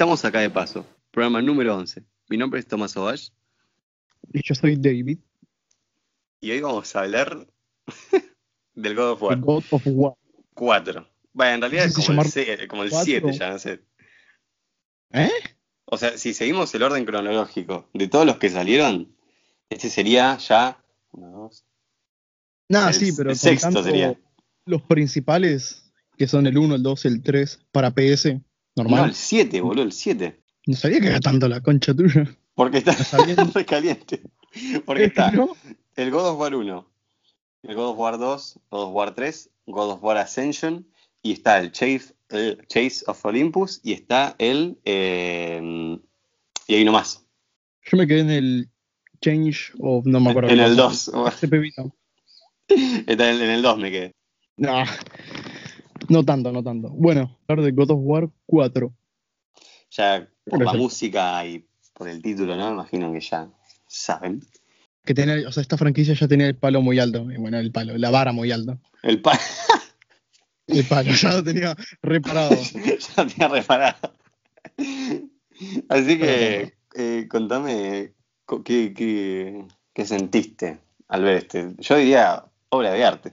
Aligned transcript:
Estamos 0.00 0.24
acá 0.24 0.40
de 0.40 0.48
paso. 0.48 0.86
Programa 1.10 1.42
número 1.42 1.76
11. 1.76 2.02
Mi 2.30 2.38
nombre 2.38 2.58
es 2.58 2.66
Tomás 2.66 2.96
Ovash 2.96 3.28
Y 4.32 4.40
yo 4.42 4.54
soy 4.54 4.76
David, 4.76 5.18
y 6.40 6.50
hoy 6.52 6.60
vamos 6.62 6.96
a 6.96 7.00
hablar 7.00 7.46
del 8.74 8.94
God 8.94 9.10
of 9.10 9.22
War 9.22 9.34
el 9.34 9.40
God 9.42 9.62
of 9.70 9.82
War. 9.84 10.14
4. 10.54 11.06
Bueno, 11.34 11.54
en 11.56 11.60
realidad 11.60 11.84
es 11.84 11.94
como 11.94 12.22
el, 12.22 12.66
como 12.68 12.82
el 12.84 12.88
cuatro. 12.88 13.04
7 13.04 13.32
ya, 13.34 13.50
no 13.50 13.58
sé. 13.58 13.80
¿Eh? 15.12 15.28
O 15.84 15.98
sea, 15.98 16.16
si 16.16 16.32
seguimos 16.32 16.74
el 16.74 16.82
orden 16.82 17.04
cronológico 17.04 17.90
de 17.92 18.08
todos 18.08 18.24
los 18.24 18.38
que 18.38 18.48
salieron, 18.48 19.14
este 19.68 19.90
sería 19.90 20.38
ya. 20.38 20.82
Uno, 21.12 21.30
dos. 21.30 21.66
Nada, 22.70 22.88
El- 22.88 22.94
sí, 22.94 23.12
pero 23.14 23.32
el 23.32 23.36
sexto 23.36 23.82
sería. 23.84 24.18
los 24.64 24.80
principales, 24.80 25.92
que 26.16 26.26
son 26.26 26.46
el 26.46 26.56
1, 26.56 26.76
el 26.76 26.82
2, 26.82 27.04
el 27.04 27.22
3, 27.22 27.66
para 27.70 27.90
PS, 27.90 28.40
No, 28.76 28.84
normal. 28.84 29.08
el 29.10 29.14
7, 29.14 29.60
boludo, 29.60 29.84
el 29.84 29.92
7. 29.92 30.40
No, 30.66 30.76
sabía 30.76 31.00
que 31.00 31.06
era 31.08 31.20
tanto 31.20 31.48
la 31.48 31.60
concha 31.60 31.94
tuya. 31.94 32.24
Porque 32.54 32.78
está, 32.78 32.92
re 33.54 33.64
caliente. 33.66 34.22
Porque 34.84 35.04
está 35.04 35.30
¿No? 35.32 35.56
el 35.96 36.10
God 36.10 36.30
of 36.30 36.38
War 36.40 36.54
1, 36.54 36.90
el 37.64 37.74
God 37.74 37.90
of 37.90 37.98
War 37.98 38.18
2, 38.18 38.58
God 38.70 38.82
of 38.82 38.94
War 38.94 39.14
3, 39.14 39.50
God 39.66 39.90
of 39.92 40.02
War 40.02 40.16
Ascension, 40.18 40.86
y 41.22 41.32
está 41.32 41.58
el 41.58 41.72
Chase, 41.72 42.14
el 42.30 42.66
Chase 42.68 43.02
of 43.06 43.24
Olympus, 43.24 43.80
y 43.82 43.92
está 43.92 44.34
el. 44.38 44.78
eh, 44.84 45.98
y 46.66 46.74
hay 46.74 46.82
uno 46.82 46.92
más. 46.92 47.24
Yo 47.90 47.96
me 47.98 48.06
quedé 48.06 48.20
en 48.20 48.30
el 48.30 48.70
Change 49.20 49.72
of. 49.80 50.06
No 50.06 50.20
me 50.20 50.30
acuerdo. 50.30 50.50
En 50.50 50.60
el 50.60 50.76
cosa. 50.76 51.10
2. 51.12 51.34
Ese 51.34 51.48
pebito. 51.48 51.94
Está 52.68 53.30
en 53.30 53.42
en 53.42 53.50
el 53.50 53.62
2 53.62 53.78
me 53.78 53.90
quedé. 53.90 54.14
No, 54.56 54.84
no 56.10 56.24
tanto, 56.24 56.52
no 56.52 56.62
tanto. 56.62 56.90
Bueno, 56.90 57.38
hablar 57.48 57.64
de 57.64 57.72
God 57.72 57.90
of 57.92 57.98
War 58.02 58.28
4. 58.46 58.92
Ya 59.92 60.28
por 60.44 60.62
la 60.64 60.72
ya- 60.72 60.78
música 60.78 61.46
y 61.46 61.66
por 61.94 62.08
el 62.08 62.20
título, 62.22 62.56
¿no? 62.56 62.70
Imagino 62.72 63.12
que 63.12 63.20
ya 63.20 63.48
saben. 63.86 64.40
Que 65.04 65.14
tenía, 65.14 65.48
o 65.48 65.52
sea, 65.52 65.62
esta 65.62 65.78
franquicia 65.78 66.14
ya 66.14 66.28
tenía 66.28 66.46
el 66.46 66.56
palo 66.56 66.82
muy 66.82 66.98
alto. 66.98 67.30
Y 67.30 67.36
bueno, 67.36 67.58
el 67.58 67.72
palo, 67.72 67.96
la 67.96 68.10
vara 68.10 68.32
muy 68.32 68.52
alta. 68.52 68.78
El 69.02 69.20
pa 69.22 69.32
El 70.66 70.84
palo, 70.84 71.10
ya 71.12 71.32
lo 71.32 71.42
tenía 71.42 71.74
reparado. 72.02 72.54
ya 73.16 73.26
te 73.26 73.44
ha 73.44 73.48
reparado. 73.48 74.14
Así 75.88 76.18
que 76.18 76.74
eh, 76.94 77.26
contame 77.28 78.14
co- 78.44 78.62
qué, 78.62 78.92
qué, 78.94 79.64
qué 79.92 80.04
sentiste 80.06 80.78
al 81.08 81.22
ver 81.24 81.36
este. 81.36 81.74
Yo 81.78 81.96
diría 81.96 82.44
obra 82.68 82.92
de 82.92 83.04
arte. 83.04 83.32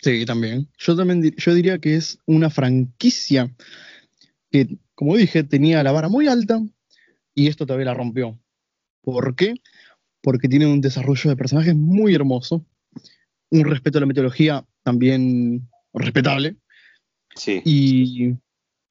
Sí, 0.00 0.24
también. 0.26 0.68
Yo 0.78 0.96
también 0.96 1.34
yo 1.36 1.54
diría 1.54 1.78
que 1.78 1.96
es 1.96 2.18
una 2.26 2.50
franquicia 2.50 3.54
que, 4.50 4.78
como 4.94 5.16
dije, 5.16 5.42
tenía 5.42 5.82
la 5.82 5.92
vara 5.92 6.08
muy 6.08 6.28
alta 6.28 6.60
y 7.34 7.48
esto 7.48 7.66
todavía 7.66 7.86
la 7.86 7.94
rompió. 7.94 8.38
¿Por 9.02 9.34
qué? 9.34 9.54
Porque 10.20 10.48
tiene 10.48 10.66
un 10.66 10.80
desarrollo 10.80 11.30
de 11.30 11.36
personajes 11.36 11.74
muy 11.74 12.14
hermoso, 12.14 12.64
un 13.50 13.64
respeto 13.64 13.98
a 13.98 14.00
la 14.00 14.06
mitología 14.06 14.64
también 14.82 15.68
respetable 15.92 16.56
Sí. 17.34 17.62
y 17.64 18.32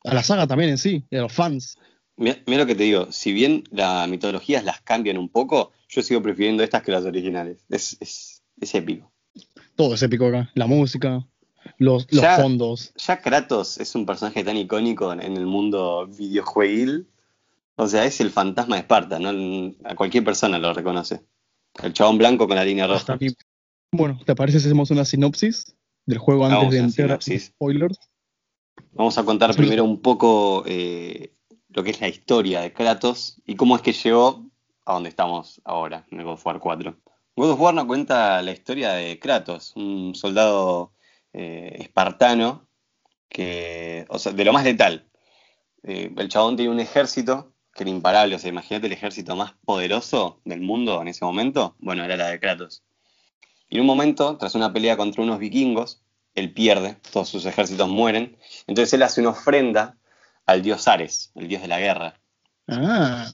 a 0.03 0.13
la 0.13 0.23
saga 0.23 0.47
también 0.47 0.71
en 0.71 0.77
sí, 0.77 1.03
y 1.09 1.15
a 1.17 1.21
los 1.21 1.33
fans. 1.33 1.77
Mira, 2.17 2.37
mira 2.45 2.59
lo 2.59 2.65
que 2.67 2.75
te 2.75 2.83
digo, 2.83 3.11
si 3.11 3.33
bien 3.33 3.63
las 3.71 4.07
mitologías 4.07 4.63
las 4.63 4.81
cambian 4.81 5.17
un 5.17 5.29
poco, 5.29 5.71
yo 5.89 6.01
sigo 6.01 6.21
prefiriendo 6.21 6.63
estas 6.63 6.81
que 6.83 6.91
las 6.91 7.03
originales. 7.05 7.65
Es, 7.69 7.97
es, 7.99 8.43
es 8.61 8.75
épico. 8.75 9.11
Todo 9.75 9.95
es 9.95 10.03
épico 10.03 10.27
acá, 10.27 10.49
la 10.53 10.67
música, 10.67 11.25
los, 11.77 12.07
los 12.11 12.21
Ya- 12.21 12.37
fondos. 12.37 12.93
Ya 12.95 13.21
Kratos 13.21 13.77
es 13.79 13.95
un 13.95 14.05
personaje 14.05 14.43
tan 14.43 14.57
icónico 14.57 15.11
en, 15.11 15.21
el 15.21 15.45
mundo 15.45 16.07
videojueguil. 16.07 17.07
O 17.77 17.87
sea, 17.87 18.05
es 18.05 18.21
el 18.21 18.31
fantasma 18.31 18.75
de 18.75 18.81
Esparta, 18.81 19.19
¿no? 19.19 19.29
A 19.83 19.95
cualquier 19.95 20.23
persona 20.23 20.57
lo 20.59 20.73
reconoce. 20.73 21.21
El 21.83 21.91
chabón 21.91 22.17
blanco 22.17 22.47
con 22.47 22.55
la 22.55 22.63
línea 22.63 22.87
roja. 22.87 23.17
Bueno, 23.91 24.19
¿te 24.25 24.33
parece 24.33 24.59
si 24.61 24.67
hacemos 24.67 24.91
una 24.91 25.03
sinopsis 25.03 25.75
del 26.05 26.19
juego 26.19 26.45
antes 26.45 26.71
de 26.71 26.77
entrar 26.77 27.21
sinopsis. 27.21 27.47
spoilers? 27.47 27.97
Vamos 28.93 29.17
a 29.17 29.25
contar 29.25 29.53
Sí. 29.53 29.57
primero 29.59 29.83
un 29.83 30.01
poco 30.01 30.63
eh, 30.67 31.33
lo 31.69 31.83
que 31.83 31.91
es 31.91 31.99
la 31.99 32.07
historia 32.07 32.61
de 32.61 32.71
Kratos 32.71 33.41
y 33.45 33.55
cómo 33.55 33.75
es 33.75 33.81
que 33.81 33.91
llegó 33.91 34.45
a 34.85 34.93
donde 34.93 35.09
estamos 35.09 35.61
ahora, 35.65 36.05
en 36.11 36.19
el 36.19 36.25
God 36.25 36.33
of 36.33 36.45
War 36.45 36.59
4. 36.59 36.95
God 37.35 37.51
of 37.51 37.59
War 37.59 37.73
nos 37.73 37.85
cuenta 37.85 38.41
la 38.41 38.51
historia 38.51 38.93
de 38.93 39.19
Kratos, 39.19 39.73
un 39.75 40.15
soldado 40.15 40.93
eh, 41.33 41.75
espartano 41.79 42.67
que, 43.27 44.05
o 44.07 44.17
sea, 44.17 44.31
de 44.31 44.45
lo 44.45 44.53
más 44.53 44.63
letal. 44.63 45.09
Eh, 45.83 46.13
el 46.15 46.29
chabón 46.29 46.55
tenía 46.55 46.71
un 46.71 46.79
ejército 46.79 47.53
que 47.73 47.83
era 47.83 47.89
imparable, 47.89 48.35
o 48.35 48.39
sea, 48.39 48.49
imagínate 48.49 48.87
el 48.87 48.93
ejército 48.93 49.35
más 49.35 49.53
poderoso 49.65 50.39
del 50.45 50.61
mundo 50.61 51.01
en 51.01 51.09
ese 51.09 51.25
momento, 51.25 51.75
bueno, 51.79 52.05
era 52.05 52.15
la 52.15 52.29
de 52.29 52.39
Kratos. 52.39 52.83
Y 53.67 53.75
en 53.75 53.81
un 53.81 53.87
momento, 53.87 54.37
tras 54.37 54.55
una 54.55 54.71
pelea 54.71 54.95
contra 54.95 55.21
unos 55.21 55.39
vikingos, 55.39 56.01
él 56.35 56.53
pierde, 56.53 56.95
todos 57.11 57.27
sus 57.27 57.45
ejércitos 57.45 57.89
mueren, 57.89 58.37
entonces 58.65 58.93
él 58.93 59.03
hace 59.03 59.19
una 59.19 59.31
ofrenda 59.31 59.97
al 60.45 60.61
dios 60.61 60.87
Ares, 60.87 61.33
el 61.35 61.49
dios 61.49 61.61
de 61.61 61.67
la 61.67 61.79
guerra. 61.79 62.21
Ah, 62.69 63.29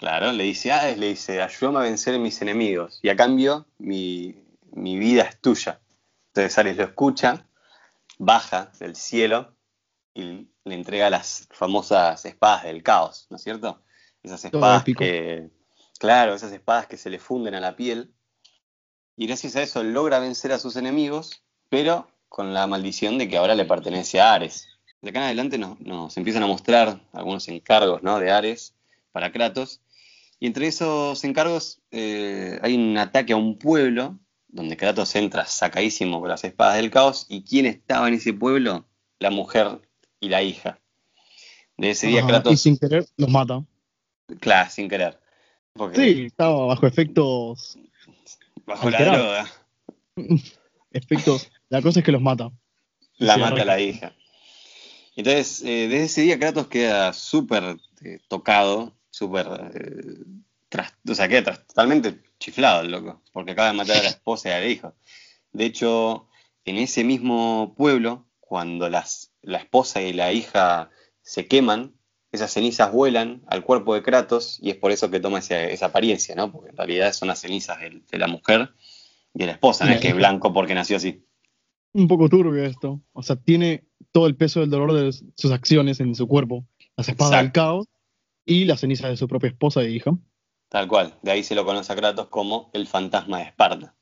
Claro, 0.00 0.32
le 0.32 0.44
dice, 0.44 0.72
Ares, 0.72 0.96
le 0.96 1.08
dice, 1.08 1.42
ayúdame 1.42 1.80
a 1.80 1.82
vencer 1.82 2.14
a 2.14 2.18
mis 2.18 2.40
enemigos, 2.40 3.00
y 3.02 3.10
a 3.10 3.16
cambio 3.16 3.66
mi, 3.76 4.34
mi 4.72 4.98
vida 4.98 5.24
es 5.24 5.38
tuya. 5.42 5.78
Entonces 6.28 6.56
Ares 6.56 6.78
lo 6.78 6.84
escucha, 6.84 7.46
baja 8.16 8.72
del 8.80 8.96
cielo 8.96 9.54
y 10.14 10.48
le 10.64 10.74
entrega 10.74 11.10
las 11.10 11.46
famosas 11.50 12.24
espadas 12.24 12.64
del 12.64 12.82
caos, 12.82 13.26
¿no 13.28 13.36
es 13.36 13.42
cierto? 13.42 13.82
Esas 14.22 14.42
espadas 14.46 14.84
que, 14.84 15.50
claro, 15.98 16.32
esas 16.32 16.52
espadas 16.52 16.86
que 16.86 16.96
se 16.96 17.10
le 17.10 17.18
funden 17.18 17.54
a 17.54 17.60
la 17.60 17.76
piel. 17.76 18.10
Y 19.18 19.26
gracias 19.26 19.54
a 19.56 19.62
eso 19.62 19.82
logra 19.82 20.18
vencer 20.18 20.50
a 20.52 20.58
sus 20.58 20.76
enemigos, 20.76 21.42
pero 21.68 22.10
con 22.30 22.54
la 22.54 22.66
maldición 22.66 23.18
de 23.18 23.28
que 23.28 23.36
ahora 23.36 23.54
le 23.54 23.66
pertenece 23.66 24.18
a 24.18 24.32
Ares. 24.32 24.66
De 25.02 25.10
acá 25.10 25.18
en 25.18 25.24
adelante 25.26 25.58
nos, 25.58 25.78
nos 25.80 26.16
empiezan 26.16 26.42
a 26.42 26.46
mostrar 26.46 27.02
algunos 27.12 27.48
encargos 27.48 28.02
¿no? 28.02 28.18
de 28.18 28.30
Ares 28.30 28.72
para 29.12 29.30
Kratos. 29.30 29.82
Y 30.40 30.46
entre 30.46 30.66
esos 30.66 31.22
encargos 31.24 31.80
eh, 31.90 32.58
hay 32.62 32.74
un 32.74 32.96
ataque 32.98 33.34
a 33.34 33.36
un 33.36 33.58
pueblo 33.58 34.18
donde 34.48 34.76
Kratos 34.76 35.14
entra 35.14 35.44
sacadísimo 35.46 36.18
con 36.20 36.28
las 36.30 36.42
espadas 36.44 36.76
del 36.76 36.90
caos. 36.90 37.26
¿Y 37.28 37.44
quién 37.44 37.66
estaba 37.66 38.08
en 38.08 38.14
ese 38.14 38.32
pueblo? 38.32 38.88
La 39.18 39.30
mujer 39.30 39.80
y 40.18 40.28
la 40.30 40.42
hija. 40.42 40.80
De 41.76 41.90
ese 41.90 42.08
día 42.08 42.20
ajá, 42.20 42.28
Kratos, 42.28 42.52
Y 42.54 42.56
sin 42.56 42.78
querer 42.78 43.06
los 43.16 43.28
mata. 43.30 43.62
claro, 44.40 44.70
sin 44.70 44.88
querer. 44.88 45.20
Porque 45.74 45.96
Sí, 46.00 46.22
estaba 46.24 46.66
bajo 46.66 46.86
efectos. 46.86 47.78
bajo 48.66 48.90
la 48.90 49.04
droga, 49.04 49.46
efectos. 50.90 51.50
La 51.68 51.80
cosa 51.82 52.00
es 52.00 52.04
que 52.04 52.12
los 52.12 52.20
mata. 52.22 52.50
la 53.18 53.34
Sí, 53.34 53.40
mata 53.40 53.64
la 53.64 53.78
hija. 53.80 54.14
Entonces, 55.16 55.62
eh, 55.62 55.86
desde 55.88 56.04
ese 56.04 56.22
día 56.22 56.38
Kratos 56.38 56.66
queda 56.68 57.12
súper 57.12 57.76
eh, 58.02 58.18
tocado, 58.28 58.96
súper... 59.20 59.46
eh, 59.74 60.24
tras- 60.70 60.94
o 61.08 61.14
sea, 61.14 61.28
queda 61.28 61.42
tras- 61.44 61.66
totalmente 61.66 62.20
chiflado 62.38 62.82
el 62.82 62.90
loco, 62.90 63.22
porque 63.32 63.52
acaba 63.52 63.68
de 63.68 63.74
matar 63.76 63.98
a 63.98 64.02
la 64.02 64.08
esposa 64.16 64.48
y 64.48 64.52
al 64.52 64.70
hijo. 64.70 64.94
De 65.52 65.64
hecho, 65.66 66.26
en 66.64 66.76
ese 66.78 67.04
mismo 67.04 67.74
pueblo, 67.76 68.26
cuando 68.40 68.88
las, 68.88 69.32
la 69.42 69.58
esposa 69.58 70.00
y 70.02 70.12
la 70.12 70.32
hija 70.32 70.90
se 71.22 71.46
queman, 71.46 71.92
esas 72.32 72.52
cenizas 72.52 72.92
vuelan 72.92 73.42
al 73.48 73.64
cuerpo 73.64 73.94
de 73.94 74.02
Kratos 74.02 74.58
y 74.62 74.70
es 74.70 74.76
por 74.76 74.90
eso 74.92 75.10
que 75.10 75.20
toma 75.20 75.40
ese- 75.40 75.72
esa 75.72 75.86
apariencia, 75.86 76.34
¿no? 76.34 76.50
Porque 76.50 76.70
en 76.70 76.76
realidad 76.76 77.12
son 77.12 77.28
las 77.28 77.40
cenizas 77.40 77.78
de, 77.80 78.18
la 78.18 78.26
mujer 78.28 78.70
y 79.34 79.40
de 79.40 79.46
la 79.46 79.52
esposa, 79.52 79.84
no 79.84 79.90
es 79.92 80.00
que 80.00 80.08
es 80.08 80.16
blanco 80.16 80.52
porque 80.52 80.74
nació 80.74 80.96
así. 80.96 81.24
Un 81.92 82.06
poco 82.08 82.28
turbio 82.28 82.64
esto. 82.64 83.00
O 83.12 83.22
sea, 83.22 83.34
tiene 83.36 83.84
todo 84.12 84.26
el 84.28 84.36
peso 84.36 84.60
del 84.60 84.70
dolor 84.70 84.92
de 84.92 85.12
sus 85.36 85.50
acciones 85.50 85.98
en 86.00 86.14
su 86.14 86.28
cuerpo. 86.28 86.64
Las 86.96 87.08
espadas 87.08 87.32
del 87.42 87.52
caos 87.52 87.86
y 88.50 88.64
las 88.64 88.80
cenizas 88.80 89.10
de 89.10 89.16
su 89.16 89.28
propia 89.28 89.48
esposa 89.48 89.80
e 89.82 89.90
hija. 89.90 90.10
Tal 90.68 90.88
cual, 90.88 91.14
de 91.22 91.30
ahí 91.30 91.44
se 91.44 91.54
lo 91.54 91.64
conoce 91.64 91.92
a 91.92 91.96
Kratos 91.96 92.26
como 92.26 92.68
el 92.72 92.88
fantasma 92.88 93.38
de 93.38 93.44
Esparta. 93.44 93.94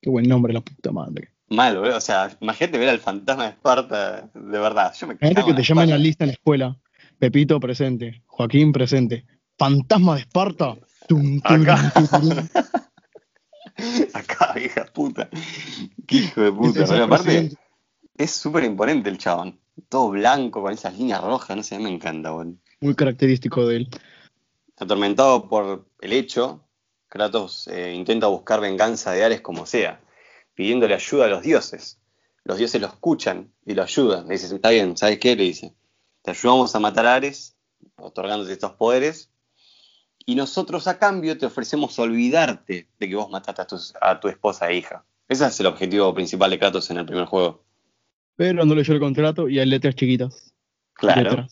Qué 0.00 0.10
buen 0.10 0.28
nombre, 0.28 0.52
la 0.52 0.60
puta 0.60 0.92
madre. 0.92 1.32
Mal, 1.48 1.76
boludo. 1.76 1.96
O 1.96 2.00
sea, 2.00 2.30
imagínate 2.40 2.78
ver 2.78 2.88
al 2.88 3.00
fantasma 3.00 3.44
de 3.44 3.50
Esparta, 3.50 4.30
de 4.32 4.58
verdad. 4.58 4.94
Yo 4.96 5.08
me 5.08 5.14
Imagínate 5.14 5.44
que 5.44 5.54
te 5.54 5.62
llaman 5.64 5.90
la 5.90 5.98
lista 5.98 6.22
en 6.22 6.28
la 6.28 6.34
escuela. 6.34 6.76
Pepito 7.18 7.58
presente. 7.58 8.22
Joaquín 8.26 8.70
presente. 8.70 9.26
Fantasma 9.58 10.14
de 10.14 10.20
Esparta. 10.20 10.76
Tum, 11.08 11.40
tum, 11.40 11.62
Acá. 11.62 11.92
tum. 11.92 12.30
Acá, 14.14 14.54
hija 14.60 14.84
puta. 14.92 15.28
Qué 16.06 16.16
hijo 16.16 16.42
de 16.42 16.52
puta. 16.52 16.84
Pero 16.86 17.04
aparte, 17.04 17.50
es 18.16 18.30
súper 18.30 18.62
imponente 18.62 19.10
el 19.10 19.18
chabón. 19.18 19.58
Todo 19.88 20.10
blanco, 20.10 20.62
con 20.62 20.72
esas 20.72 20.96
líneas 20.96 21.22
rojas, 21.22 21.56
no 21.56 21.64
sé, 21.64 21.80
me 21.80 21.88
encanta, 21.88 22.30
boludo. 22.30 22.58
Muy 22.80 22.94
característico 22.94 23.66
de 23.66 23.76
él. 23.76 23.88
Atormentado 24.76 25.48
por 25.48 25.86
el 26.00 26.12
hecho, 26.12 26.64
Kratos 27.08 27.66
eh, 27.68 27.94
intenta 27.94 28.28
buscar 28.28 28.60
venganza 28.60 29.12
de 29.12 29.24
Ares 29.24 29.40
como 29.40 29.66
sea, 29.66 30.00
pidiéndole 30.54 30.94
ayuda 30.94 31.24
a 31.24 31.28
los 31.28 31.42
dioses. 31.42 31.98
Los 32.44 32.58
dioses 32.58 32.80
lo 32.80 32.86
escuchan 32.86 33.52
y 33.66 33.74
lo 33.74 33.82
ayudan. 33.82 34.28
Le 34.28 34.34
dicen, 34.34 34.56
está 34.56 34.70
bien, 34.70 34.96
¿sabes 34.96 35.18
qué? 35.18 35.34
Le 35.34 35.44
dice, 35.44 35.74
te 36.22 36.30
ayudamos 36.30 36.74
a 36.74 36.80
matar 36.80 37.06
a 37.06 37.14
Ares, 37.16 37.56
otorgándote 37.96 38.52
estos 38.52 38.72
poderes, 38.72 39.30
y 40.24 40.34
nosotros 40.34 40.86
a 40.86 40.98
cambio 40.98 41.38
te 41.38 41.46
ofrecemos 41.46 41.98
olvidarte 41.98 42.88
de 42.98 43.08
que 43.08 43.16
vos 43.16 43.30
mataste 43.30 43.62
a 44.00 44.20
tu, 44.20 44.28
esposa 44.28 44.70
e 44.70 44.76
hija. 44.76 45.04
Ese 45.26 45.46
es 45.46 45.60
el 45.60 45.66
objetivo 45.66 46.14
principal 46.14 46.50
de 46.50 46.58
Kratos 46.58 46.90
en 46.90 46.98
el 46.98 47.06
primer 47.06 47.24
juego. 47.24 47.64
Pero 48.36 48.64
no 48.64 48.74
leyó 48.74 48.94
el 48.94 49.00
contrato 49.00 49.48
y 49.48 49.58
hay 49.58 49.66
letras 49.66 49.94
chiquitas. 49.94 50.52
Claro. 50.92 51.48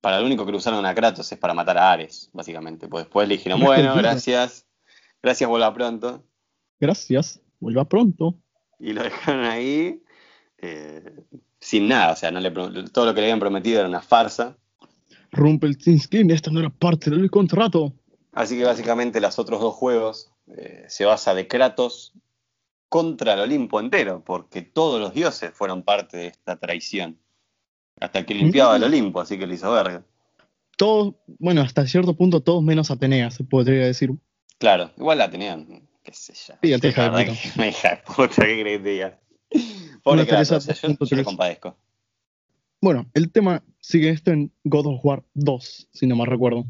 Para 0.00 0.20
lo 0.20 0.26
único 0.26 0.46
que 0.46 0.52
lo 0.52 0.58
usaron 0.58 0.84
a 0.86 0.94
Kratos 0.94 1.30
es 1.30 1.38
para 1.38 1.54
matar 1.54 1.76
a 1.78 1.92
Ares, 1.92 2.30
básicamente. 2.32 2.88
Pues 2.88 3.04
después 3.04 3.28
le 3.28 3.36
dijeron, 3.36 3.60
bueno, 3.60 3.94
gracias, 3.96 4.66
gracias, 5.22 5.48
vuelva 5.48 5.72
pronto. 5.74 6.24
Gracias, 6.78 7.40
vuelva 7.58 7.84
pronto. 7.84 8.38
Y 8.78 8.92
lo 8.92 9.02
dejaron 9.02 9.44
ahí 9.44 10.02
eh, 10.58 11.24
sin 11.60 11.88
nada, 11.88 12.12
o 12.12 12.16
sea, 12.16 12.30
no 12.30 12.40
le, 12.40 12.50
todo 12.50 13.06
lo 13.06 13.14
que 13.14 13.20
le 13.20 13.26
habían 13.26 13.40
prometido 13.40 13.80
era 13.80 13.88
una 13.88 14.00
farsa. 14.00 14.56
Rumpelstiltskin, 15.32 16.30
esta 16.30 16.50
no 16.50 16.60
era 16.60 16.70
parte 16.70 17.10
del 17.10 17.30
contrato. 17.30 17.92
Así 18.32 18.56
que 18.56 18.64
básicamente 18.64 19.20
los 19.20 19.38
otros 19.38 19.60
dos 19.60 19.74
juegos 19.74 20.32
eh, 20.56 20.84
se 20.88 21.04
basa 21.04 21.34
de 21.34 21.46
Kratos 21.46 22.14
contra 22.88 23.34
el 23.34 23.40
Olimpo 23.40 23.80
entero, 23.80 24.22
porque 24.24 24.62
todos 24.62 25.00
los 25.00 25.14
dioses 25.14 25.52
fueron 25.54 25.82
parte 25.82 26.16
de 26.16 26.26
esta 26.26 26.56
traición. 26.56 27.18
Hasta 27.98 28.24
que 28.24 28.34
limpiaba 28.34 28.76
el 28.76 28.84
Olimpo, 28.84 29.20
así 29.20 29.38
que 29.38 29.46
le 29.46 29.54
hizo 29.54 29.72
verga. 29.72 30.04
Todos, 30.76 31.14
bueno, 31.38 31.60
hasta 31.60 31.86
cierto 31.86 32.14
punto 32.16 32.42
todos 32.42 32.62
menos 32.62 32.90
Atenea, 32.90 33.30
se 33.30 33.44
podría 33.44 33.84
decir. 33.84 34.12
Claro, 34.58 34.90
igual 34.96 35.18
la 35.18 35.24
Atenea, 35.24 35.58
qué 36.02 36.12
sé 36.12 36.32
yo. 36.34 36.54
Sí, 36.62 36.80
te 36.80 36.88
hija 36.88 37.10
de 37.10 37.24
puta. 37.26 37.66
hija 37.66 38.02
puta, 38.04 38.46
¿qué 38.46 38.60
crees 38.60 38.82
que? 38.82 39.14
Pobre 40.02 40.26
Kratos, 40.26 40.66
yo, 40.80 41.16
le 41.16 41.24
compadezco. 41.24 41.76
Bueno, 42.80 43.10
el 43.12 43.30
tema 43.30 43.62
sigue 43.80 44.10
esto 44.10 44.30
en 44.30 44.52
God 44.64 44.86
of 44.86 45.04
War 45.04 45.24
2, 45.34 45.88
si 45.92 46.06
no 46.06 46.16
mal 46.16 46.28
recuerdo. 46.28 46.64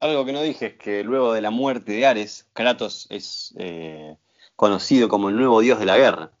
Algo 0.00 0.24
que 0.24 0.32
no 0.32 0.42
dije 0.42 0.66
es 0.66 0.74
que 0.74 1.04
luego 1.04 1.32
de 1.32 1.40
la 1.42 1.50
muerte 1.50 1.92
de 1.92 2.06
Ares, 2.06 2.48
Kratos 2.52 3.06
es 3.10 3.54
eh, 3.58 4.16
conocido 4.56 5.08
como 5.08 5.28
el 5.28 5.36
nuevo 5.36 5.60
dios 5.60 5.80
de 5.80 5.86
la 5.86 5.98
guerra. 5.98 6.32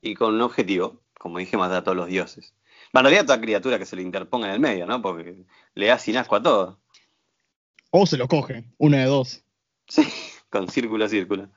Y 0.00 0.14
con 0.14 0.34
un 0.34 0.40
objetivo, 0.40 1.02
como 1.18 1.38
dije, 1.38 1.56
matar 1.58 1.78
a 1.78 1.84
todos 1.84 1.96
los 1.96 2.06
dioses. 2.06 2.54
En 2.92 3.04
realidad 3.04 3.26
toda 3.26 3.40
criatura 3.40 3.78
que 3.78 3.86
se 3.86 3.96
le 3.96 4.02
interponga 4.02 4.48
en 4.48 4.54
el 4.54 4.60
medio, 4.60 4.86
¿no? 4.86 5.00
Porque 5.00 5.44
le 5.74 5.86
da 5.86 5.98
sin 5.98 6.16
asco 6.16 6.36
a 6.36 6.42
todo. 6.42 6.80
O 7.90 8.06
se 8.06 8.16
lo 8.16 8.28
coge, 8.28 8.64
una 8.78 8.98
de 8.98 9.06
dos. 9.06 9.42
Sí, 9.88 10.02
con 10.50 10.68
círculo 10.68 11.04
a 11.04 11.08
círculo. 11.08 11.48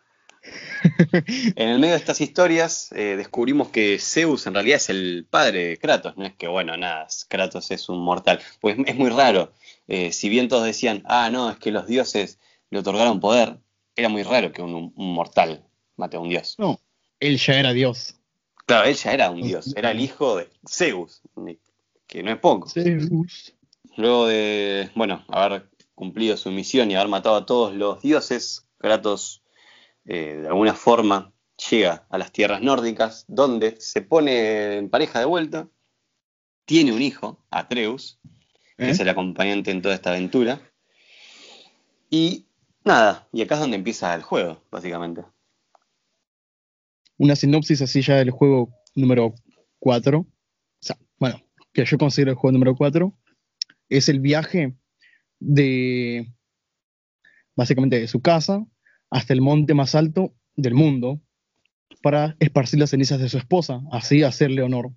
en 1.56 1.70
el 1.70 1.80
medio 1.80 1.94
de 1.94 2.00
estas 2.00 2.20
historias 2.20 2.92
eh, 2.92 3.16
descubrimos 3.16 3.70
que 3.70 3.98
Zeus 3.98 4.46
en 4.46 4.54
realidad 4.54 4.76
es 4.76 4.90
el 4.90 5.26
padre 5.30 5.68
de 5.68 5.78
Kratos, 5.78 6.18
no 6.18 6.26
es 6.26 6.34
que, 6.34 6.48
bueno, 6.48 6.76
nada, 6.76 7.08
Kratos 7.30 7.72
es 7.72 7.88
un 7.88 8.04
mortal. 8.04 8.42
Pues 8.60 8.78
es 8.86 8.96
muy 8.96 9.10
raro. 9.10 9.54
Eh, 9.88 10.12
si 10.12 10.30
bien 10.30 10.50
todos 10.50 10.66
decían, 10.66 11.04
ah, 11.06 11.30
no, 11.32 11.50
es 11.50 11.58
que 11.58 11.72
los 11.72 11.88
dioses 11.88 12.40
le 12.70 12.80
otorgaron 12.80 13.20
poder, 13.20 13.58
era 13.96 14.10
muy 14.10 14.24
raro 14.24 14.52
que 14.52 14.62
un, 14.62 14.94
mortal 14.96 15.64
mate 15.96 16.18
a 16.18 16.20
un 16.20 16.30
dios. 16.30 16.56
No, 16.58 16.80
él 17.20 17.38
ya 17.38 17.60
era 17.60 17.74
dios. 17.74 18.16
Claro, 18.66 18.88
él 18.88 18.96
ya 18.96 19.14
era 19.14 19.30
un 19.30 19.42
dios, 19.42 19.74
era 19.76 19.92
el 19.92 20.00
hijo 20.00 20.38
de 20.38 20.50
Zeus, 20.68 21.22
que 22.08 22.24
no 22.24 22.32
es 22.32 22.38
poco. 22.38 22.70
Zeus. 22.70 23.54
Luego 23.98 24.28
de, 24.28 24.90
bueno, 24.96 25.24
haber 25.28 25.70
cumplido 25.96 26.38
su 26.38 26.50
misión 26.52 26.90
y 26.90 26.96
haber 26.96 27.10
matado 27.10 27.36
a 27.36 27.46
todos 27.46 27.76
los 27.76 28.02
dioses, 28.02 28.66
Kratos 28.78 29.44
eh, 30.06 30.40
de 30.42 30.48
alguna 30.48 30.74
forma 30.74 31.34
llega 31.70 32.06
a 32.10 32.18
las 32.18 32.32
tierras 32.32 32.62
nórdicas, 32.62 33.26
donde 33.28 33.80
se 33.80 34.02
pone 34.02 34.78
en 34.78 34.90
pareja 34.90 35.20
de 35.20 35.26
vuelta, 35.26 35.68
tiene 36.66 36.94
un 36.94 37.02
hijo, 37.02 37.44
Atreus, 37.52 38.20
que 38.78 38.90
es 38.90 39.00
¿Eh? 39.00 39.04
el 39.04 39.10
acompañante 39.10 39.72
en 39.72 39.82
toda 39.82 39.96
esta 39.96 40.12
aventura, 40.12 40.62
y 42.10 42.46
nada, 42.84 43.28
y 43.32 43.42
acá 43.42 43.56
es 43.56 43.62
donde 43.62 43.78
empieza 43.78 44.14
el 44.16 44.24
juego, 44.24 44.62
básicamente. 44.72 45.24
Una 47.24 47.38
sinopsis 47.38 47.82
así 47.82 48.02
ya 48.02 48.18
del 48.18 48.32
juego 48.32 48.70
número 48.96 49.34
4, 49.80 50.20
o 50.20 50.28
sea, 50.82 50.98
bueno, 51.18 51.42
que 51.72 51.86
yo 51.86 51.98
considero 51.98 52.32
el 52.32 52.36
juego 52.36 52.52
número 52.52 52.76
4, 52.76 53.18
es 53.88 54.10
el 54.10 54.20
viaje 54.20 54.76
de, 55.40 56.28
básicamente 57.56 57.98
de 57.98 58.10
su 58.10 58.22
casa 58.22 58.66
hasta 59.10 59.32
el 59.32 59.40
monte 59.40 59.74
más 59.74 59.96
alto 59.96 60.36
del 60.58 60.74
mundo 60.74 61.22
para 62.02 62.36
esparcir 62.40 62.82
las 62.82 62.90
cenizas 62.90 63.22
de 63.22 63.30
su 63.30 63.38
esposa, 63.38 63.80
así 63.94 64.22
hacerle 64.24 64.62
honor. 64.62 64.92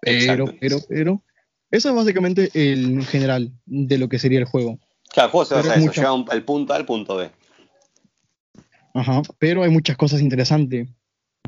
Pero, 0.00 0.46
pero, 0.58 0.78
pero, 0.88 1.24
eso 1.70 1.90
es 1.90 1.94
básicamente 1.94 2.50
el 2.52 3.06
general 3.06 3.52
de 3.64 3.96
lo 3.96 4.08
que 4.08 4.18
sería 4.18 4.40
el 4.40 4.44
juego. 4.44 4.80
Claro, 5.12 5.28
el 5.28 5.30
juego 5.30 5.44
se 5.44 5.54
basa 5.54 5.74
eso, 5.76 5.92
llega 5.92 6.10
al 6.10 6.42
punto 6.42 6.72
A 6.72 6.76
al 6.76 6.84
punto 6.84 7.14
B. 7.14 7.30
Ajá, 8.94 9.22
pero 9.38 9.62
hay 9.62 9.70
muchas 9.70 9.96
cosas 9.96 10.20
interesantes 10.20 10.88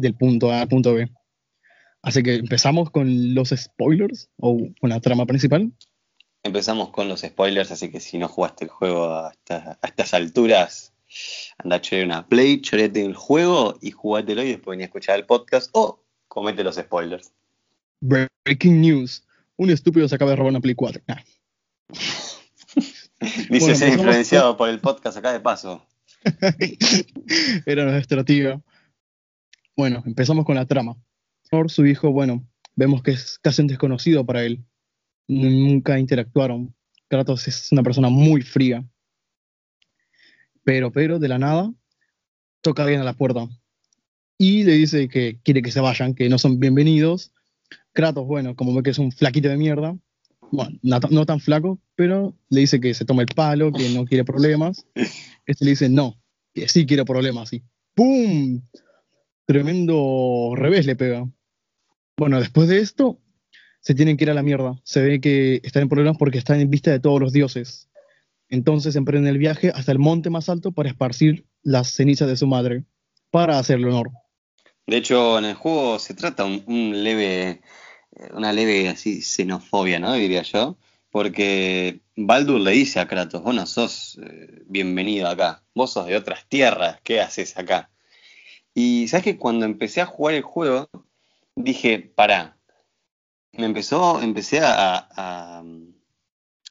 del 0.01 0.15
punto 0.15 0.51
A 0.51 0.63
al 0.63 0.69
punto 0.69 0.95
B. 0.95 1.11
Así 2.03 2.23
que 2.23 2.37
empezamos 2.37 2.91
con 2.91 3.35
los 3.35 3.51
spoilers 3.51 4.29
o 4.37 4.59
con 4.81 4.91
la 4.91 5.01
trama 5.01 5.27
principal. 5.27 5.73
Empezamos 6.43 6.91
con 6.91 7.09
los 7.09 7.21
spoilers, 7.21 7.71
así 7.71 7.91
que 7.91 8.01
si 8.01 8.19
no 8.19 8.27
jugaste 8.27 8.65
el 8.65 8.71
juego 8.71 9.05
a, 9.05 9.33
a 9.49 9.79
estas 9.83 10.13
alturas, 10.15 10.93
Anda 11.59 11.77
a 11.77 12.05
una 12.05 12.27
play, 12.27 12.61
chorete 12.61 13.05
el 13.05 13.15
juego 13.15 13.79
y 13.81 13.91
jugátelo 13.91 14.43
y 14.43 14.49
después 14.49 14.75
venía 14.75 14.87
a 14.87 14.89
escuchar 14.89 15.19
el 15.19 15.27
podcast 15.27 15.69
o 15.73 16.03
comete 16.27 16.65
los 16.65 16.77
spoilers. 16.77 17.33
Breaking 18.01 18.81
news. 18.81 19.27
Un 19.57 19.71
estúpido 19.71 20.09
se 20.09 20.15
acaba 20.15 20.31
de 20.31 20.37
robar 20.37 20.51
una 20.51 20.61
Play 20.61 20.75
4. 20.75 21.03
Dice 23.51 23.75
ser 23.75 23.93
influenciado 23.93 24.57
por 24.57 24.69
el 24.69 24.81
podcast 24.81 25.19
acá 25.19 25.33
de 25.33 25.41
paso. 25.41 25.87
Era 27.67 27.85
nuestra 27.85 28.25
tía. 28.25 28.63
Bueno, 29.77 30.03
empezamos 30.07 30.45
con 30.45 30.57
la 30.57 30.67
trama. 30.67 30.97
Por 31.51 31.71
su 31.71 31.87
hijo, 31.87 32.13
bueno, 32.13 32.47
vemos 32.77 33.03
que 33.03 33.13
es 33.13 33.39
casi 33.39 33.63
un 33.63 33.69
desconocido 33.69 34.25
para 34.25 34.45
él. 34.45 34.65
Nunca 35.29 35.99
interactuaron. 35.99 36.75
Kratos 37.09 37.49
es 37.49 37.71
una 37.73 37.83
persona 37.83 38.09
muy 38.09 38.43
fría. 38.43 38.85
Pero, 40.65 40.93
pero, 40.93 41.19
de 41.19 41.29
la 41.29 41.39
nada, 41.39 41.73
toca 42.61 42.87
bien 42.87 43.01
a 43.01 43.05
la 43.05 43.15
puerta. 43.15 43.49
Y 44.39 44.65
le 44.65 44.73
dice 44.73 45.09
que 45.09 45.41
quiere 45.43 45.63
que 45.63 45.73
se 45.73 45.81
vayan, 45.81 46.15
que 46.15 46.29
no 46.29 46.39
son 46.39 46.59
bienvenidos. 46.59 47.33
Kratos, 47.93 48.27
bueno, 48.27 48.57
como 48.57 48.75
ve 48.75 48.83
que 48.83 48.91
es 48.91 48.99
un 48.99 49.13
flaquito 49.13 49.49
de 49.49 49.57
mierda, 49.57 49.97
bueno, 50.53 50.79
no, 50.83 51.27
tan 51.27 51.41
flaco, 51.41 51.81
pero 51.97 52.37
le 52.51 52.61
dice 52.61 52.81
que 52.81 52.95
se 52.95 53.05
toma 53.05 53.23
el 53.23 53.29
palo, 53.35 53.73
que 53.73 53.89
no 53.89 54.05
quiere 54.05 54.25
problemas. 54.25 54.87
Este 55.45 55.65
le 55.65 55.73
dice 55.73 55.89
no, 55.89 56.23
que 56.55 56.69
sí 56.69 56.87
quiere 56.87 57.05
problemas. 57.05 57.53
Y 57.53 57.65
¡pum! 57.95 58.63
Tremendo 59.47 60.53
revés 60.55 60.87
le 60.87 60.95
pega. 60.95 61.29
Bueno, 62.17 62.39
después 62.39 62.69
de 62.69 62.79
esto, 62.79 63.19
se 63.81 63.95
tienen 63.95 64.17
que 64.17 64.25
ir 64.25 64.31
a 64.31 64.35
la 64.35 64.43
mierda. 64.43 64.79
Se 64.85 65.03
ve 65.03 65.21
que 65.21 65.61
están 65.65 65.83
en 65.83 65.89
problemas 65.89 66.17
porque 66.19 66.39
están 66.39 66.61
en 66.61 66.71
vista 66.71 66.91
de 66.91 67.01
todos 67.01 67.21
los 67.21 67.33
dioses. 67.33 67.89
Entonces 68.49 68.95
emprende 68.95 69.31
el 69.31 69.39
viaje 69.39 69.73
hasta 69.75 69.91
el 69.91 69.99
monte 69.99 70.31
más 70.31 70.49
alto 70.49 70.73
para 70.73 70.91
esparcir 70.91 71.47
las 71.63 71.89
cenizas 71.89 72.29
de 72.29 72.37
su 72.37 72.47
madre, 72.47 72.85
para 73.31 73.59
hacerle 73.59 73.89
honor. 73.89 74.11
De 74.87 74.99
hecho, 74.99 75.39
en 75.39 75.47
el 75.47 75.55
juego 75.55 75.99
se 75.99 76.15
trata 76.15 76.45
un, 76.45 77.03
leve, 77.03 77.63
una 78.33 78.53
leve 78.53 78.89
así 78.89 79.23
xenofobia, 79.23 79.99
¿no? 79.99 80.15
Diría 80.15 80.43
yo, 80.43 80.77
porque 81.11 82.01
Baldur 82.17 82.61
le 82.61 82.73
dice 82.73 83.01
a 83.01 83.09
Kratos, 83.09 83.43
vos 83.43 83.55
no 83.55 83.67
sos 83.67 84.19
eh, 84.23 84.63
bienvenido 84.67 85.29
acá, 85.29 85.63
vos 85.75 85.93
sos 85.93 86.07
de 86.07 86.17
otras 86.17 86.47
tierras, 86.49 87.01
¿qué 87.03 87.21
haces 87.21 87.57
acá? 87.57 87.91
Y 88.75 89.09
sabes 89.09 89.25
que 89.25 89.39
cuando 89.39 89.67
empecé 89.67 90.01
a 90.01 90.07
jugar 90.07 90.35
el 90.35 90.43
juego, 90.43 90.89
dije, 91.55 91.99
pará, 92.01 92.57
me 93.53 93.67
empezó, 93.67 94.23
empecé 94.23 94.61
a, 94.63 95.63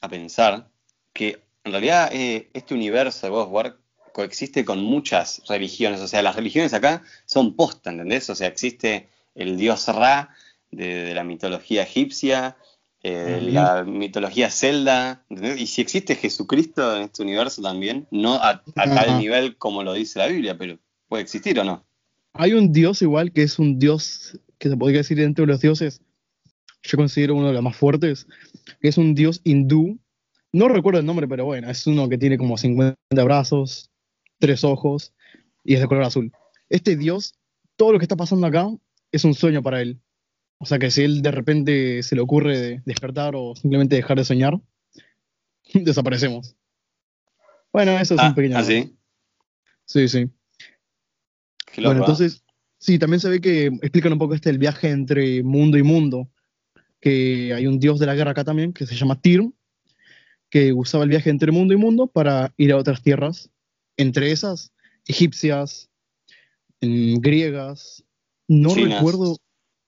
a 0.02 0.10
pensar 0.10 0.70
que 1.14 1.44
en 1.64 1.72
realidad 1.72 2.10
eh, 2.12 2.50
este 2.54 2.74
universo 2.74 3.28
de 3.28 3.32
God 3.32 3.50
War 3.50 3.78
coexiste 4.14 4.66
con 4.66 4.84
muchas 4.84 5.42
religiones. 5.48 6.02
O 6.02 6.08
sea, 6.08 6.22
las 6.22 6.36
religiones 6.36 6.74
acá 6.74 7.04
son 7.26 7.56
posta, 7.56 7.92
¿entendés? 7.92 8.30
O 8.30 8.36
sea, 8.36 8.48
existe 8.48 9.10
el 9.36 9.58
dios 9.58 9.88
Ra 9.88 10.36
de, 10.72 11.14
la 11.14 11.24
mitología 11.24 11.84
egipcia, 11.84 12.58
eh, 13.04 13.40
la 13.42 13.84
mitología 13.84 14.50
celda, 14.50 15.26
¿entendés? 15.30 15.60
Y 15.60 15.68
si 15.68 15.82
existe 15.82 16.16
Jesucristo 16.16 16.96
en 16.96 17.04
este 17.04 17.24
universo 17.24 17.62
también, 17.62 18.08
no 18.12 18.36
a, 18.36 18.64
tal 18.76 19.20
nivel 19.20 19.58
como 19.58 19.84
lo 19.84 19.94
dice 19.94 20.20
la 20.20 20.28
Biblia, 20.28 20.58
pero 20.58 20.78
puede 21.08 21.24
existir 21.24 21.60
o 21.60 21.64
no. 21.64 21.86
Hay 22.34 22.54
un 22.54 22.72
dios 22.72 23.02
igual 23.02 23.32
que 23.32 23.44
es 23.44 23.60
un 23.60 23.80
dios 23.80 24.40
que 24.58 24.70
se 24.70 24.78
podría 24.78 25.00
decir 25.00 25.18
dentro 25.18 25.46
de 25.46 25.52
los 25.52 25.62
dioses, 25.62 26.02
yo 26.84 26.98
considero 26.98 27.36
uno 27.36 27.48
de 27.48 27.54
los 27.54 27.64
más 27.64 27.76
fuertes, 27.76 28.28
que 28.80 28.88
es 28.88 28.98
un 28.98 29.14
dios 29.16 29.42
hindú 29.44 30.00
no 30.54 30.68
recuerdo 30.68 31.00
el 31.00 31.06
nombre, 31.06 31.28
pero 31.28 31.46
bueno, 31.46 31.70
es 31.70 31.88
uno 31.88 32.10
que 32.10 32.18
tiene 32.18 32.38
como 32.38 32.58
50 32.58 32.98
brazos, 33.24 33.90
tres 34.40 34.64
ojos 34.64 35.14
y 35.64 35.76
es 35.76 35.80
de 35.80 35.88
color 35.88 36.04
azul. 36.04 36.32
Este 36.70 36.98
dios, 36.98 37.36
todo 37.78 37.94
lo 37.94 38.00
que 38.00 38.06
está 38.06 38.18
pasando 38.18 38.48
acá 38.48 38.68
es 39.12 39.24
un 39.24 39.34
sueño 39.34 39.64
para 39.64 39.82
él. 39.82 40.02
O 40.62 40.66
sea 40.66 40.78
que 40.78 40.92
si 40.92 41.02
él 41.02 41.24
de 41.24 41.32
repente 41.32 42.04
se 42.04 42.14
le 42.16 42.22
ocurre 42.22 42.60
de 42.60 42.82
despertar 42.86 43.34
o 43.36 43.56
simplemente 43.56 43.96
dejar 43.96 44.18
de 44.18 44.26
soñar, 44.26 44.60
desaparecemos. 45.74 46.56
Bueno, 47.74 47.98
eso 47.98 48.14
es 48.14 48.22
Ah, 48.22 48.28
un 48.28 48.36
pequeño. 48.36 48.58
¿ah, 48.58 48.64
sí? 48.64 48.96
Sí, 49.86 50.08
sí. 50.08 50.30
Qué 51.66 51.82
Bueno, 51.82 52.02
¿eh? 52.02 52.04
entonces, 52.04 52.44
sí, 52.78 53.00
también 53.00 53.20
se 53.20 53.30
ve 53.30 53.42
que 53.42 53.66
explican 53.66 54.14
un 54.14 54.20
poco 54.20 54.36
este 54.36 54.52
el 54.52 54.60
viaje 54.60 54.90
entre 54.92 55.42
mundo 55.42 55.80
y 55.80 55.84
mundo, 55.84 56.30
que 57.00 57.54
hay 57.56 57.66
un 57.66 57.80
dios 57.80 57.98
de 58.00 58.06
la 58.06 58.14
guerra 58.14 58.32
acá 58.32 58.44
también, 58.44 58.72
que 58.72 58.86
se 58.86 58.94
llama 58.96 59.20
Tyr, 59.20 59.50
que 60.52 60.74
usaba 60.74 61.06
el 61.06 61.10
viaje 61.10 61.32
entre 61.32 61.52
mundo 61.52 61.74
y 61.74 61.78
mundo 61.78 62.06
para 62.06 62.54
ir 62.58 62.72
a 62.72 62.78
otras 62.78 63.02
tierras, 63.02 63.50
entre 63.98 64.32
esas 64.32 64.72
egipcias, 65.08 65.90
mm, 66.82 67.16
griegas, 67.16 68.04
no 68.48 68.76
Chinas. 68.76 69.00
recuerdo, 69.00 69.38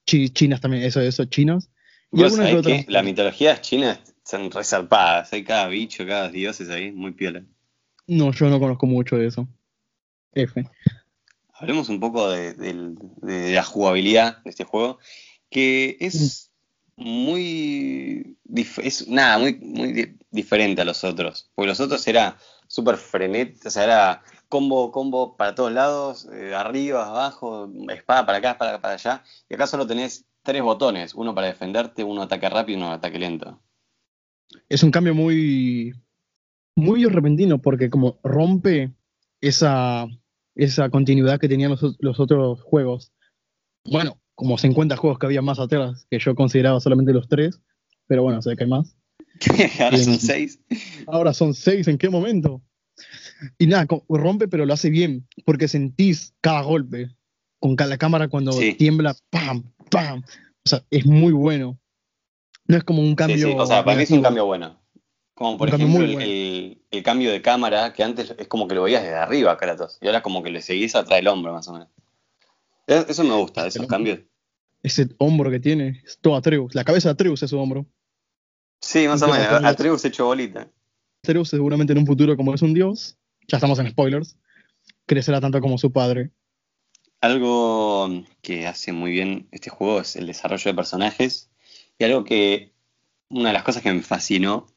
chi- 0.06 0.30
chinas 0.30 0.62
también, 0.62 0.84
eso, 0.84 1.02
eso, 1.02 1.26
chinas, 1.26 1.70
y 2.12 2.18
Vos 2.18 2.26
algunas 2.26 2.46
que 2.46 2.52
sabés 2.52 2.66
otras. 2.68 2.86
que 2.86 2.92
la 2.92 3.04
mitología 3.04 3.62
china 3.62 4.00
son 4.26 4.52
resarpadas. 4.52 5.34
Hay 5.34 5.44
cada 5.44 5.68
bicho, 5.68 6.06
cada 6.06 6.30
dioses 6.30 6.70
ahí, 6.70 6.92
muy 6.92 7.12
piola. 7.12 7.44
No, 8.08 8.32
yo 8.32 8.50
no 8.50 8.60
conozco 8.60 8.86
mucho 8.86 9.18
de 9.18 9.28
eso. 9.28 9.48
F. 10.34 10.64
Hablemos 11.54 11.90
un 11.90 12.00
poco 12.00 12.30
de, 12.30 12.54
la 13.22 13.64
jugabilidad 13.64 14.44
de 14.44 14.50
este 14.50 14.64
juego, 14.64 15.00
que 15.50 15.98
es 16.00 16.52
muy. 16.96 18.38
dif- 18.44 18.82
es 18.84 19.08
nada, 19.08 19.38
muy, 19.38 19.56
muy 19.56 19.94
di- 19.94 20.18
diferente 20.32 20.82
a 20.82 20.86
los 20.86 21.04
otros. 21.04 21.50
Porque 21.56 21.70
los 21.70 21.80
otros 21.80 22.06
era 22.08 22.38
súper 22.68 22.98
frenético, 22.98 23.68
o 23.68 23.72
sea, 23.72 23.84
era 23.84 24.24
combo, 24.54 24.92
combo 24.92 25.36
para 25.36 25.56
todos 25.56 25.72
lados, 25.72 26.30
eh, 26.32 26.54
arriba, 26.54 27.08
abajo, 27.08 27.68
espada 27.90 28.24
para 28.24 28.38
acá, 28.38 28.52
espada 28.52 28.80
para 28.80 28.94
allá. 28.94 29.24
Y 29.50 29.56
acá 29.56 29.66
solo 29.66 29.88
tenés 29.88 30.28
tres 30.44 30.62
botones: 30.62 31.16
uno 31.16 31.34
para 31.34 31.48
defenderte, 31.48 32.04
uno 32.04 32.22
ataque 32.22 32.48
rápido 32.50 32.78
y 32.78 32.82
uno 32.84 32.92
ataque 32.92 33.18
lento. 33.18 33.60
es 34.70 34.84
un 34.84 34.92
cambio 34.92 35.16
muy, 35.16 35.94
muy 36.76 37.04
repentino 37.06 37.60
porque 37.60 37.90
como 37.90 38.20
rompe 38.22 38.94
esa, 39.42 40.06
esa 40.54 40.92
continuidad 40.92 41.40
que 41.40 41.50
tenían 41.50 41.72
los, 41.72 41.96
los 41.98 42.20
otros 42.20 42.62
juegos. 42.62 43.12
Bueno, 43.86 44.20
como 44.36 44.60
50 44.60 44.96
juegos 44.98 45.18
que 45.18 45.26
había 45.26 45.42
más 45.42 45.58
atrás, 45.58 46.06
que 46.12 46.20
yo 46.20 46.36
consideraba 46.36 46.80
solamente 46.80 47.12
los 47.12 47.28
tres, 47.28 47.60
pero 48.06 48.22
bueno, 48.22 48.40
sé 48.44 48.56
que 48.56 48.66
hay 48.66 48.70
más. 48.70 48.96
Ahora 49.80 49.98
son 49.98 50.20
seis. 50.20 50.60
Ahora 51.08 51.34
son 51.34 51.56
seis, 51.56 51.88
¿en 51.88 51.98
qué 51.98 52.08
momento? 52.08 52.62
Y 53.58 53.68
nada, 53.68 53.88
rompe, 54.10 54.48
pero 54.48 54.66
lo 54.66 54.74
hace 54.74 54.90
bien, 54.90 55.28
porque 55.46 55.68
sentís 55.68 56.34
cada 56.42 56.62
golpe, 56.62 57.10
con 57.60 57.76
cada 57.76 57.98
cámara 57.98 58.28
cuando 58.28 58.52
Sí. 58.52 58.74
tiembla, 58.74 59.16
¡pam! 59.30 59.64
¡pam! 59.90 60.24
O 60.66 60.70
sea, 60.70 60.84
es 60.90 61.06
muy 61.06 61.34
bueno. 61.34 61.80
No 62.68 62.78
es 62.78 62.84
como 62.84 63.02
un 63.02 63.10
Sí, 63.10 63.16
cambio. 63.16 63.48
sí, 63.50 63.56
o 63.58 63.66
sea, 63.66 63.84
para 63.84 63.98
mí 63.98 64.04
es 64.04 64.12
un 64.12 64.22
cambio 64.22 64.46
bueno. 64.46 64.80
Como 65.36 65.58
por 65.58 65.68
Un 65.70 65.76
ejemplo 65.76 66.04
el, 66.06 66.14
bueno. 66.14 66.30
el- 66.30 66.82
el 66.92 67.04
cambio 67.04 67.32
de 67.32 67.42
cámara, 67.42 67.92
que 67.92 68.04
antes 68.04 68.36
es 68.38 68.48
como 68.48 68.68
que 68.68 68.76
lo 68.76 68.84
veías 68.84 69.02
desde 69.02 69.16
arriba, 69.16 69.58
Kratos, 69.58 69.98
y 70.02 70.06
ahora 70.08 70.22
como 70.22 70.44
que 70.44 70.52
le 70.52 70.62
seguís 70.62 70.96
atrás 70.96 71.18
del 71.18 71.28
hombro, 71.28 71.54
más 71.54 71.68
o 71.68 71.74
menos. 71.74 71.88
E- 72.88 73.06
Eso 73.10 73.24
me 73.24 73.34
gusta, 73.36 73.66
esos 73.66 73.88
cambios. 73.88 74.20
Ese 74.84 75.08
hombro 75.18 75.50
que 75.50 75.60
tiene, 75.60 76.02
es 76.06 76.18
todo 76.20 76.36
Atreus. 76.36 76.76
La 76.76 76.84
cabeza 76.84 77.10
de 77.10 77.14
Atreus 77.14 77.42
es 77.42 77.50
su 77.50 77.58
hombro. 77.58 77.86
Sí, 78.82 79.08
más 79.08 79.22
o 79.22 79.28
menos. 79.30 79.48
Atreus 79.64 80.04
hecho 80.06 80.26
bolita. 80.26 80.70
Atreus 81.24 81.50
seguramente 81.50 81.94
en 81.94 82.00
un 82.00 82.06
futuro, 82.06 82.36
como 82.38 82.54
es 82.54 82.62
un 82.62 82.74
dios, 82.74 83.18
ya 83.48 83.58
estamos 83.58 83.80
en 83.80 83.90
spoilers, 83.90 84.38
crecerá 85.06 85.42
tanto 85.42 85.60
como 85.62 85.78
su 85.78 85.92
padre. 85.92 86.32
Algo 87.22 88.24
que 88.42 88.68
hace 88.68 88.92
muy 88.92 89.12
bien 89.12 89.48
este 89.52 89.70
juego 89.70 90.02
es 90.02 90.16
el 90.16 90.28
desarrollo 90.28 90.64
de 90.66 90.76
personajes. 90.76 91.50
Y 91.98 92.04
algo 92.04 92.24
que, 92.24 92.74
una 93.30 93.50
de 93.50 93.54
las 93.54 93.64
cosas 93.64 93.82
que 93.82 93.94
me 93.94 94.02
fascinó 94.02 94.68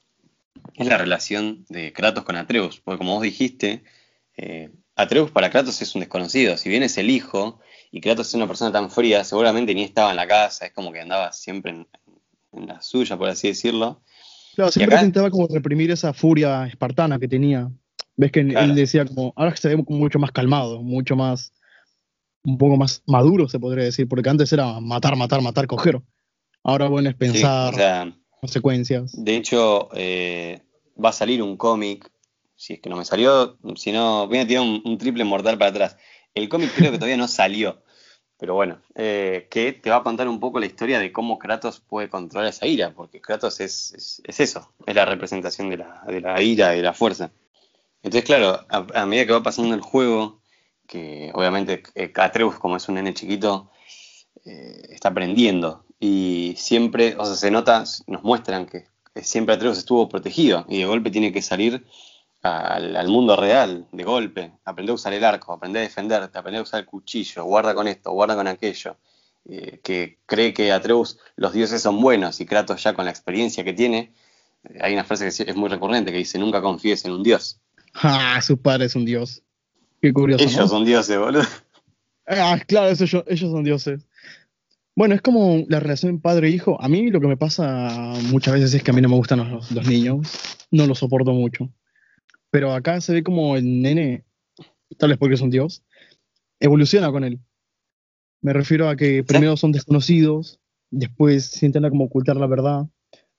es 0.75 0.87
la 0.87 0.99
relación 0.99 1.64
de 1.68 1.92
Kratos 1.92 2.25
con 2.25 2.37
Atreus. 2.37 2.80
Porque 2.80 2.99
como 2.99 3.14
vos 3.14 3.23
dijiste, 3.23 3.82
eh, 4.37 4.70
Atreus 4.94 5.30
para 5.30 5.50
Kratos 5.50 5.82
es 5.82 5.94
un 5.94 6.00
desconocido. 6.00 6.56
Si 6.56 6.68
bien 6.68 6.82
es 6.82 6.99
el 6.99 7.11
hijo 7.11 7.58
y 7.90 8.00
Kratos 8.00 8.28
es 8.28 8.35
una 8.35 8.46
persona 8.46 8.70
tan 8.70 8.90
fría, 8.90 9.25
seguramente 9.25 9.75
ni 9.75 9.82
estaba 9.82 10.11
en 10.11 10.16
la 10.16 10.28
casa. 10.28 10.66
Es 10.66 10.73
como 10.73 10.92
que 10.92 11.00
andaba 11.00 11.32
siempre 11.32 11.73
en, 11.73 11.88
en 12.52 12.66
la 12.66 12.80
suya, 12.80 13.16
por 13.16 13.28
así 13.28 13.49
decirlo. 13.49 14.02
Claro, 14.54 14.70
siempre 14.70 14.96
intentaba 14.96 15.30
como 15.30 15.49
reprimir 15.49 15.90
esa 15.90 16.12
furia 16.12 16.66
espartana 16.66 17.18
que 17.18 17.28
tenía. 17.28 17.70
Ves 18.16 18.32
que 18.32 18.46
Claro. 18.46 18.66
él 18.66 18.75
decía 18.75 19.04
como, 19.04 19.32
ahora 19.37 19.54
se 19.56 19.68
ve 19.68 19.85
mucho 19.88 20.18
más 20.18 20.32
calmado, 20.32 20.82
mucho 20.82 21.16
más, 21.16 21.52
un 22.44 22.58
poco 22.58 22.76
más 22.76 23.02
maduro 23.06 23.49
se 23.49 23.58
podría 23.58 23.85
decir, 23.85 24.08
porque 24.08 24.28
antes 24.28 24.52
era 24.52 24.80
matar, 24.80 25.16
matar, 25.16 25.42
matar, 25.42 25.66
coger. 25.66 26.00
Ahora 26.62 26.88
bueno 26.88 27.11
es 27.11 27.14
Sí, 27.14 27.18
pensar 27.18 27.75
o 27.75 27.76
sea, 27.76 28.16
consecuencias. 28.40 29.12
De 29.25 29.37
hecho, 29.37 29.88
eh, 29.94 30.62
va 31.02 31.11
a 31.11 31.12
salir 31.12 31.42
un 31.42 31.56
cómic. 31.56 32.11
Si 32.58 32.73
es 32.73 32.80
que 32.80 32.88
no 32.88 32.96
me 32.96 33.04
salió, 33.04 33.58
si 33.76 33.92
no, 33.92 34.26
voy 34.28 34.38
a 34.38 34.46
tirar 34.46 34.62
un, 34.62 34.80
un 34.85 34.96
triple 34.96 35.25
mortal 35.25 35.58
para 35.58 35.70
atrás. 35.70 35.96
El 36.35 36.49
cómic 36.49 36.73
creo 36.75 36.90
que 36.90 36.96
todavía 36.96 37.18
no 37.18 37.28
salió. 37.28 37.82
Pero 38.38 38.54
bueno, 38.54 38.80
eh, 38.94 39.46
que 39.50 39.73
te 39.73 39.90
va 39.90 39.96
a 39.96 40.02
contar 40.02 40.28
un 40.28 40.40
poco 40.40 40.61
la 40.61 40.66
historia 40.66 40.99
de 40.99 41.11
cómo 41.11 41.38
Kratos 41.38 41.80
puede 41.80 42.08
controlar 42.08 42.49
esa 42.49 42.66
ira, 42.66 42.92
porque 42.94 43.20
Kratos 43.20 43.61
es, 43.61 43.94
es, 43.94 44.23
es 44.25 44.40
eso, 44.40 44.73
es 44.87 44.94
la 44.94 45.06
representación 45.06 45.70
de 45.70 45.78
la, 45.78 46.02
de 46.06 46.20
la 46.20 46.40
ira 46.42 46.75
y 46.75 46.78
de 46.78 46.82
la 46.82 46.92
fuerza. 46.92 47.30
Entonces, 48.06 48.25
claro, 48.25 48.64
a, 48.68 49.04
medida 49.04 49.26
que 49.26 49.32
va 49.32 49.42
pasando 49.42 49.75
el 49.75 49.80
juego, 49.80 50.40
que 50.86 51.32
obviamente 51.34 51.82
eh, 51.96 52.12
Atreus, 52.14 52.56
como 52.56 52.76
es 52.76 52.88
un 52.88 52.94
nene 52.94 53.12
chiquito, 53.14 53.72
eh, 54.44 54.80
está 54.90 55.08
aprendiendo. 55.08 55.84
Y 55.98 56.54
siempre, 56.56 57.16
o 57.18 57.25
sea, 57.26 57.34
se 57.34 57.50
nota, 57.50 57.82
nos 58.06 58.22
muestran 58.22 58.66
que 58.66 58.86
siempre 59.20 59.56
Atreus 59.56 59.78
estuvo 59.78 60.08
protegido 60.08 60.64
y 60.68 60.78
de 60.78 60.84
golpe 60.84 61.10
tiene 61.10 61.32
que 61.32 61.42
salir 61.42 61.84
al, 62.42 63.08
mundo 63.08 63.34
real, 63.34 63.88
de 63.90 64.04
golpe. 64.04 64.52
Aprender 64.64 64.92
a 64.92 64.94
usar 64.94 65.12
el 65.12 65.25
arco, 65.25 65.52
aprender 65.52 65.80
a 65.80 65.82
defenderte, 65.82 66.38
aprender 66.38 66.60
a 66.60 66.62
usar 66.62 66.78
el 66.78 66.86
cuchillo, 66.86 67.42
guarda 67.42 67.75
con 67.75 67.88
esto, 67.88 68.12
guarda 68.12 68.36
con 68.36 68.46
aquello. 68.46 68.98
Eh, 69.46 69.80
que 69.82 70.20
cree 70.26 70.54
que 70.54 70.70
Atreus, 70.70 71.18
los 71.34 71.52
dioses 71.52 71.82
son 71.82 72.00
buenos 72.00 72.40
y 72.40 72.46
Kratos 72.46 72.84
ya 72.84 72.94
con 72.94 73.04
la 73.04 73.10
experiencia 73.10 73.64
que 73.64 73.72
tiene, 73.72 74.12
eh, 74.62 74.78
hay 74.80 74.92
una 74.92 75.02
frase 75.02 75.25
que 75.25 75.50
es 75.50 75.56
muy 75.56 75.68
recurrente 75.68 76.12
que 76.12 76.18
dice, 76.18 76.38
nunca 76.38 76.62
confíes 76.62 77.04
en 77.04 77.10
un 77.10 77.25
dios. 77.25 77.60
Ah, 78.03 78.41
su 78.43 78.61
padre 78.61 78.87
es 78.87 78.97
un 78.97 79.05
dios. 79.05 79.43
Qué 80.00 80.12
curioso. 80.12 80.45
Ellos 80.45 80.57
¿no? 80.59 80.69
son 80.69 80.85
dioses, 80.85 81.19
boludo. 81.19 81.43
Ah, 82.26 82.59
claro, 82.67 82.88
eso 82.88 83.05
yo- 83.05 83.25
ellos 83.29 83.50
son 83.50 83.65
dioses. 83.65 84.07
Bueno, 84.95 85.15
es 85.15 85.23
como 85.23 85.65
la 85.69 85.79
relación 85.81 86.21
padre-hijo. 86.21 86.81
A 86.83 86.88
mí 86.88 87.11
lo 87.11 87.21
que 87.21 87.29
me 87.29 87.37
pasa 87.37 88.15
muchas 88.31 88.55
veces 88.55 88.75
es 88.75 88.83
que 88.83 88.91
a 88.91 88.95
mí 88.95 89.00
no 89.00 89.09
me 89.09 89.17
gustan 89.17 89.50
los, 89.50 89.71
los 89.71 89.87
niños. 89.87 90.26
No 90.71 90.87
los 90.87 90.99
soporto 90.99 91.33
mucho. 91.33 91.71
Pero 92.50 92.73
acá 92.73 93.00
se 93.00 93.12
ve 93.12 93.23
como 93.23 93.57
el 93.57 93.83
nene, 93.83 94.25
tal 94.99 95.11
vez 95.11 95.19
porque 95.19 95.35
es 95.35 95.41
un 95.41 95.50
dios, 95.50 95.83
evoluciona 96.61 97.11
con 97.11 97.25
él. 97.25 97.38
Me 98.41 98.53
refiero 98.53 98.88
a 98.88 98.97
que 98.97 99.23
primero 99.25 99.57
son 99.57 99.73
desconocidos, 99.73 100.61
después 100.91 101.62
intentan 101.62 101.91
como 101.91 102.05
ocultar 102.05 102.37
la 102.37 102.47
verdad. 102.47 102.87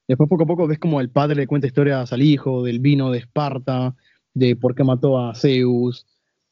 Después 0.08 0.30
poco 0.30 0.44
a 0.44 0.48
poco 0.48 0.68
ves 0.68 0.80
como 0.80 1.02
el 1.02 1.10
padre 1.10 1.36
le 1.36 1.48
cuenta 1.48 1.68
historias 1.68 2.14
al 2.14 2.22
hijo, 2.22 2.64
del 2.64 2.80
vino 2.80 3.12
de 3.12 3.20
Esparta, 3.20 3.96
de 4.38 4.56
por 4.56 4.76
qué 4.76 4.84
mató 4.84 5.20
a 5.20 5.34
Zeus, 5.36 6.06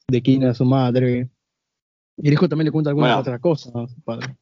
de 0.07 0.21
quién 0.21 0.43
era 0.43 0.53
su 0.53 0.65
madre. 0.65 1.29
Y 2.17 2.27
el 2.27 2.33
hijo 2.33 2.47
también 2.49 2.65
le 2.65 2.71
cuenta 2.71 2.89
algunas 2.89 3.09
Bueno. 3.09 3.21
otras 3.21 3.39
cosas 3.39 3.75
a 3.75 3.87
su 3.87 4.01
padre. 4.01 4.35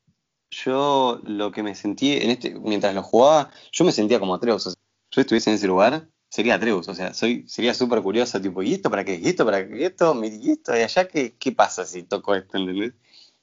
Yo 0.51 1.19
lo 1.25 1.51
que 1.51 1.63
me 1.63 1.73
sentí 1.73 2.11
en 2.13 2.29
este, 2.29 2.53
mientras 2.59 2.93
lo 2.93 3.01
jugaba, 3.01 3.49
yo 3.71 3.85
me 3.85 3.91
sentía 3.91 4.19
como 4.19 4.35
Atreus. 4.35 4.67
O 4.67 4.69
sea, 4.71 4.79
yo 5.11 5.21
estuviese 5.21 5.49
en 5.49 5.55
ese 5.55 5.67
lugar, 5.67 6.07
sería 6.29 6.55
Atreus. 6.55 6.87
O 6.87 6.93
sea, 6.93 7.13
soy, 7.13 7.43
sería 7.47 7.73
súper 7.73 8.01
curioso, 8.01 8.39
tipo, 8.39 8.61
¿y 8.61 8.73
esto 8.73 8.89
para 8.91 9.03
qué? 9.03 9.19
¿Y 9.19 9.27
esto 9.29 9.45
para 9.45 9.67
qué? 9.67 9.79
¿Y 9.79 9.83
esto? 9.83 10.13
¿Y 10.23 10.51
esto? 10.51 10.77
¿Y 10.77 10.81
allá 10.81 11.07
qué, 11.07 11.35
qué 11.39 11.51
pasa 11.51 11.85
si 11.85 12.03
toco 12.03 12.35
esto? 12.35 12.57
¿Entendés? 12.57 12.93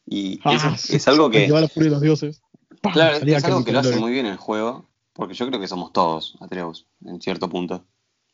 Y 0.07 0.35
eso 0.38 0.69
Ah, 0.69 0.76
es 0.88 1.09
algo 1.09 1.30
que. 1.30 1.47
Lleva 1.47 1.61
la 1.61 1.69
furia 1.69 1.88
de 1.88 1.95
los 1.95 2.02
dioses. 2.02 2.42
¡Pam! 2.80 2.92
Claro, 2.92 3.16
es 3.25 3.45
algo 3.45 3.64
que 3.64 3.73
lo 3.73 3.80
hace 3.80 3.97
muy 3.99 4.12
bien 4.12 4.26
el 4.26 4.37
juego, 4.37 4.88
porque 5.12 5.35
yo 5.35 5.47
creo 5.49 5.61
que 5.61 5.69
somos 5.69 5.92
todos 5.92 6.37
Atreus, 6.40 6.87
en 7.04 7.21
cierto 7.21 7.49
punto. 7.50 7.85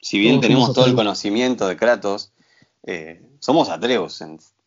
Si 0.07 0.21
bien 0.21 0.35
Todos 0.35 0.43
tenemos 0.43 0.73
todo 0.73 0.87
el 0.87 0.95
conocimiento 0.95 1.67
de 1.67 1.77
Kratos, 1.77 2.31
eh, 2.85 3.29
somos 3.41 3.69
Atreus. 3.69 4.23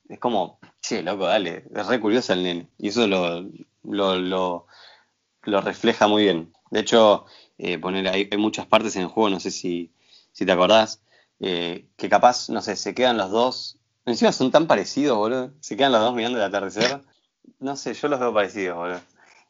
Es 0.09 0.19
como, 0.19 0.59
che, 0.81 1.01
loco, 1.01 1.27
dale, 1.27 1.63
es 1.73 1.87
re 1.87 2.01
curioso 2.01 2.33
el 2.33 2.43
nene. 2.43 2.67
Y 2.77 2.89
eso 2.89 3.07
lo, 3.07 3.47
lo, 3.83 4.17
lo, 4.17 4.67
lo 5.43 5.61
refleja 5.61 6.09
muy 6.09 6.23
bien. 6.23 6.51
De 6.71 6.81
hecho, 6.81 7.23
eh, 7.57 7.77
poner, 7.77 8.09
hay, 8.09 8.27
hay 8.29 8.37
muchas 8.37 8.65
partes 8.65 8.97
en 8.97 9.03
el 9.03 9.07
juego, 9.07 9.29
no 9.29 9.39
sé 9.39 9.49
si, 9.49 9.93
si 10.33 10.45
te 10.45 10.51
acordás, 10.51 11.01
eh, 11.39 11.85
que 11.95 12.09
capaz, 12.09 12.49
no 12.49 12.61
sé, 12.61 12.75
se 12.75 12.93
quedan 12.93 13.15
los 13.15 13.31
dos. 13.31 13.77
Encima 14.05 14.33
son 14.33 14.51
tan 14.51 14.67
parecidos, 14.67 15.17
boludo. 15.17 15.53
Se 15.61 15.77
quedan 15.77 15.93
los 15.93 16.01
dos 16.01 16.13
mirando 16.13 16.37
el 16.37 16.43
atardecer. 16.43 16.99
No 17.59 17.77
sé, 17.77 17.93
yo 17.93 18.09
los 18.09 18.19
veo 18.19 18.33
parecidos, 18.33 18.75
boludo. 18.75 18.99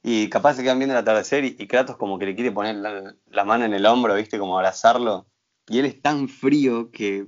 Y 0.03 0.29
capaz 0.29 0.53
se 0.53 0.62
quedan 0.62 0.77
viendo 0.77 0.93
el 0.93 1.01
atardecer 1.01 1.46
y, 1.46 1.55
y 1.58 1.65
Kratos 1.65 1.98
como 1.98 2.19
que 2.19 2.27
le 2.27 2.36
quiere 2.36 2.51
poner 2.51 2.75
la, 2.75 3.15
la 3.31 3.43
mano 3.43 3.65
en 3.65 3.74
el 3.74 3.88
hombro, 3.88 4.13
¿viste? 4.13 4.38
Como 4.38 4.55
abrazarlo. 4.55 5.25
Y 5.70 5.80
él 5.80 5.86
es 5.86 6.02
tan 6.02 6.28
frío 6.28 6.92
que 6.92 7.28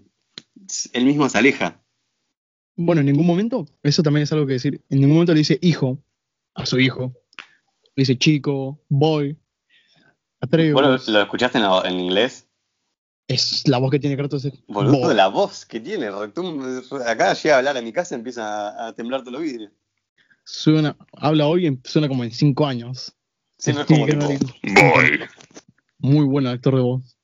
él 0.94 1.06
mismo 1.06 1.30
se 1.30 1.38
aleja. 1.38 1.82
Bueno, 2.76 3.02
en 3.02 3.08
ningún 3.08 3.26
momento, 3.28 3.66
eso 3.84 4.02
también 4.02 4.24
es 4.24 4.32
algo 4.32 4.46
que 4.48 4.54
decir, 4.54 4.82
en 4.90 5.00
ningún 5.00 5.16
momento 5.16 5.34
le 5.34 5.40
dice 5.40 5.60
hijo 5.62 6.00
a 6.56 6.66
su 6.66 6.80
hijo. 6.80 7.14
dice 7.96 8.18
chico, 8.18 8.82
boy, 8.90 9.38
Atreus. 10.40 10.74
Bueno, 10.74 10.98
¿lo 11.08 11.22
escuchaste 11.22 11.60
en, 11.60 11.66
en 11.86 12.00
inglés? 12.00 12.48
Es 13.28 13.68
la 13.68 13.78
voz 13.78 13.92
que 13.92 14.00
tiene 14.00 14.18
Kratos. 14.18 14.44
es 14.46 14.54
Boludo, 14.68 15.00
boy. 15.08 15.16
la 15.16 15.28
voz 15.28 15.66
que 15.66 15.80
tiene. 15.80 16.08
Acá 17.06 17.34
llega 17.34 17.56
a 17.56 17.58
hablar 17.60 17.78
a 17.78 17.82
mi 17.82 17.94
casa 17.94 18.16
y 18.16 18.18
empieza 18.18 18.70
a, 18.70 18.88
a 18.88 18.94
temblar 18.96 19.22
todos 19.22 19.34
los 19.34 19.42
vidrios. 19.44 19.72
Suena, 20.44 20.98
habla 21.14 21.46
hoy 21.48 21.68
y 21.68 21.80
suena 21.88 22.08
como 22.08 22.24
en 22.24 22.32
cinco 22.32 22.66
años. 22.66 23.16
Siempre 23.58 23.84
es 23.84 23.88
Sí, 23.88 23.94
como 23.94 24.06
que 24.08 24.14
tipo, 24.14 24.82
no- 24.82 25.28
Muy 26.00 26.26
buen 26.26 26.48
actor 26.48 26.76
de 26.76 26.82
voz. 26.82 27.18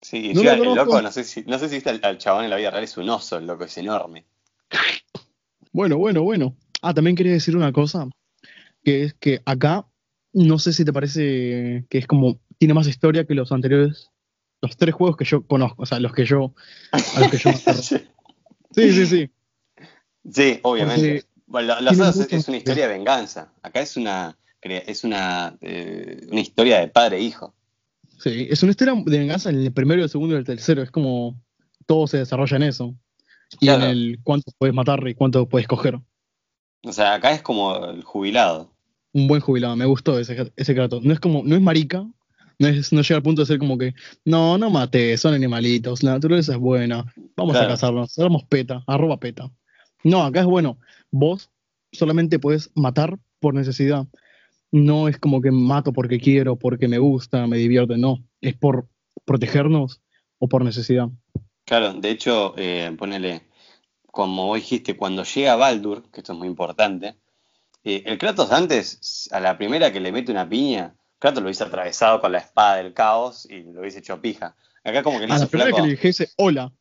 Sí, 0.00 0.32
No 0.34 0.52
el 0.52 0.74
loco, 0.74 1.02
no 1.02 1.10
sé 1.10 1.24
si, 1.24 1.42
no 1.42 1.58
sé 1.58 1.68
si 1.68 1.76
viste 1.76 1.90
al, 1.90 2.00
al 2.02 2.18
chabón 2.18 2.44
en 2.44 2.50
la 2.50 2.56
vida 2.56 2.70
real, 2.70 2.84
es 2.84 2.96
un 2.96 3.08
oso, 3.10 3.38
el 3.38 3.46
loco 3.46 3.64
es 3.64 3.76
enorme. 3.78 4.26
Bueno, 5.72 5.98
bueno, 5.98 6.22
bueno. 6.22 6.56
Ah, 6.82 6.94
también 6.94 7.16
quería 7.16 7.32
decir 7.32 7.56
una 7.56 7.72
cosa, 7.72 8.08
que 8.84 9.04
es 9.04 9.14
que 9.14 9.42
acá, 9.44 9.86
no 10.32 10.58
sé 10.58 10.72
si 10.72 10.84
te 10.84 10.92
parece 10.92 11.84
que 11.90 11.98
es 11.98 12.06
como, 12.06 12.40
tiene 12.58 12.74
más 12.74 12.86
historia 12.86 13.24
que 13.24 13.34
los 13.34 13.50
anteriores, 13.50 14.10
los 14.62 14.76
tres 14.76 14.94
juegos 14.94 15.16
que 15.16 15.24
yo 15.24 15.44
conozco, 15.46 15.82
o 15.82 15.86
sea, 15.86 15.98
los 15.98 16.12
que 16.12 16.24
yo, 16.24 16.54
a 16.92 17.20
los 17.20 17.30
que 17.30 17.38
yo 17.38 17.52
sí, 17.82 17.96
Sí, 18.74 18.92
sí, 18.92 19.06
sí. 19.06 19.30
obviamente. 20.62 21.24
Porque 21.24 21.42
Bueno, 21.46 21.74
lo- 21.74 21.80
los 21.80 22.00
otros 22.00 22.32
es, 22.32 22.48
una 22.48 22.58
historia 22.58 22.86
de 22.86 22.92
venganza. 22.94 23.52
Acá 23.62 23.80
es 23.80 23.96
una 23.96 24.36
es 24.60 25.04
una, 25.04 25.56
eh, 25.60 26.26
una 26.30 26.40
historia 26.40 26.80
de 26.80 26.88
padre 26.88 27.18
e 27.18 27.22
hijo. 27.22 27.54
Sí, 28.18 28.46
es 28.50 28.62
una 28.62 28.70
historia 28.70 28.94
de 29.06 29.18
venganza 29.18 29.50
en 29.50 29.60
el 29.62 29.72
primero, 29.72 30.02
el 30.02 30.08
segundo 30.08 30.34
y 30.34 30.38
el 30.38 30.44
tercero. 30.44 30.82
Es 30.82 30.90
como 30.90 31.40
todo 31.86 32.06
se 32.06 32.18
desarrolla 32.18 32.56
en 32.56 32.62
eso. 32.64 32.94
Y 33.60 33.66
Claro. 33.66 33.84
en 33.84 33.90
el 33.90 34.18
cuánto 34.22 34.52
puedes 34.58 34.74
matar 34.74 35.06
y 35.08 35.14
cuánto 35.14 35.48
puedes 35.48 35.66
coger. 35.68 35.98
O 36.84 36.92
sea, 36.92 37.14
acá 37.14 37.32
es 37.32 37.42
como 37.42 37.86
el 37.86 38.02
jubilado. 38.02 38.72
Un 39.12 39.26
buen 39.26 39.40
jubilado, 39.40 39.74
me 39.76 39.86
gustó 39.86 40.18
ese, 40.18 40.52
ese 40.56 40.74
Kratos. 40.74 41.02
No 41.02 41.12
es 41.12 41.20
como, 41.20 41.42
no 41.42 41.54
es 41.56 41.62
marica, 41.62 42.06
no, 42.58 42.68
es, 42.68 42.92
no 42.92 43.00
llega 43.02 43.16
al 43.16 43.22
punto 43.22 43.42
de 43.42 43.46
ser 43.46 43.58
como 43.58 43.78
que, 43.78 43.94
no, 44.24 44.58
no 44.58 44.68
mate, 44.70 45.16
son 45.16 45.32
animalitos, 45.34 46.02
la 46.02 46.12
naturaleza 46.12 46.52
es 46.52 46.58
buena, 46.58 47.04
vamos 47.36 47.52
Claro. 47.54 47.66
a 47.68 47.70
cazarnos, 47.70 48.14
damos 48.16 48.44
peta, 48.44 48.84
arroba 48.86 49.18
peta. 49.18 49.50
No, 50.04 50.22
acá 50.24 50.40
es 50.40 50.46
bueno, 50.46 50.78
vos 51.10 51.50
solamente 51.92 52.38
puedes 52.38 52.70
matar 52.74 53.18
por 53.40 53.54
necesidad. 53.54 54.06
No 54.70 55.08
es 55.08 55.18
como 55.18 55.40
que 55.40 55.50
mato 55.50 55.92
porque 55.92 56.20
quiero, 56.20 56.56
porque 56.56 56.88
me 56.88 56.98
gusta, 56.98 57.46
me 57.46 57.56
divierte, 57.56 57.96
no. 57.96 58.18
Es 58.40 58.54
por 58.56 58.88
protegernos 59.24 60.00
o 60.38 60.48
por 60.48 60.64
necesidad. 60.64 61.08
Claro, 61.64 61.94
de 61.94 62.10
hecho, 62.10 62.54
eh, 62.56 62.94
ponele, 62.98 63.42
como 64.06 64.46
vos 64.46 64.56
dijiste, 64.56 64.96
cuando 64.96 65.24
llega 65.24 65.56
Baldur, 65.56 66.10
que 66.10 66.20
esto 66.20 66.32
es 66.32 66.38
muy 66.38 66.48
importante, 66.48 67.16
eh, 67.84 68.02
el 68.06 68.18
Kratos 68.18 68.52
antes, 68.52 69.28
a 69.32 69.40
la 69.40 69.56
primera 69.56 69.92
que 69.92 70.00
le 70.00 70.12
mete 70.12 70.32
una 70.32 70.48
piña, 70.48 70.94
Kratos 71.18 71.42
lo 71.42 71.48
hubiese 71.48 71.64
atravesado 71.64 72.20
con 72.20 72.32
la 72.32 72.38
espada 72.38 72.76
del 72.76 72.92
caos 72.92 73.46
y 73.50 73.62
lo 73.62 73.80
hubiese 73.80 73.98
hecho 73.98 74.20
pija. 74.20 74.56
Acá 74.84 75.02
como 75.02 75.18
que 75.18 75.26
le 75.26 75.34
A 75.34 75.38
la 75.38 75.46
primera 75.46 75.70
flaco. 75.70 75.82
que 75.82 75.88
le 75.88 75.94
dijese, 75.94 76.30
hola, 76.36 76.72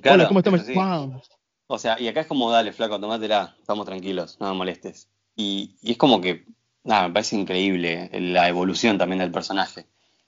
Claro, 0.00 0.26
hola, 0.26 0.28
¿cómo 0.28 0.58
sí. 0.58 0.74
Pam. 0.74 1.20
O 1.68 1.78
sea, 1.78 2.00
y 2.00 2.08
acá 2.08 2.20
es 2.20 2.26
como, 2.26 2.50
dale, 2.50 2.72
flaco, 2.72 3.00
tomátela, 3.00 3.56
estamos 3.58 3.86
tranquilos, 3.86 4.36
no 4.40 4.48
me 4.50 4.56
molestes. 4.56 5.08
Y, 5.34 5.76
y 5.82 5.92
es 5.92 5.98
como 5.98 6.20
que, 6.20 6.44
nada, 6.86 7.08
me 7.08 7.14
parece 7.14 7.36
increíble 7.36 8.10
la 8.12 8.48
evolución 8.48 8.96
también 8.98 9.18
del 9.18 9.30
personaje. 9.30 9.86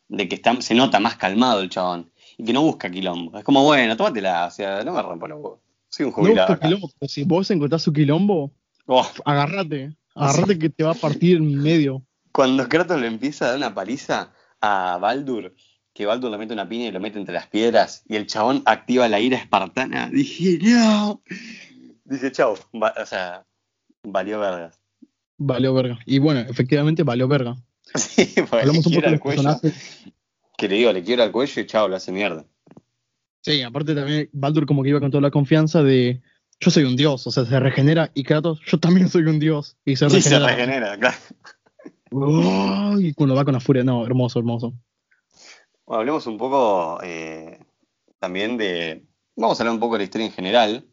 De 0.08 0.28
que 0.28 0.34
está, 0.36 0.60
se 0.60 0.74
nota 0.74 1.00
más 1.00 1.16
calmado 1.16 1.60
el 1.60 1.68
chabón. 1.70 2.10
Y 2.36 2.44
que 2.44 2.52
no 2.52 2.62
busca 2.62 2.90
quilombo. 2.90 3.36
Es 3.38 3.44
como, 3.44 3.64
bueno, 3.64 3.96
tómatela, 3.96 4.46
o 4.46 4.50
sea, 4.50 4.84
no 4.84 4.92
me 4.92 5.02
rompo 5.02 5.26
los 5.26 5.36
huevos. 5.38 5.60
Soy 5.88 6.04
un 6.06 6.10
No 6.10 6.16
jubilado. 6.16 6.48
busca 6.48 6.52
acá. 6.54 6.66
quilombo, 6.66 6.90
pero 6.98 7.08
si 7.08 7.24
vos 7.24 7.50
encontrás 7.50 7.82
su 7.82 7.92
quilombo, 7.92 8.52
Oh, 8.90 9.06
agárrate, 9.26 9.94
agárrate 10.14 10.58
que 10.58 10.70
te 10.70 10.82
va 10.84 10.92
a 10.92 10.94
partir 10.94 11.36
en 11.36 11.62
medio. 11.62 12.02
cuando 12.32 12.66
Kratos 12.68 12.98
le 13.00 13.06
empieza 13.06 13.44
a 13.44 13.48
dar 13.48 13.56
una 13.58 13.74
paliza 13.74 14.32
a 14.62 14.96
Baldur, 14.98 15.54
que 15.92 16.06
Baldur 16.06 16.30
le 16.30 16.38
mete 16.38 16.54
una 16.54 16.66
piña 16.68 16.86
y 16.86 16.90
lo 16.92 17.00
mete 17.00 17.18
entre 17.18 17.34
las 17.34 17.48
piedras, 17.48 18.02
y 18.08 18.16
el 18.16 18.26
chabón 18.26 18.62
activa 18.64 19.06
la 19.08 19.20
ira 19.20 19.36
espartana, 19.36 20.08
dije, 20.10 20.58
no. 20.62 21.20
Dije, 22.04 22.32
chau, 22.32 22.54
va- 22.74 22.94
o 22.98 23.04
sea, 23.04 23.44
valió 24.04 24.38
vergas. 24.40 24.80
Valió 25.38 25.72
verga. 25.72 25.98
Y 26.04 26.18
bueno, 26.18 26.40
efectivamente 26.40 27.02
valió 27.02 27.28
verga. 27.28 27.56
Sí, 27.94 28.26
porque 28.36 28.56
Hablamos 28.66 28.86
un 28.86 28.92
le 28.92 28.98
poco 28.98 29.06
de 29.06 29.12
los 29.12 29.20
personajes. 29.22 30.04
Que 30.58 30.68
le 30.68 30.74
digo, 30.76 30.92
le 30.92 31.02
quiebra 31.02 31.24
el 31.24 31.32
cuello 31.32 31.62
y 31.62 31.66
chao, 31.66 31.88
lo 31.88 31.96
hace 31.96 32.12
mierda. 32.12 32.44
Sí, 33.42 33.62
aparte 33.62 33.94
también 33.94 34.28
Baldur 34.32 34.66
como 34.66 34.82
que 34.82 34.90
iba 34.90 35.00
con 35.00 35.10
toda 35.10 35.22
la 35.22 35.30
confianza 35.30 35.82
de 35.82 36.20
yo 36.60 36.70
soy 36.72 36.82
un 36.84 36.96
dios, 36.96 37.24
o 37.26 37.30
sea, 37.30 37.44
se 37.44 37.60
regenera 37.60 38.10
y 38.14 38.24
Kratos, 38.24 38.60
yo 38.66 38.78
también 38.78 39.08
soy 39.08 39.22
un 39.22 39.38
dios. 39.38 39.76
Y 39.84 39.94
se 39.96 40.10
Sí, 40.10 40.20
se 40.20 40.38
regenera. 40.38 40.56
regenera, 40.56 40.98
claro. 40.98 41.16
Oh, 42.10 42.96
y 42.98 43.12
cuando 43.14 43.34
va 43.34 43.44
con 43.44 43.54
la 43.54 43.60
furia, 43.60 43.84
no, 43.84 44.04
hermoso, 44.04 44.38
hermoso. 44.38 44.74
Bueno, 45.86 46.00
hablemos 46.00 46.26
un 46.26 46.36
poco 46.38 46.98
eh, 47.02 47.60
también 48.18 48.56
de. 48.56 49.04
Vamos 49.36 49.58
a 49.58 49.62
hablar 49.62 49.74
un 49.74 49.80
poco 49.80 49.94
de 49.94 49.98
la 50.00 50.04
historia 50.04 50.26
en 50.26 50.32
general. 50.32 50.86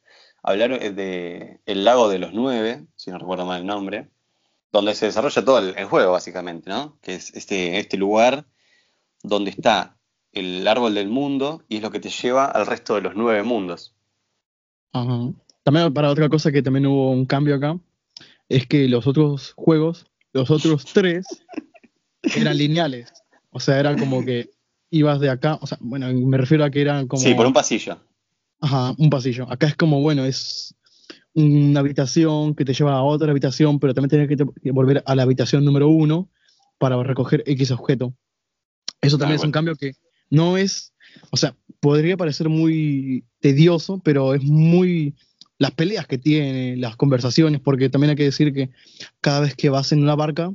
Hablar 0.43 0.71
eh, 0.73 0.91
de 0.91 1.61
El 1.65 1.83
Lago 1.83 2.09
de 2.09 2.19
los 2.19 2.33
Nueve, 2.33 2.85
si 2.95 3.09
no 3.11 3.17
recuerdo 3.17 3.45
mal 3.45 3.61
el 3.61 3.67
nombre, 3.67 4.09
donde 4.75 4.93
se 4.93 5.05
desarrolla 5.05 5.45
todo 5.45 5.59
el, 5.59 5.77
el 5.77 5.85
juego, 5.85 6.11
básicamente, 6.11 6.69
¿no? 6.69 6.97
Que 7.01 7.15
es 7.15 7.33
este, 7.33 7.79
este 7.79 7.97
lugar 7.97 8.45
donde 9.23 9.49
está 9.49 9.97
el 10.33 10.67
árbol 10.67 10.93
del 10.93 11.07
mundo 11.07 11.63
y 11.69 11.77
es 11.77 11.81
lo 11.81 11.91
que 11.91 12.01
te 12.01 12.09
lleva 12.09 12.45
al 12.45 12.67
resto 12.67 12.95
de 12.95 13.01
los 13.01 13.15
nueve 13.15 13.41
mundos. 13.43 13.95
Ajá. 14.91 15.31
También 15.63 15.93
para 15.93 16.11
otra 16.11 16.29
cosa 16.29 16.51
que 16.51 16.61
también 16.61 16.85
hubo 16.85 17.11
un 17.11 17.25
cambio 17.25 17.55
acá, 17.55 17.79
es 18.49 18.67
que 18.67 18.87
los 18.87 19.07
otros 19.07 19.53
juegos, 19.55 20.05
los 20.33 20.51
otros 20.51 20.85
tres, 20.85 21.25
eran 22.35 22.57
lineales. 22.57 23.11
O 23.51 23.59
sea, 23.59 23.79
era 23.79 23.95
como 23.95 24.23
que 24.25 24.51
ibas 24.89 25.19
de 25.21 25.29
acá, 25.29 25.57
o 25.61 25.67
sea, 25.67 25.77
bueno, 25.81 26.11
me 26.13 26.37
refiero 26.37 26.65
a 26.65 26.69
que 26.69 26.81
eran 26.81 27.07
como... 27.07 27.23
Sí, 27.23 27.33
por 27.33 27.45
un 27.45 27.53
pasillo. 27.53 27.97
Ajá, 28.59 28.93
un 28.97 29.09
pasillo. 29.09 29.49
Acá 29.49 29.67
es 29.67 29.75
como, 29.75 30.01
bueno, 30.01 30.25
es 30.25 30.75
una 31.35 31.81
habitación 31.81 32.55
que 32.55 32.65
te 32.65 32.73
lleva 32.73 32.93
a 32.93 33.03
otra 33.03 33.29
habitación, 33.29 33.79
pero 33.79 33.93
también 33.93 34.27
tienes 34.27 34.53
que, 34.63 34.71
volver 34.71 35.03
a 35.05 35.15
la 35.15 35.23
habitación 35.23 35.63
número 35.63 35.89
uno 35.89 36.29
para 36.77 37.01
recoger 37.03 37.43
X 37.45 37.71
objeto. 37.71 38.13
Eso 39.01 39.17
también 39.17 39.39
Ah, 39.39 39.41
es 39.41 39.45
un 39.45 39.51
cambio 39.51 39.75
que 39.75 39.93
no 40.29 40.57
es, 40.57 40.93
o 41.31 41.37
sea, 41.37 41.55
podría 41.79 42.17
parecer 42.17 42.49
muy 42.49 43.25
tedioso, 43.39 44.01
pero 44.03 44.33
es 44.33 44.43
muy 44.43 45.15
las 45.57 45.71
peleas 45.71 46.07
que 46.07 46.17
tiene, 46.17 46.77
las 46.77 46.95
conversaciones, 46.95 47.61
porque 47.61 47.89
también 47.89 48.11
hay 48.11 48.15
que 48.15 48.23
decir 48.23 48.53
que 48.53 48.71
cada 49.21 49.41
vez 49.41 49.55
que 49.55 49.69
vas 49.69 49.91
en 49.91 50.01
una 50.01 50.15
barca, 50.15 50.53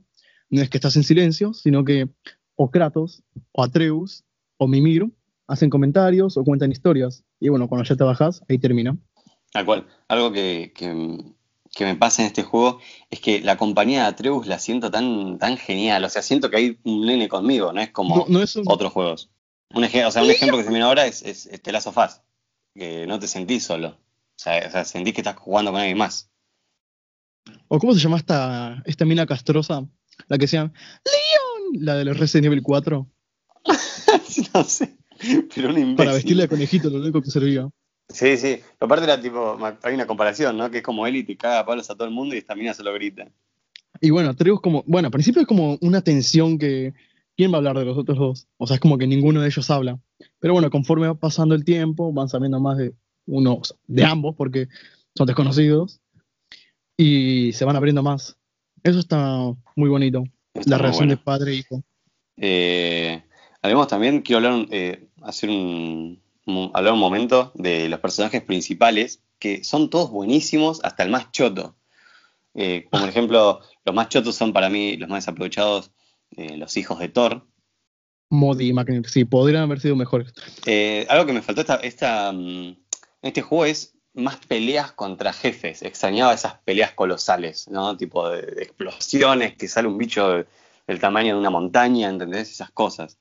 no 0.50 0.62
es 0.62 0.68
que 0.68 0.78
estás 0.78 0.96
en 0.96 1.04
silencio, 1.04 1.54
sino 1.54 1.84
que 1.84 2.08
o 2.56 2.70
Kratos, 2.70 3.22
o 3.52 3.62
Atreus, 3.62 4.24
o 4.56 4.66
Mimir 4.66 5.06
hacen 5.46 5.70
comentarios 5.70 6.36
o 6.36 6.44
cuentan 6.44 6.70
historias. 6.70 7.24
Y 7.40 7.48
bueno, 7.48 7.68
cuando 7.68 7.84
ya 7.84 7.96
te 7.96 8.04
bajas, 8.04 8.42
ahí 8.48 8.58
termina. 8.58 8.96
Tal 9.52 9.64
cual. 9.64 9.86
Algo 10.08 10.32
que, 10.32 10.72
que- 10.74 11.18
que 11.72 11.84
me 11.84 11.94
pasa 11.94 12.22
en 12.22 12.26
este 12.28 12.42
juego 12.42 12.80
es 13.10 13.20
que 13.20 13.40
la 13.40 13.56
compañía 13.56 14.02
de 14.02 14.08
Atreus 14.08 14.46
la 14.48 14.58
siento 14.58 14.90
tan, 14.90 15.38
tan 15.38 15.56
genial. 15.56 16.04
O 16.04 16.08
sea, 16.08 16.20
siento 16.22 16.50
que 16.50 16.56
hay 16.56 16.78
un 16.82 17.06
nene 17.06 17.28
conmigo, 17.28 17.72
no 17.72 17.80
es 17.80 17.90
como 17.90 18.16
No, 18.16 18.24
no 18.28 18.42
es 18.42 18.56
un- 18.56 18.64
otros 18.66 18.92
juegos. 18.92 19.30
Un 19.72 19.84
ej- 19.84 20.04
o 20.06 20.10
sea, 20.10 20.22
un 20.24 20.30
ejemplo 20.30 20.56
que 20.58 20.64
se 20.64 20.70
me 20.70 20.74
viene 20.74 20.86
ahora 20.86 21.06
es, 21.06 21.22
es, 21.22 21.46
es 21.46 21.62
The 21.62 21.70
Last 21.70 21.86
of 21.86 21.96
Us, 21.96 22.20
que 22.74 23.06
no 23.06 23.20
te 23.20 23.28
sentís 23.28 23.62
solo. 23.64 23.88
O 23.90 23.96
sea, 24.42 24.66
o 24.66 24.70
sea, 24.70 24.84
sentís 24.84 25.14
que 25.14 25.20
estás 25.20 25.36
jugando 25.36 25.70
con 25.70 25.80
alguien 25.80 25.96
más. 25.98 26.28
¿O 27.68 27.78
cómo 27.78 27.94
se 27.94 28.00
llama 28.00 28.16
esta, 28.16 28.82
esta 28.84 29.04
mina 29.04 29.24
castrosa? 29.26 29.86
La 30.26 30.38
que 30.38 30.42
decían, 30.46 30.72
¡Leon! 31.04 31.84
La 31.84 31.94
de 31.94 32.04
los 32.04 32.18
Resident 32.18 32.46
Evil 32.46 32.62
4. 32.62 33.06
no 34.54 34.64
sé, 34.64 34.96
pero 35.54 35.68
un 35.70 35.78
imbécil. 35.78 35.96
Para 35.96 36.12
vestirle 36.14 36.42
de 36.44 36.48
conejito, 36.48 36.90
lo 36.90 36.98
único 36.98 37.22
que 37.22 37.30
servía. 37.30 37.68
Sí, 38.12 38.36
sí. 38.36 38.58
Aparte 38.80 39.04
era 39.04 39.20
tipo, 39.20 39.56
hay 39.82 39.94
una 39.94 40.06
comparación, 40.06 40.56
¿no? 40.56 40.70
Que 40.70 40.78
es 40.78 40.82
como 40.82 41.06
él 41.06 41.16
y 41.16 41.24
te 41.24 41.36
caga 41.36 41.60
a 41.60 41.66
palos 41.66 41.88
a 41.90 41.94
todo 41.94 42.06
el 42.08 42.14
mundo 42.14 42.34
y 42.34 42.38
esta 42.38 42.54
mina 42.54 42.74
se 42.74 42.82
lo 42.82 42.92
grita. 42.92 43.28
Y 44.00 44.10
bueno, 44.10 44.30
Atreus 44.30 44.60
como, 44.60 44.82
bueno, 44.86 45.06
al 45.06 45.12
principio 45.12 45.42
es 45.42 45.46
como 45.46 45.78
una 45.80 46.00
tensión 46.02 46.58
que, 46.58 46.92
¿quién 47.36 47.50
va 47.52 47.56
a 47.56 47.58
hablar 47.58 47.78
de 47.78 47.84
los 47.84 47.96
otros 47.98 48.18
dos? 48.18 48.48
O 48.56 48.66
sea, 48.66 48.74
es 48.74 48.80
como 48.80 48.98
que 48.98 49.06
ninguno 49.06 49.40
de 49.40 49.46
ellos 49.48 49.70
habla. 49.70 49.98
Pero 50.38 50.54
bueno, 50.54 50.70
conforme 50.70 51.06
va 51.06 51.14
pasando 51.14 51.54
el 51.54 51.64
tiempo, 51.64 52.12
van 52.12 52.28
sabiendo 52.28 52.58
más 52.60 52.78
de 52.78 52.92
unos, 53.26 53.76
de 53.86 54.04
ambos, 54.04 54.34
porque 54.36 54.68
son 55.14 55.26
desconocidos, 55.26 56.00
y 56.96 57.52
se 57.52 57.64
van 57.64 57.76
abriendo 57.76 58.02
más. 58.02 58.36
Eso 58.82 58.98
está 58.98 59.52
muy 59.76 59.88
bonito, 59.88 60.24
Está 60.54 60.70
la 60.70 60.76
muy 60.76 60.82
relación 60.82 61.08
bueno. 61.08 61.18
de 61.18 61.24
padre 61.24 61.52
e 61.52 61.54
hijo. 61.56 61.82
Eh, 62.38 63.22
hablemos 63.62 63.86
también, 63.88 64.22
quiero 64.22 64.38
hablar, 64.46 64.66
eh, 64.70 65.06
hacer 65.22 65.50
un- 65.50 66.20
hablar 66.74 66.94
un 66.94 67.00
momento 67.00 67.52
de 67.54 67.88
los 67.88 68.00
personajes 68.00 68.42
principales, 68.42 69.22
que 69.38 69.64
son 69.64 69.90
todos 69.90 70.10
buenísimos, 70.10 70.80
hasta 70.84 71.02
el 71.02 71.10
más 71.10 71.30
choto. 71.32 71.76
Eh, 72.54 72.86
como 72.90 73.02
por 73.02 73.08
ejemplo, 73.10 73.60
los 73.84 73.94
más 73.94 74.08
chotos 74.08 74.34
son 74.34 74.52
para 74.52 74.68
mí 74.68 74.96
los 74.96 75.08
más 75.08 75.24
desaprovechados, 75.24 75.92
eh, 76.36 76.56
los 76.56 76.76
hijos 76.76 76.98
de 76.98 77.08
Thor. 77.08 77.46
Modi 78.30 78.68
y 78.68 78.72
Magnet, 78.72 79.06
sí, 79.06 79.24
podrían 79.24 79.64
haber 79.64 79.80
sido 79.80 79.96
mejores. 79.96 80.32
Eh, 80.66 81.06
algo 81.08 81.26
que 81.26 81.32
me 81.32 81.42
faltó 81.42 81.62
esta, 81.62 81.76
esta, 81.76 82.32
mm, 82.32 82.68
en 82.68 82.76
este 83.22 83.42
juego 83.42 83.64
es 83.64 83.94
más 84.14 84.36
peleas 84.46 84.92
contra 84.92 85.32
jefes. 85.32 85.82
Extrañaba 85.82 86.34
esas 86.34 86.54
peleas 86.64 86.92
colosales, 86.92 87.68
¿no? 87.68 87.96
Tipo 87.96 88.28
de, 88.28 88.42
de 88.42 88.62
explosiones, 88.62 89.56
que 89.56 89.66
sale 89.66 89.88
un 89.88 89.98
bicho 89.98 90.30
de, 90.30 90.46
el 90.86 91.00
tamaño 91.00 91.34
de 91.34 91.40
una 91.40 91.50
montaña, 91.50 92.08
¿entendés? 92.08 92.50
Esas 92.50 92.70
cosas. 92.70 93.18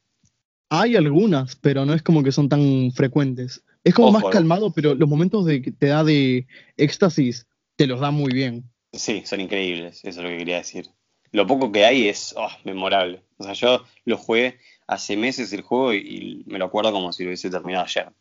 Hay 0.69 0.95
algunas, 0.95 1.55
pero 1.55 1.85
no 1.85 1.93
es 1.93 2.03
como 2.03 2.23
que 2.23 2.31
son 2.31 2.47
tan 2.49 2.91
frecuentes. 2.93 3.63
Es 3.83 3.93
como 3.93 4.09
Ojo. 4.09 4.19
más 4.19 4.25
calmado, 4.31 4.71
pero 4.71 4.93
los 4.95 5.09
momentos 5.09 5.45
de 5.45 5.61
que 5.61 5.71
te 5.71 5.87
da 5.87 6.03
de 6.03 6.47
éxtasis 6.77 7.47
te 7.75 7.87
los 7.87 7.99
da 7.99 8.11
muy 8.11 8.31
bien. 8.33 8.69
Sí, 8.93 9.23
son 9.25 9.39
increíbles, 9.41 9.99
eso 10.03 10.19
es 10.19 10.23
lo 10.23 10.29
que 10.29 10.37
quería 10.37 10.57
decir. 10.57 10.89
Lo 11.31 11.45
poco 11.47 11.71
que 11.71 11.85
hay 11.85 12.07
es 12.07 12.33
oh, 12.37 12.49
memorable. 12.65 13.23
O 13.37 13.43
sea, 13.43 13.53
yo 13.53 13.83
lo 14.05 14.17
jugué 14.17 14.57
hace 14.87 15.15
meses 15.15 15.53
el 15.53 15.61
juego 15.61 15.93
y, 15.93 16.43
me 16.47 16.57
lo 16.59 16.65
acuerdo 16.65 16.91
como 16.91 17.13
si 17.13 17.23
lo 17.23 17.29
hubiese 17.29 17.49
terminado 17.49 17.85
ayer. 17.85 18.11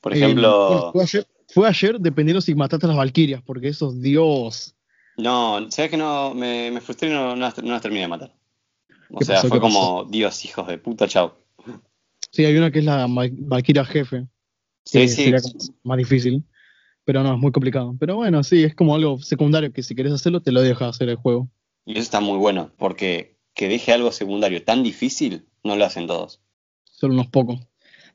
Por 0.00 0.12
Eh, 0.12 0.16
ejemplo, 0.16 0.48
bueno, 0.66 0.92
fue, 0.92 1.02
ayer, 1.04 1.26
fue 1.48 1.68
ayer 1.68 1.98
dependiendo 2.00 2.40
si 2.40 2.54
mataste 2.54 2.86
a 2.86 2.88
las 2.88 2.98
Valkyrias, 2.98 3.42
porque 3.42 3.68
esos, 3.68 4.00
Dios. 4.02 4.74
no, 5.16 5.70
sabes 5.70 5.90
que 5.90 5.96
no, 5.96 6.34
me, 6.34 6.70
me 6.70 6.80
frustré 6.80 7.08
y 7.08 7.12
no, 7.12 7.30
no 7.30 7.36
las, 7.36 7.56
no 7.62 7.72
las 7.72 7.82
terminé 7.82 8.02
de 8.02 8.08
matar. 8.08 8.34
O 9.10 9.20
¿Qué 9.20 9.24
sea, 9.24 9.36
pasó? 9.36 9.48
fue 9.48 9.58
¿Qué 9.58 9.60
como, 9.60 10.04
Dios, 10.10 10.44
hijos 10.44 10.66
de 10.68 10.78
puta, 10.78 11.08
chao. 11.08 11.38
Sí, 12.36 12.44
hay 12.44 12.56
una 12.56 12.70
que 12.70 12.80
es 12.80 12.84
la 12.84 13.06
Val- 13.06 13.32
Valkyria 13.38 13.84
jefe. 13.84 14.26
Sí, 14.84 15.08
sí, 15.08 15.24
sería 15.24 15.40
más 15.82 15.96
difícil. 15.98 16.44
Pero 17.04 17.22
no, 17.22 17.32
es 17.32 17.38
muy 17.40 17.50
complicado. 17.50 17.96
Pero 17.98 18.16
bueno, 18.16 18.42
sí, 18.42 18.62
es 18.64 18.74
como 18.74 18.94
algo 18.94 19.18
secundario 19.20 19.72
que 19.72 19.82
si 19.82 19.94
querés 19.94 20.12
hacerlo, 20.12 20.42
te 20.42 20.52
lo 20.52 20.60
deja 20.60 20.88
hacer 20.88 21.08
el 21.08 21.16
juego. 21.16 21.48
y 21.86 21.92
eso 21.92 22.00
está 22.02 22.20
muy 22.20 22.36
bueno, 22.36 22.72
porque 22.76 23.38
que 23.54 23.68
deje 23.68 23.92
algo 23.92 24.12
secundario 24.12 24.62
tan 24.64 24.82
difícil, 24.82 25.46
no 25.64 25.76
lo 25.76 25.84
hacen 25.86 26.06
todos. 26.06 26.42
Solo 26.84 27.14
unos 27.14 27.28
pocos. 27.28 27.60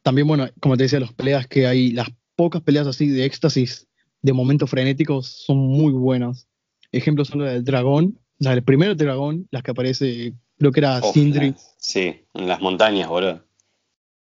También, 0.03 0.27
bueno, 0.27 0.47
como 0.59 0.77
te 0.77 0.83
decía, 0.83 0.99
las 0.99 1.13
peleas 1.13 1.47
que 1.47 1.65
hay, 1.65 1.91
las 1.91 2.09
pocas 2.35 2.61
peleas 2.61 2.85
así 2.85 3.07
de 3.07 3.25
éxtasis, 3.25 3.87
de 4.21 4.33
momentos 4.33 4.69
frenéticos, 4.69 5.25
son 5.27 5.57
muy 5.57 5.93
buenas. 5.93 6.47
Ejemplos 6.91 7.29
son 7.29 7.43
la 7.43 7.51
del 7.53 7.63
dragón, 7.63 8.19
la 8.39 8.51
del 8.51 8.63
primer 8.63 8.95
dragón, 8.97 9.47
las 9.51 9.63
que 9.63 9.71
aparece, 9.71 10.33
creo 10.59 10.71
que 10.71 10.79
era 10.81 11.01
Sindri, 11.01 11.55
sí, 11.77 12.25
en 12.33 12.47
las 12.47 12.61
montañas, 12.61 13.07
boludo. 13.09 13.43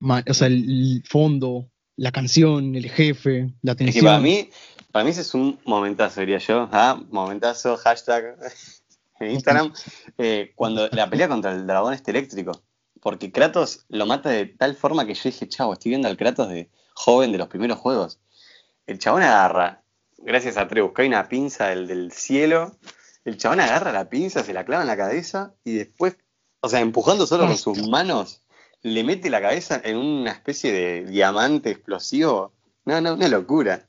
O 0.01 0.34
sea, 0.34 0.47
el, 0.47 1.03
fondo, 1.08 1.69
la 1.95 2.12
canción, 2.12 2.75
el 2.75 2.89
jefe, 2.89 3.53
la 3.62 3.73
Es 3.73 3.77
que 3.77 3.84
tensión. 3.86 4.05
para 4.05 4.19
mí, 4.19 4.49
para 4.91 5.05
mí 5.05 5.12
ese 5.12 5.21
es 5.21 5.34
un 5.34 5.60
momentazo, 5.65 6.19
diría 6.21 6.38
yo. 6.39 6.69
Ah, 6.71 7.01
momentazo, 7.10 7.77
hashtag 7.77 8.38
en 9.19 9.31
Instagram. 9.31 9.73
eh, 10.17 10.51
cuando 10.55 10.88
la 10.89 11.10
pelea 11.10 11.27
contra 11.27 11.51
el 11.53 11.65
dragón 11.67 11.93
este 11.93 12.12
eléctrico. 12.12 12.62
Porque 13.01 13.31
Kratos 13.31 13.86
lo 13.89 14.08
mata 14.08 14.29
de 14.29 14.47
tal 14.47 14.75
forma 14.75 15.05
que 15.05 15.13
yo 15.13 15.21
dije, 15.25 15.47
chavo, 15.47 15.73
estoy 15.73 15.89
viendo 15.89 16.08
al 16.08 16.17
Kratos 16.17 16.49
de 16.49 16.69
joven 16.93 17.31
de 17.31 17.38
los 17.38 17.47
primeros 17.49 17.77
juegos. 17.77 18.19
El 18.88 18.97
chabón 18.97 19.21
agarra, 19.21 19.84
gracias 20.17 20.58
a 20.58 20.67
Treus, 20.67 20.91
cae 20.93 21.08
una 21.08 21.27
pinza 21.27 21.67
del, 21.67 21.88
del 21.88 22.12
cielo. 22.12 22.75
El 23.23 23.38
chabón 23.38 23.60
agarra 23.60 23.91
la 23.91 24.10
pinza, 24.10 24.43
se 24.43 24.53
la 24.53 24.65
clava 24.65 24.81
en 24.84 24.88
la 24.88 24.97
cabeza 24.97 25.53
y 25.63 25.73
después, 25.73 26.17
o 26.62 26.69
sea, 26.69 26.79
empujando 26.79 27.27
solo 27.27 27.45
con 27.45 27.58
sus 27.58 27.88
manos, 27.88 28.41
le 28.86 29.04
mete 29.04 29.32
la 29.32 29.41
cabeza 29.41 29.82
en 29.84 29.98
una 29.98 30.32
especie 30.32 30.71
de 30.71 31.06
diamante 31.06 31.71
explosivo. 31.71 32.54
No, 32.86 33.02
no, 33.02 33.15
una 33.15 33.28
locura. 33.28 33.88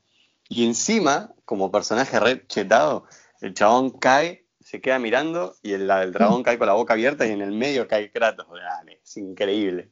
Y 0.48 0.64
encima, 0.64 1.34
como 1.44 1.70
personaje 1.70 2.18
red 2.18 2.40
chetado, 2.48 3.04
el 3.42 3.52
chabón 3.52 3.90
cae, 3.90 4.46
se 4.60 4.80
queda 4.80 4.98
mirando 4.98 5.54
y 5.62 5.72
el, 5.72 5.86
del 5.86 6.12
dragón 6.12 6.42
cae 6.42 6.56
con 6.56 6.66
la 6.66 6.72
boca 6.72 6.94
abierta 6.94 7.26
y 7.26 7.30
en 7.32 7.42
el 7.42 7.52
medio 7.52 7.86
cae 7.86 8.10
Kratos. 8.10 8.46
Dale, 8.50 9.00
es 9.04 9.16
increíble. 9.18 9.90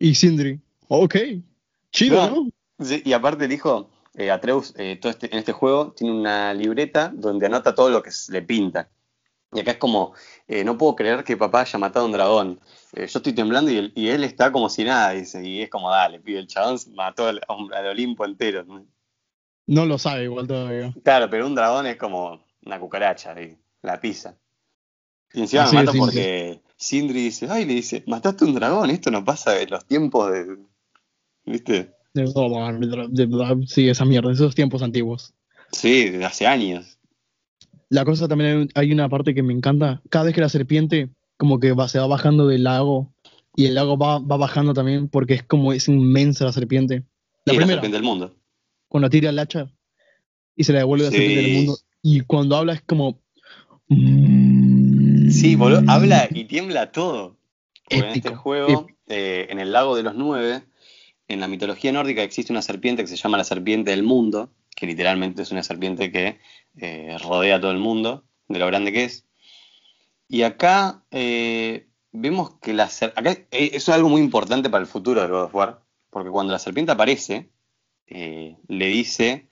Y 0.00 0.16
Sindri. 0.16 0.60
Ok. 0.88 1.14
Chido, 1.92 2.28
No. 2.28 2.36
¿no? 2.78 2.84
Sí, 2.84 3.02
y 3.04 3.12
aparte 3.12 3.46
dijo, 3.46 3.90
eh, 4.16 4.32
Atreus 4.32 4.74
eh, 4.76 4.98
todo 5.00 5.10
este- 5.12 5.32
en 5.32 5.38
este 5.38 5.52
juego 5.52 5.92
tiene 5.92 6.12
una 6.12 6.52
libreta 6.52 7.12
donde 7.14 7.46
anota 7.46 7.76
todo 7.76 7.90
lo 7.90 8.02
que 8.02 8.10
le 8.30 8.42
pinta. 8.42 8.88
Y 9.56 9.60
acá 9.60 9.72
es 9.72 9.76
como, 9.78 10.12
eh, 10.46 10.64
no 10.64 10.76
puedo 10.76 10.94
creer 10.96 11.24
que 11.24 11.36
papá 11.36 11.62
haya 11.62 11.78
matado 11.78 12.04
a 12.04 12.06
un 12.08 12.12
dragón. 12.12 12.60
Eh, 12.92 13.06
yo 13.06 13.18
estoy 13.18 13.32
temblando 13.32 13.70
y 13.70 13.76
él, 13.78 13.92
y 13.94 14.08
él 14.08 14.22
está 14.24 14.52
como 14.52 14.68
si 14.68 14.84
nada, 14.84 15.10
dice. 15.12 15.42
Y 15.46 15.62
es 15.62 15.70
como, 15.70 15.90
dale, 15.90 16.20
pibe, 16.20 16.38
el 16.40 16.46
chabón 16.46 16.78
mató 16.94 17.26
al, 17.26 17.40
al 17.48 17.86
Olimpo 17.86 18.24
entero. 18.24 18.64
¿no? 18.64 19.86
Lo 19.86 19.98
sabe 19.98 20.24
igual 20.24 20.46
todavía. 20.46 20.92
Claro, 21.02 21.28
pero 21.30 21.46
un 21.46 21.54
dragón 21.54 21.86
es 21.86 21.96
como 21.96 22.44
una 22.64 22.78
cucaracha, 22.78 23.34
la 23.82 24.00
pisa. 24.00 24.36
Y 25.32 25.40
encima 25.40 25.64
Así 25.64 25.76
me 25.76 25.84
mata 25.84 25.98
porque 25.98 26.62
Sindri 26.76 27.22
dice, 27.22 27.46
ay, 27.50 27.64
le 27.64 27.74
dice, 27.74 28.04
mataste 28.06 28.44
un 28.44 28.54
dragón, 28.54 28.90
esto 28.90 29.10
no 29.10 29.24
pasa 29.24 29.60
en 29.60 29.70
los 29.70 29.84
tiempos 29.86 30.32
de... 30.32 30.58
¿Viste? 31.44 31.94
De, 32.12 32.26
de- 32.26 33.26
de- 33.26 33.66
sí, 33.66 33.88
esa 33.88 34.04
mierda, 34.04 34.32
esos 34.32 34.54
tiempos 34.54 34.82
antiguos. 34.82 35.34
Sí, 35.72 36.10
de 36.10 36.24
hace 36.24 36.46
años. 36.46 36.95
La 37.88 38.04
cosa 38.04 38.26
también 38.28 38.50
hay, 38.50 38.56
un- 38.56 38.68
hay 38.74 38.92
una 38.92 39.08
parte 39.08 39.34
que 39.34 39.42
me 39.42 39.52
encanta. 39.52 40.02
Cada 40.10 40.26
vez 40.26 40.34
que 40.34 40.40
la 40.40 40.48
serpiente 40.48 41.10
como 41.36 41.60
que 41.60 41.72
va, 41.72 41.88
se 41.88 41.98
va 41.98 42.06
bajando 42.06 42.46
del 42.48 42.64
lago 42.64 43.12
y 43.54 43.66
el 43.66 43.74
lago 43.74 43.96
va, 43.98 44.18
va 44.18 44.36
bajando 44.36 44.74
también 44.74 45.08
porque 45.08 45.34
es 45.34 45.42
como 45.42 45.72
es 45.72 45.88
inmensa 45.88 46.44
la 46.44 46.52
serpiente. 46.52 47.04
La 47.44 47.52
y 47.52 47.56
la 47.56 47.60
primera, 47.60 47.74
serpiente 47.76 47.96
del 47.96 48.04
mundo. 48.04 48.34
cuando 48.88 49.08
tira 49.10 49.30
el 49.30 49.38
hacha 49.38 49.70
y 50.56 50.64
se 50.64 50.72
la 50.72 50.80
devuelve 50.80 51.06
a 51.06 51.10
la 51.10 51.16
Sí. 51.16 51.18
serpiente 51.18 51.42
del 51.42 51.56
mundo. 51.58 51.78
Y 52.02 52.20
cuando 52.20 52.56
habla 52.56 52.72
es 52.74 52.82
como... 52.82 53.20
Sí, 55.30 55.54
boludo, 55.56 55.82
habla 55.88 56.28
y 56.32 56.44
tiembla 56.44 56.92
todo. 56.92 57.36
En 57.88 58.04
este 58.06 58.34
juego, 58.34 58.86
eh, 59.08 59.46
en 59.50 59.58
el 59.60 59.72
lago 59.72 59.94
de 59.96 60.02
los 60.02 60.14
nueve, 60.16 60.62
en 61.28 61.40
la 61.40 61.48
mitología 61.48 61.92
nórdica 61.92 62.22
existe 62.22 62.52
una 62.52 62.62
serpiente 62.62 63.02
que 63.02 63.08
se 63.08 63.16
llama 63.16 63.36
la 63.38 63.44
serpiente 63.44 63.90
del 63.92 64.02
mundo, 64.02 64.50
que 64.74 64.86
literalmente 64.86 65.42
es 65.42 65.50
una 65.52 65.62
serpiente 65.62 66.10
que 66.10 66.38
eh, 66.76 67.16
rodea 67.22 67.56
a 67.56 67.60
todo 67.60 67.70
el 67.70 67.78
mundo, 67.78 68.24
de 68.48 68.58
lo 68.58 68.66
grande 68.66 68.92
que 68.92 69.04
es. 69.04 69.26
Y 70.28 70.42
acá 70.42 71.04
eh, 71.10 71.88
vemos 72.12 72.58
que 72.60 72.72
la 72.72 72.84
acá 72.84 73.30
eh, 73.30 73.46
eso 73.50 73.76
es 73.76 73.96
algo 73.96 74.08
muy 74.08 74.20
importante 74.20 74.68
para 74.70 74.82
el 74.82 74.88
futuro 74.88 75.22
de 75.22 75.28
God 75.28 75.44
of 75.44 75.54
War, 75.54 75.82
porque 76.10 76.30
cuando 76.30 76.52
la 76.52 76.58
serpiente 76.58 76.92
aparece, 76.92 77.50
eh, 78.06 78.56
le 78.68 78.86
dice 78.86 79.48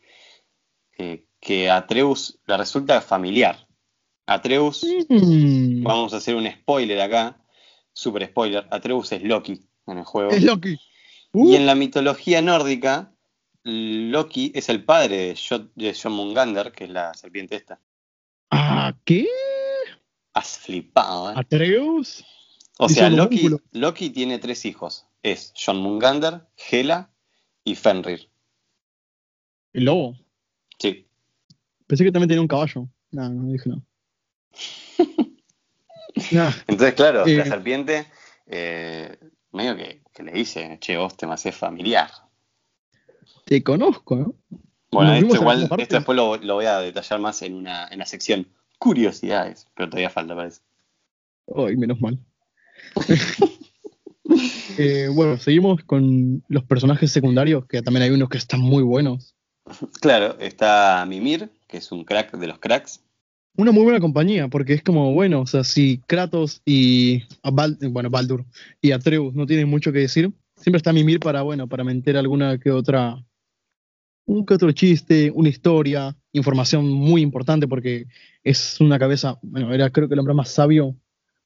que 1.40 1.70
Atreus 1.70 2.38
le 2.46 2.56
resulta 2.56 3.00
familiar. 3.00 3.66
Atreus 4.26 4.86
Mm, 5.08 5.82
Vamos 5.82 6.14
a 6.14 6.16
hacer 6.16 6.34
un 6.34 6.50
spoiler 6.50 7.00
acá, 7.00 7.36
super 7.92 8.26
spoiler. 8.26 8.66
Atreus 8.70 9.12
es 9.12 9.22
Loki 9.22 9.60
en 9.86 9.98
el 9.98 10.04
juego. 10.04 10.30
es 10.30 10.42
Loki. 10.42 10.72
Y 10.72 10.78
Uh, 11.36 11.54
en 11.56 11.66
la 11.66 11.74
mitología 11.74 12.40
nórdica, 12.42 13.12
Loki 13.64 14.52
es 14.54 14.68
el 14.68 14.84
padre 14.84 15.16
de 15.28 15.36
Jo- 15.36 15.70
de 15.74 15.94
Jormungandr, 15.94 16.70
que 16.72 16.84
es 16.84 16.90
la 16.90 17.14
serpiente 17.14 17.56
esta. 17.56 17.80
¿Ah, 18.50 18.94
qué? 19.04 19.26
Has 20.34 20.58
flipado, 20.58 21.30
¿eh? 21.30 21.34
¿Atreus? 21.36 22.24
O 22.78 22.88
sea, 22.88 23.08
Loki, 23.08 24.10
tiene 24.10 24.38
tres 24.38 24.64
hijos. 24.64 25.06
Es 25.22 25.52
Jormungandr, 25.56 26.46
Hela 26.70 27.10
y 27.64 27.74
Fenrir. 27.76 28.28
El 29.72 29.84
lobo. 29.86 30.18
Sí. 30.78 31.06
Pensé 31.86 32.04
que 32.04 32.12
también 32.12 32.28
tenía 32.28 32.42
un 32.42 32.48
caballo. 32.48 32.88
No, 33.12 33.28
no 33.28 33.50
dije 33.52 33.70
no. 33.70 33.82
Nah, 36.32 36.52
Entonces, 36.68 36.94
claro, 36.94 37.26
Eh. 37.26 37.36
la 37.36 37.44
serpiente 37.46 38.06
eh, 38.46 39.18
medio 39.52 39.76
que, 39.76 40.02
que 40.12 40.22
le 40.22 40.32
dice, 40.32 40.78
che, 40.80 40.96
vos 40.96 41.16
te 41.16 41.26
me 41.26 41.34
hacés 41.34 41.56
familiar. 41.56 42.10
Te 43.44 43.62
conozco, 43.62 44.16
¿no? 44.16 44.34
Bueno, 44.90 45.10
Nos 45.12 45.22
esto 45.22 45.36
igual, 45.36 45.68
después 45.88 46.16
lo, 46.16 46.36
lo 46.36 46.54
voy 46.54 46.66
a 46.66 46.78
detallar 46.78 47.20
más 47.20 47.42
en 47.42 47.54
una, 47.54 47.88
en 47.88 47.98
la 47.98 48.06
sección 48.06 48.46
curiosidades, 48.78 49.66
pero 49.74 49.88
todavía 49.88 50.10
falta 50.10 50.34
para 50.34 50.48
eso. 50.48 50.60
Ay, 51.56 51.76
menos 51.76 52.00
mal. 52.00 52.18
Eh, 54.78 55.08
bueno, 55.12 55.36
seguimos 55.36 55.84
con 55.84 56.42
los 56.48 56.64
personajes 56.64 57.12
secundarios, 57.12 57.66
que 57.66 57.82
también 57.82 58.02
hay 58.04 58.10
unos 58.10 58.28
que 58.28 58.38
están 58.38 58.60
muy 58.60 58.82
buenos. 58.82 59.36
Claro, 60.00 60.36
está 60.40 61.04
Mimir, 61.06 61.50
que 61.68 61.76
es 61.76 61.92
un 61.92 62.04
crack 62.04 62.32
de 62.36 62.46
los 62.46 62.58
cracks. 62.58 63.00
Una 63.56 63.70
muy 63.70 63.84
buena 63.84 64.00
compañía, 64.00 64.48
porque 64.48 64.72
es 64.72 64.82
como, 64.82 65.12
bueno, 65.12 65.42
o 65.42 65.46
sea, 65.46 65.62
si 65.62 65.98
Kratos 66.06 66.60
y, 66.64 67.22
Bal- 67.44 67.78
bueno, 67.90 68.10
Baldur 68.10 68.44
y 68.80 68.90
Atreus 68.90 69.34
no 69.34 69.46
tienen 69.46 69.68
mucho 69.68 69.92
que 69.92 70.00
decir, 70.00 70.32
siempre 70.56 70.78
está 70.78 70.92
Mimir 70.92 71.20
para, 71.20 71.42
bueno, 71.42 71.68
para 71.68 71.84
meter 71.84 72.16
alguna 72.16 72.58
que 72.58 72.70
otra, 72.72 73.24
un 74.26 74.44
que 74.46 74.54
otro 74.54 74.72
chiste, 74.72 75.30
una 75.34 75.48
historia, 75.48 76.16
información 76.32 76.88
muy 76.88 77.20
importante, 77.22 77.68
porque 77.68 78.06
es 78.42 78.80
una 78.80 78.98
cabeza, 78.98 79.38
bueno, 79.42 79.72
era 79.74 79.90
creo 79.90 80.08
que 80.08 80.14
el 80.14 80.20
hombre 80.20 80.34
más 80.34 80.50
sabio. 80.50 80.96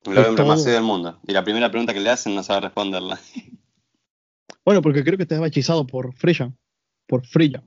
El 0.04 0.18
hombre 0.18 0.44
más 0.44 0.60
sabio 0.62 0.76
del 0.76 0.84
mundo. 0.84 1.18
Y 1.26 1.32
la 1.32 1.42
primera 1.44 1.70
pregunta 1.70 1.92
que 1.92 2.00
le 2.00 2.10
hacen 2.10 2.34
no 2.34 2.42
sabe 2.42 2.60
responderla. 2.62 3.18
Bueno, 4.64 4.82
porque 4.82 5.02
creo 5.02 5.16
que 5.16 5.22
estaba 5.22 5.46
hechizado 5.46 5.86
por 5.86 6.12
Freya, 6.14 6.52
por 7.06 7.24
Freya, 7.26 7.62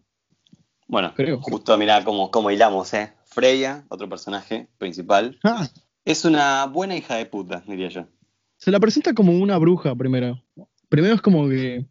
Bueno, 0.88 1.12
creo. 1.16 1.42
justo 1.42 1.76
mirá 1.76 2.04
cómo, 2.04 2.30
cómo 2.30 2.52
hilamos, 2.52 2.94
¿eh? 2.94 3.14
Freya, 3.26 3.86
otro 3.90 4.08
personaje 4.08 4.68
principal, 4.78 5.40
Ah, 5.44 5.68
es 6.06 6.26
una 6.26 6.66
buena 6.68 6.96
hija 6.96 7.16
de 7.16 7.26
puta, 7.26 7.64
diría 7.68 7.90
yo. 7.90 8.08
se 8.58 8.70
la 8.70 8.80
presenta 8.80 9.14
como 9.16 9.32
una 9.34 9.58
bruja 9.58 9.96
primero. 9.96 10.44
Primero 10.90 11.16
es 11.16 11.22
como 11.22 11.50
que 11.50 11.88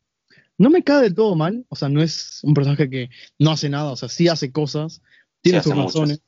no 0.61 0.70
me 0.70 0.83
cae 0.85 1.03
del 1.03 1.14
todo 1.14 1.35
mal, 1.35 1.64
o 1.68 1.77
sea, 1.77 1.88
no 1.88 2.03
es 2.03 2.40
un 2.42 2.55
personaje 2.55 2.88
que 2.90 3.09
no 3.38 3.51
hace 3.51 3.68
nada, 3.68 3.92
o 3.92 3.96
sea, 3.96 4.09
sí 4.09 4.29
hace 4.29 4.53
cosas, 4.53 5.01
tiene 5.40 5.62
Sí, 5.62 5.70
sus 5.70 5.77
razones. 5.79 6.23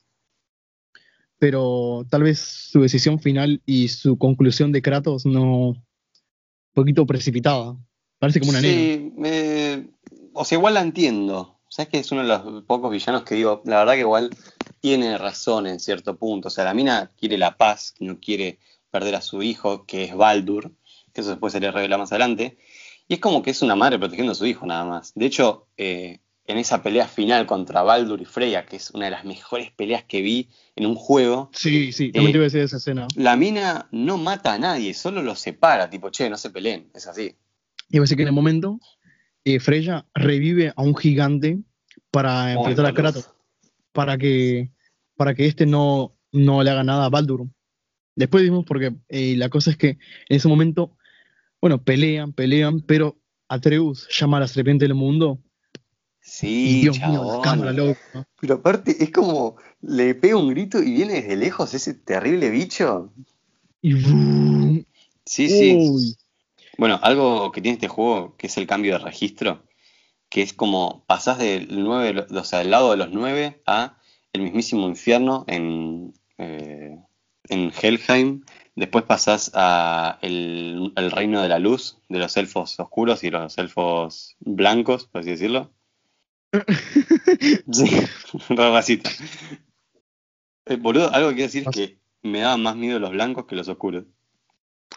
pero 1.38 2.06
tal 2.08 2.22
vez 2.22 2.38
su 2.38 2.80
decisión 2.80 3.18
final 3.20 3.60
y 3.66 3.88
su 3.88 4.16
conclusión 4.16 4.72
de 4.72 4.82
Kratos 4.82 5.26
no. 5.26 5.68
un 5.70 5.82
poquito 6.72 7.04
precipitada. 7.06 7.76
Parece 8.18 8.40
como 8.40 8.50
una. 8.50 8.60
Sí, 8.60 9.12
me- 9.16 9.88
o 10.32 10.44
sea, 10.44 10.56
igual 10.56 10.74
la 10.74 10.80
entiendo. 10.80 11.58
Sabes 11.68 11.88
que 11.90 11.98
es 11.98 12.12
uno 12.12 12.22
de 12.22 12.28
los 12.28 12.62
pocos 12.64 12.90
villanos 12.90 13.24
que 13.24 13.34
digo, 13.34 13.62
la 13.66 13.78
verdad 13.80 13.94
que 13.94 14.00
igual 14.00 14.30
tiene 14.80 15.18
razón 15.18 15.66
en 15.66 15.80
cierto 15.80 16.16
punto. 16.16 16.48
O 16.48 16.50
sea, 16.50 16.64
la 16.64 16.74
mina 16.74 17.10
quiere 17.18 17.36
la 17.38 17.56
paz, 17.56 17.94
no 18.00 18.18
quiere 18.20 18.58
perder 18.90 19.16
a 19.16 19.20
su 19.22 19.42
hijo, 19.42 19.84
que 19.86 20.04
es 20.04 20.14
Baldur, 20.14 20.72
que 21.12 21.20
eso 21.22 21.30
después 21.30 21.52
se 21.52 21.60
le 21.60 21.70
revela 21.70 21.98
más 21.98 22.12
adelante. 22.12 22.58
Y 23.08 23.14
es 23.14 23.20
como 23.20 23.42
que 23.42 23.50
es 23.50 23.62
una 23.62 23.76
madre 23.76 23.98
protegiendo 23.98 24.32
a 24.32 24.34
su 24.34 24.46
hijo 24.46 24.66
nada 24.66 24.84
más. 24.84 25.12
De 25.14 25.26
hecho, 25.26 25.66
eh, 25.76 26.20
en 26.46 26.58
esa 26.58 26.82
pelea 26.82 27.06
final 27.06 27.46
contra 27.46 27.82
Baldur 27.82 28.20
y 28.20 28.24
Freya, 28.24 28.64
que 28.66 28.76
es 28.76 28.90
una 28.90 29.04
de 29.06 29.10
las 29.12 29.24
mejores 29.24 29.70
peleas 29.72 30.04
que 30.04 30.22
vi 30.22 30.48
en 30.76 30.86
un 30.86 30.94
juego, 30.94 31.50
Sí, 31.54 31.92
sí, 31.92 32.10
también 32.12 32.30
Eh, 32.30 32.32
te 32.32 32.38
iba 32.38 32.42
a 32.44 32.46
decir 32.48 32.60
esa 32.62 32.76
escena. 32.78 33.06
la 33.16 33.36
mina 33.36 33.88
no 33.92 34.18
mata 34.18 34.54
a 34.54 34.58
nadie, 34.58 34.94
solo 34.94 35.22
los 35.22 35.38
separa, 35.38 35.88
tipo, 35.90 36.10
che, 36.10 36.28
no 36.30 36.36
se 36.36 36.50
peleen, 36.50 36.90
es 36.94 37.06
así. 37.06 37.36
A 37.94 38.00
decir 38.00 38.16
que 38.16 38.22
en 38.22 38.28
el 38.28 38.34
momento 38.34 38.80
eh, 39.44 39.60
Freya 39.60 40.06
revive 40.14 40.72
a 40.74 40.82
un 40.82 40.96
gigante 40.96 41.58
para 42.10 42.44
Muy 42.44 42.52
enfrentar 42.54 42.86
a. 42.86 42.92
Kratos, 42.94 43.30
para 43.92 44.16
que, 44.16 44.70
para 45.16 45.34
que 45.34 45.46
este 45.46 45.66
no, 45.66 46.16
no 46.32 46.62
le 46.62 46.70
haga 46.70 46.82
nada 46.84 47.04
a 47.06 47.10
Baldur. 47.10 47.46
Después 48.16 48.42
vimos 48.42 48.64
porque 48.66 48.94
eh, 49.08 49.34
la 49.36 49.48
cosa 49.48 49.70
es 49.70 49.76
que 49.76 49.90
en 49.90 49.98
ese 50.28 50.48
momento, 50.48 50.96
bueno, 51.62 51.82
pelean, 51.82 52.32
pelean, 52.32 52.80
pero 52.80 53.16
Atreus 53.48 54.08
llama 54.10 54.36
a 54.38 54.40
la 54.40 54.48
serpiente 54.48 54.84
del 54.84 54.94
mundo 54.94 55.38
y 56.24 56.28
Sí, 56.28 56.80
Dios 56.82 56.98
mío, 56.98 57.36
la 57.36 57.40
cámara 57.40 57.72
loca. 57.72 58.00
¿no? 58.14 58.26
Pero 58.40 58.54
aparte 58.54 59.02
es 59.02 59.10
como 59.10 59.56
le 59.80 60.14
pega 60.14 60.36
un 60.36 60.50
grito 60.50 60.82
y 60.82 60.92
viene 60.92 61.14
desde 61.14 61.36
lejos 61.36 61.72
ese 61.74 61.94
terrible 61.94 62.50
bicho. 62.50 63.12
Sí, 63.80 64.86
sí. 65.24 65.76
Uy, 65.78 66.16
Bueno, 66.78 66.98
algo 67.02 67.52
que 67.52 67.60
tiene 67.60 67.74
este 67.74 67.88
juego 67.88 68.36
que 68.36 68.48
es 68.48 68.56
el 68.56 68.66
cambio 68.66 68.94
de 68.94 69.04
registro, 69.04 69.64
que 70.28 70.42
es 70.42 70.52
como 70.52 71.04
pasás 71.06 71.38
del 71.38 71.68
9, 71.70 72.26
o 72.30 72.44
sea, 72.44 72.60
del 72.60 72.70
lado 72.70 72.90
de 72.90 72.96
los 72.96 73.10
9 73.10 73.62
a 73.66 73.98
el 74.32 74.42
mismísimo 74.42 74.88
infierno 74.88 75.44
en, 75.46 76.14
eh, 76.38 76.98
en 77.48 77.72
Helheim. 77.80 78.42
Después 78.74 79.04
pasás 79.04 79.50
a 79.54 80.18
el, 80.22 80.92
el 80.96 81.10
reino 81.10 81.42
de 81.42 81.48
la 81.48 81.58
luz, 81.58 81.98
de 82.08 82.18
los 82.18 82.36
elfos 82.36 82.78
oscuros 82.80 83.22
y 83.22 83.30
los 83.30 83.58
elfos 83.58 84.36
blancos, 84.40 85.06
por 85.06 85.20
así 85.20 85.30
decirlo. 85.30 85.70
Sí, 87.72 87.90
rabacita. 88.50 89.10
Eh, 90.66 90.76
boludo, 90.76 91.12
algo 91.12 91.30
que 91.30 91.36
quiero 91.36 91.48
decir 91.48 91.64
es 91.66 91.74
que 91.74 91.98
me 92.22 92.40
daban 92.40 92.62
más 92.62 92.76
miedo 92.76 92.98
los 92.98 93.10
blancos 93.10 93.46
que 93.46 93.56
los 93.56 93.68
oscuros. 93.68 94.04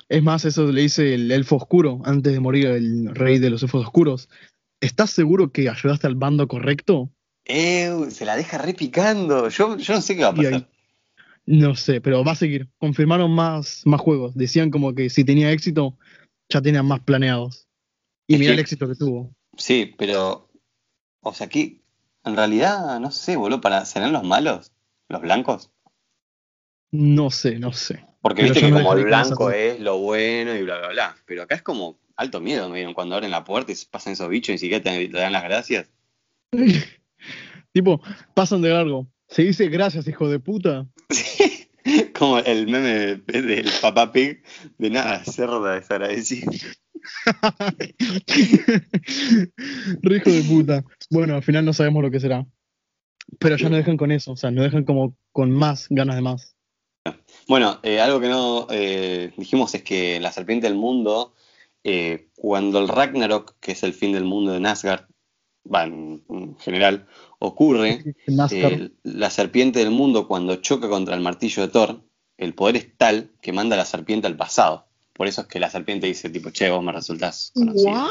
Es 0.10 0.22
más, 0.22 0.46
eso 0.46 0.72
le 0.72 0.82
dice 0.82 1.14
el 1.14 1.32
elfo 1.32 1.56
oscuro 1.56 2.02
antes 2.06 2.34
de 2.34 2.40
morir 2.40 2.68
el 2.68 3.16
rey 3.16 3.40
de 3.40 3.50
los 3.50 3.64
elfos 3.64 3.86
oscuros. 3.86 4.30
¿Estás 4.82 5.10
seguro 5.10 5.52
que 5.52 5.70
ayudaste 5.70 6.08
al 6.08 6.16
bando 6.16 6.48
correcto? 6.48 7.10
Eh, 7.46 7.92
se 8.10 8.26
la 8.26 8.36
deja 8.36 8.58
repicando. 8.58 9.50
Yo, 9.50 9.78
yo 9.78 9.94
no 9.96 10.02
sé 10.02 10.16
qué 10.16 10.24
va 10.24 10.30
a 10.30 10.36
pasar. 10.36 10.70
No 11.46 11.76
sé, 11.76 12.02
pero 12.02 12.24
va 12.24 12.32
a 12.32 12.36
seguir. 12.36 12.70
Confirmaron 12.78 13.32
más, 13.32 13.84
más 13.86 14.02
juegos. 14.02 14.36
Decían 14.36 14.72
como 14.72 14.96
que 14.96 15.10
si 15.10 15.24
tenía 15.24 15.52
éxito, 15.52 15.98
ya 16.50 16.62
tenían 16.62 16.88
más 16.88 17.02
planeados. 17.02 17.68
Y 18.28 18.38
mira 18.38 18.54
el 18.54 18.60
éxito 18.60 18.88
que 18.88 18.96
tuvo. 18.96 19.36
Sí, 19.58 19.94
pero. 19.98 20.50
O 21.22 21.34
sea, 21.34 21.48
aquí. 21.48 21.82
En 22.24 22.36
realidad, 22.36 23.00
no 23.00 23.12
sé, 23.12 23.36
boludo. 23.36 23.62
Para, 23.62 23.86
¿Serán 23.86 24.12
los 24.12 24.24
malos? 24.24 24.72
¿Los 25.10 25.22
blancos? 25.22 25.70
No 26.92 27.30
sé, 27.30 27.60
no 27.60 27.72
sé. 27.72 28.04
Porque 28.22 28.42
Pero 28.42 28.54
viste 28.54 28.66
que 28.66 28.72
no 28.72 28.78
como 28.78 28.94
el 28.94 29.04
blanco 29.04 29.52
es 29.52 29.80
lo 29.80 30.00
bueno 30.00 30.56
y 30.56 30.64
bla, 30.64 30.80
bla, 30.80 30.88
bla. 30.88 31.16
Pero 31.28 31.44
acá 31.44 31.54
es 31.54 31.62
como 31.62 32.00
alto 32.16 32.42
miedo, 32.42 32.70
me 32.70 32.78
dieron. 32.78 32.96
Cuando 32.96 33.14
abren 33.14 33.30
la 33.30 33.44
puerta 33.44 33.72
y 33.72 33.76
pasan 33.92 34.14
esos 34.14 34.30
bichos 34.30 34.50
y 34.50 34.52
ni 34.54 34.58
siquiera 34.58 34.84
te, 34.84 35.08
te 35.08 35.18
dan 35.18 35.34
las 35.34 35.44
gracias. 35.44 35.92
tipo, 37.72 38.02
pasan 38.34 38.64
de 38.64 38.70
largo. 38.70 39.08
Se 39.28 39.44
dice 39.44 39.68
gracias, 39.68 40.08
hijo 40.08 40.28
de 40.28 40.40
puta. 40.40 40.88
Como 42.17 42.39
el 42.39 42.67
meme 42.67 43.17
del 43.17 43.69
papá 43.82 44.12
pig 44.12 44.41
de 44.78 44.89
nada, 44.89 45.23
cerda 45.25 45.75
desagradecido. 45.75 46.51
Re 50.01 50.17
hijo 50.17 50.30
de 50.30 50.43
puta. 50.43 50.84
Bueno, 51.10 51.36
al 51.36 51.43
final 51.43 51.65
no 51.65 51.73
sabemos 51.73 52.04
lo 52.04 52.12
que 52.12 52.19
será. 52.19 52.45
Pero 53.39 53.58
ya 53.58 53.69
nos 53.69 53.80
dejan 53.80 53.97
con 53.97 54.12
eso. 54.12 54.32
O 54.32 54.38
sea, 54.38 54.51
nos 54.51 54.63
dejan 54.63 54.86
como 54.86 55.17
con 55.32 55.51
más 55.51 55.88
ganas 55.89 56.15
de 56.15 56.21
más. 56.21 56.56
Bueno, 57.47 57.80
eh, 57.84 57.99
algo 57.99 58.19
que 58.19 58.30
no 58.30 58.67
eh, 58.71 59.32
dijimos 59.38 59.75
es 59.75 59.84
que 59.84 60.19
la 60.19 60.32
serpiente 60.32 60.67
del 60.67 60.78
mundo, 60.78 61.36
eh, 61.84 62.30
cuando 62.36 62.80
el 62.80 62.88
Ragnarok, 62.88 63.58
que 63.60 63.73
es 63.73 63.84
el 63.84 63.93
fin 63.93 64.13
del 64.13 64.23
mundo 64.23 64.54
de 64.54 64.67
Asgard, 64.67 65.06
va, 65.71 65.84
en, 65.84 66.23
en 66.30 66.58
general, 66.58 67.08
ocurre, 67.39 68.15
eh, 68.52 68.91
la 69.04 69.30
serpiente 69.30 69.80
del 69.80 69.91
mundo 69.91 70.28
cuando 70.28 70.56
choca 70.58 70.89
contra 70.89 71.15
el 71.15 71.21
martillo 71.21 71.62
de 71.63 71.67
Thor, 71.69 72.02
el 72.38 72.54
poder 72.54 72.76
es 72.78 72.98
tal 72.98 73.32
que 73.41 73.54
manda 73.54 73.76
a 73.76 73.78
la 73.80 73.86
serpiente 73.86 74.28
al 74.28 74.36
pasado. 74.38 74.88
Por 75.13 75.28
eso 75.28 75.41
es 75.41 75.48
que 75.48 75.60
la 75.60 75.69
serpiente 75.69 76.08
dice 76.08 76.30
tipo, 76.30 76.50
che, 76.52 76.69
vos 76.69 76.84
me 76.84 76.91
resultás 76.91 77.52
conocido. 77.56 77.91
¿What? 77.91 78.10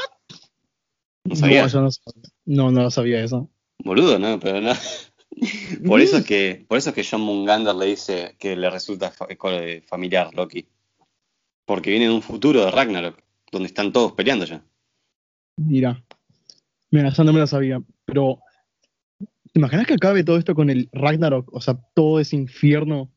¿No 1.24 1.30
No, 1.30 1.36
sabías? 1.36 1.72
yo 1.72 1.80
no 1.82 1.90
sabía. 1.90 2.22
No, 2.46 2.70
no 2.70 2.82
lo 2.82 2.90
sabía 2.90 3.22
eso. 3.22 3.50
Boludo, 3.78 4.18
¿no? 4.18 4.38
Pero 4.40 4.60
no. 4.60 4.72
Por 5.86 6.00
eso 6.00 6.18
es 6.18 6.24
que, 6.24 6.64
por 6.68 6.78
eso 6.78 6.90
es 6.90 6.94
que 6.94 7.04
John 7.04 7.20
Mungander 7.22 7.74
le 7.74 7.86
dice 7.86 8.36
que 8.38 8.54
le 8.54 8.70
resulta 8.70 9.10
fa- 9.10 9.26
eh, 9.28 9.82
familiar 9.86 10.32
Loki. 10.32 10.68
Porque 11.66 11.90
viene 11.90 12.06
de 12.06 12.12
un 12.14 12.22
futuro 12.22 12.64
de 12.64 12.70
Ragnarok, 12.70 13.20
donde 13.50 13.66
están 13.66 13.92
todos 13.92 14.12
peleando 14.12 14.44
ya. 14.44 14.64
Mira. 15.56 16.02
Mira, 16.90 17.08
esa 17.08 17.24
no 17.24 17.32
me 17.32 17.40
la 17.40 17.46
sabía. 17.48 17.82
Pero, 18.04 18.38
¿te 19.54 19.60
imaginas 19.60 19.86
que 19.86 19.94
acabe 19.94 20.24
todo 20.24 20.36
esto 20.36 20.54
con 20.56 20.68
el 20.68 20.88
Ragnarok? 20.92 21.48
O 21.54 21.60
sea, 21.60 21.74
todo 21.94 22.18
ese 22.18 22.34
infierno. 22.34 23.08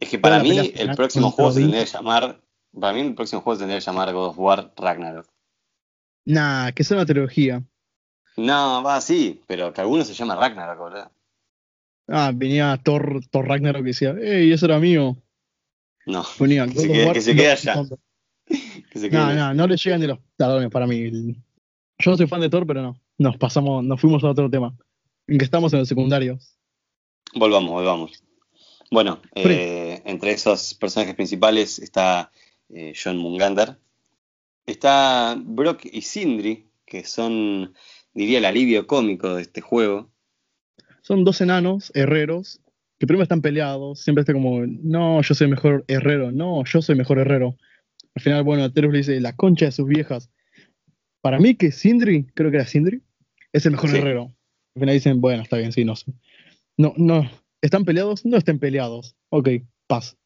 Es 0.00 0.08
que 0.10 0.18
para 0.18 0.42
mí 0.42 0.58
el 0.58 0.72
final 0.72 0.96
próximo 0.96 1.30
juego 1.30 1.52
se 1.52 1.60
tendría 1.60 1.84
que 1.84 1.90
llamar. 1.90 2.40
Para 2.78 2.92
mí 2.92 3.00
el 3.00 3.14
próximo 3.14 3.40
juego 3.42 3.56
se 3.56 3.60
tendría 3.60 3.78
que 3.78 3.84
llamar 3.86 4.12
God 4.12 4.26
of 4.30 4.38
War 4.38 4.72
Ragnarok. 4.76 5.28
Nah, 6.26 6.72
que 6.72 6.82
sea 6.82 6.96
una 6.96 7.06
trilogía. 7.06 7.62
No, 8.36 8.82
va 8.82 8.96
así, 8.96 9.40
pero 9.46 9.72
que 9.72 9.80
alguno 9.80 10.04
se 10.04 10.14
llama 10.14 10.34
Ragnarok, 10.34 10.82
¿verdad? 10.84 11.12
Ah, 12.08 12.32
venía 12.34 12.76
Thor, 12.82 13.20
Thor 13.30 13.46
Ragnarok 13.46 13.82
y 13.82 13.86
decía, 13.88 14.10
¡Ey, 14.20 14.50
eso 14.52 14.66
era 14.66 14.80
mío! 14.80 15.16
No, 16.06 16.24
Ponía 16.36 16.66
Que 16.66 16.74
se 16.80 16.88
quede- 16.88 17.04
War, 17.06 17.14
que 17.14 17.20
se 17.20 17.36
quede 17.36 17.46
no, 17.46 17.52
allá. 17.52 17.74
no, 17.76 17.88
que 18.90 18.98
se 18.98 19.08
quede- 19.08 19.18
No, 19.20 19.32
no, 19.34 19.54
no 19.54 19.66
le 19.68 19.76
llegan 19.76 20.00
de 20.00 20.08
los 20.08 20.18
talones 20.36 20.68
para 20.70 20.88
mí. 20.88 21.36
Yo 21.98 22.10
no 22.10 22.16
soy 22.16 22.26
fan 22.26 22.40
de 22.40 22.50
Thor, 22.50 22.66
pero 22.66 22.82
no. 22.82 23.00
Nos 23.18 23.36
pasamos, 23.36 23.84
nos 23.84 24.00
fuimos 24.00 24.24
a 24.24 24.30
otro 24.30 24.50
tema. 24.50 24.76
En 25.26 25.38
que 25.38 25.44
estamos 25.44 25.72
en 25.72 25.80
los 25.80 25.88
secundarios. 25.88 26.58
Volvamos, 27.34 27.70
volvamos. 27.70 28.22
Bueno, 28.90 29.22
eh, 29.34 30.02
entre 30.04 30.32
esos 30.32 30.74
personajes 30.74 31.14
principales 31.14 31.78
está 31.78 32.30
eh, 32.68 32.92
John 33.02 33.16
Mungander. 33.16 33.78
Está 34.66 35.36
Brock 35.42 35.86
y 35.90 36.02
Sindri, 36.02 36.68
que 36.84 37.04
son, 37.04 37.74
diría, 38.12 38.38
el 38.38 38.44
alivio 38.44 38.86
cómico 38.86 39.34
de 39.34 39.42
este 39.42 39.60
juego. 39.60 40.10
Son 41.00 41.24
dos 41.24 41.40
enanos, 41.40 41.90
herreros, 41.94 42.60
que 42.98 43.06
primero 43.06 43.22
están 43.22 43.40
peleados. 43.40 44.00
Siempre 44.00 44.20
está 44.20 44.32
como, 44.34 44.64
no, 44.66 45.22
yo 45.22 45.34
soy 45.34 45.48
mejor 45.48 45.84
herrero. 45.88 46.30
No, 46.30 46.62
yo 46.64 46.82
soy 46.82 46.94
mejor 46.94 47.18
herrero. 47.18 47.56
Al 48.14 48.22
final, 48.22 48.42
bueno, 48.44 48.62
Atreus 48.64 48.92
le 48.92 48.98
dice, 48.98 49.20
la 49.20 49.34
concha 49.34 49.64
de 49.66 49.72
sus 49.72 49.88
viejas. 49.88 50.30
Para 51.22 51.38
mí 51.38 51.54
que 51.54 51.72
Sindri, 51.72 52.26
creo 52.34 52.50
que 52.50 52.58
era 52.58 52.66
Sindri, 52.66 53.00
es 53.52 53.64
el 53.64 53.72
mejor 53.72 53.90
Sí. 53.90 53.96
herrero. 53.96 54.34
Al 54.74 54.80
final 54.80 54.94
dicen, 54.94 55.20
bueno, 55.20 55.42
está 55.42 55.56
bien, 55.58 55.72
sí, 55.72 55.84
no 55.84 55.96
sé. 55.96 56.12
No, 56.76 56.94
no, 56.96 57.30
¿están 57.60 57.84
peleados? 57.84 58.24
No 58.24 58.36
estén 58.38 58.58
peleados. 58.58 59.14
Ok, 59.28 59.48
paz. 59.86 60.16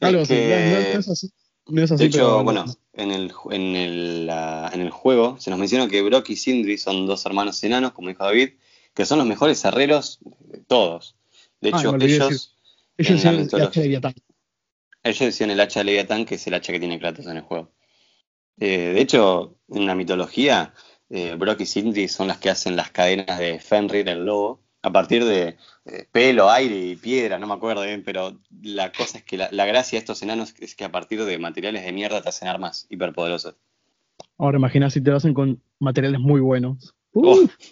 Algo 0.00 0.20
Es 0.20 0.30
así. 0.30 0.34
que- 0.40 0.48
No, 0.48 0.56
no- 0.56 0.92
no 0.94 0.98
es 1.00 1.08
así. 1.08 1.30
No 1.68 1.82
es 1.82 1.90
así, 1.90 2.02
De 2.04 2.08
hecho, 2.08 2.44
bueno, 2.44 2.64
en 2.92 3.10
el, 3.10 3.32
en, 3.50 3.62
el, 3.74 4.30
en 4.72 4.80
el 4.80 4.90
juego 4.90 5.36
se 5.40 5.50
nos 5.50 5.58
menciona 5.58 5.88
que 5.88 6.00
Brock 6.02 6.30
y 6.30 6.36
Sindri 6.36 6.78
son 6.78 7.06
dos 7.06 7.26
hermanos 7.26 7.62
enanos, 7.64 7.92
como 7.92 8.08
dijo 8.08 8.22
David, 8.22 8.50
que 8.94 9.04
son 9.04 9.18
los 9.18 9.26
mejores 9.26 9.64
herreros 9.64 10.20
de 10.40 10.58
todos. 10.58 11.16
De 11.60 11.70
Ah, 11.72 11.78
hecho, 11.80 11.96
ellos, 11.96 12.54
Ellos 12.98 13.14
decían 13.14 13.34
el 13.34 13.46
hacha 13.62 13.80
de 13.80 13.86
Leviatán. 13.86 14.14
ellos 15.02 15.18
decían 15.20 15.50
el 15.50 15.60
hacha 15.60 15.80
de 15.80 15.84
Leviatán, 15.84 16.24
que 16.24 16.36
es 16.36 16.46
el 16.46 16.54
hacha 16.54 16.72
que 16.72 16.78
tiene 16.78 16.98
Kratos 17.00 17.26
en 17.26 17.38
el 17.38 17.42
juego. 17.42 17.72
Eh, 18.58 18.92
de 18.94 19.00
hecho, 19.00 19.56
en 19.70 19.86
la 19.86 19.94
mitología, 19.96 20.72
eh, 21.10 21.34
Brock 21.38 21.60
y 21.60 21.66
Sindri 21.66 22.08
son 22.08 22.28
las 22.28 22.38
que 22.38 22.50
hacen 22.50 22.76
las 22.76 22.90
cadenas 22.90 23.38
de 23.38 23.58
Fenrir, 23.60 24.08
el 24.08 24.24
lobo, 24.24 24.60
a 24.82 24.92
partir 24.92 25.24
de 25.24 25.56
eh, 25.86 26.06
pelo, 26.12 26.50
aire 26.50 26.76
y 26.78 26.96
piedra, 26.96 27.38
no 27.38 27.46
me 27.46 27.54
acuerdo 27.54 27.82
bien, 27.82 28.02
pero 28.04 28.38
la 28.62 28.92
cosa 28.92 29.18
es 29.18 29.24
que 29.24 29.36
la, 29.36 29.48
la 29.50 29.66
gracia 29.66 29.96
de 29.96 30.00
estos 30.00 30.22
enanos 30.22 30.54
es 30.60 30.74
que 30.74 30.84
a 30.84 30.92
partir 30.92 31.24
de 31.24 31.38
materiales 31.38 31.84
de 31.84 31.92
mierda 31.92 32.22
te 32.22 32.28
hacen 32.28 32.48
armas 32.48 32.86
hiperpoderosas. 32.88 33.54
Ahora 34.38 34.58
imagina 34.58 34.90
si 34.90 35.00
te 35.00 35.10
lo 35.10 35.16
hacen 35.16 35.34
con 35.34 35.60
materiales 35.78 36.20
muy 36.20 36.40
buenos. 36.40 36.94
Oh. 37.12 37.40
Uf, 37.42 37.50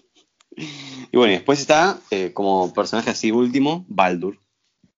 Y 0.56 1.16
bueno, 1.16 1.32
y 1.32 1.36
después 1.36 1.60
está 1.60 1.98
eh, 2.10 2.30
como 2.32 2.72
personaje 2.72 3.10
así 3.10 3.32
último, 3.32 3.84
Baldur, 3.88 4.38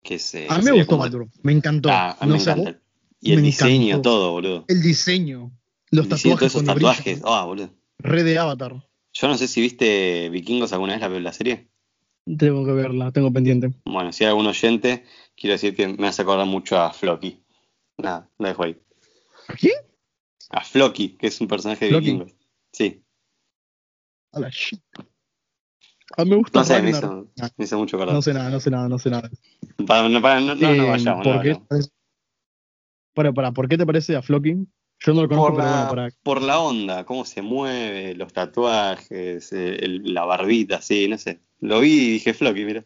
Que 0.02 0.16
es, 0.16 0.34
A 0.48 0.58
mí 0.58 0.64
me 0.64 0.72
gustó 0.72 0.86
como- 0.86 1.02
Baldur, 1.02 1.28
me 1.42 1.52
encantó. 1.52 1.88
Ah, 1.90 2.16
a 2.20 2.26
mí 2.26 2.32
no 2.32 2.36
me 2.36 2.42
encanta. 2.42 2.78
Y 3.20 3.30
el 3.32 3.36
me 3.40 3.42
diseño, 3.46 3.86
encantó. 3.88 4.10
todo, 4.10 4.32
boludo. 4.32 4.64
el 4.68 4.82
diseño, 4.82 5.50
los 5.90 6.04
El 6.04 6.10
diseño 6.12 6.34
de 6.36 6.40
tatuajes 6.40 6.52
todos 6.52 6.62
esos 6.62 6.64
tatuajes. 6.64 7.22
Ah, 7.24 7.44
boludo. 7.46 7.70
Re 7.98 8.22
de 8.22 8.38
Avatar. 8.38 8.74
Yo 9.12 9.28
no 9.28 9.36
sé 9.38 9.48
si 9.48 9.60
viste 9.60 10.28
Vikingos 10.30 10.72
alguna 10.72 10.92
vez 10.98 11.00
la, 11.02 11.08
la 11.20 11.32
serie. 11.32 11.68
Tengo 12.38 12.64
que 12.66 12.72
verla, 12.72 13.12
tengo 13.12 13.32
pendiente. 13.32 13.72
Bueno, 13.84 14.12
si 14.12 14.24
hay 14.24 14.30
algún 14.30 14.46
oyente, 14.46 15.04
quiero 15.36 15.52
decir 15.54 15.74
que 15.76 15.88
me 15.88 16.08
hace 16.08 16.22
acordar 16.22 16.46
mucho 16.46 16.78
a 16.80 16.92
Floki. 16.92 17.42
Nada, 17.98 18.28
lo 18.38 18.48
dejo 18.48 18.64
ahí. 18.64 18.76
¿Quién? 19.58 19.74
A 20.50 20.62
Floki, 20.62 21.16
que 21.16 21.28
es 21.28 21.40
un 21.40 21.48
personaje 21.48 21.86
de. 21.86 21.98
Vikingos. 21.98 22.34
Sí. 22.72 23.02
A 24.32 24.40
la 24.40 24.48
shit. 24.50 24.82
A 26.16 26.24
mí 26.24 26.30
me 26.30 26.36
gusta 26.36 26.58
No 26.58 26.64
sé, 26.64 26.82
me 26.82 26.90
hizo, 26.90 27.30
Ah, 27.40 27.50
me 27.56 27.64
hizo 27.64 27.78
mucho 27.78 27.96
acordar. 27.96 28.14
No 28.14 28.22
sé 28.22 28.34
nada, 28.34 28.50
no 28.50 28.60
sé 28.60 28.70
nada, 28.70 28.88
no 28.88 28.98
sé 28.98 29.10
nada. 29.10 29.30
Para, 29.86 30.08
no, 30.08 30.20
para- 30.20 30.40
no, 30.40 30.54
no, 30.54 30.60
no 30.60 30.72
Eh, 30.84 30.90
vayamos, 30.90 31.24
no 31.26 31.32
¿por 31.32 31.42
qué 31.42 31.48
vayamos. 31.48 31.68
parece- 31.68 31.90
Para, 33.14 33.32
para, 33.32 33.52
¿por 33.52 33.68
qué 33.68 33.78
te 33.78 33.86
parece 33.86 34.14
a 34.16 34.22
Floki? 34.22 34.66
Yo 35.00 35.12
no 35.14 35.22
lo 35.22 35.28
conozco, 35.28 35.48
Por 35.52 35.56
pero 35.56 35.68
bueno, 35.68 35.82
la, 35.84 35.88
para. 35.90 36.08
por 36.22 36.42
la 36.42 36.60
onda, 36.60 37.04
cómo 37.04 37.24
se 37.24 37.42
mueve, 37.42 38.14
los 38.14 38.32
tatuajes, 38.32 39.52
eh, 39.52 39.76
el- 39.80 40.14
la 40.14 40.24
barbita, 40.24 40.80
sí, 40.82 41.06
no 41.08 41.18
sé. 41.18 41.40
Lo 41.60 41.80
vi 41.80 41.90
y 41.92 42.10
dije 42.12 42.34
Floki, 42.34 42.64
mira. 42.64 42.84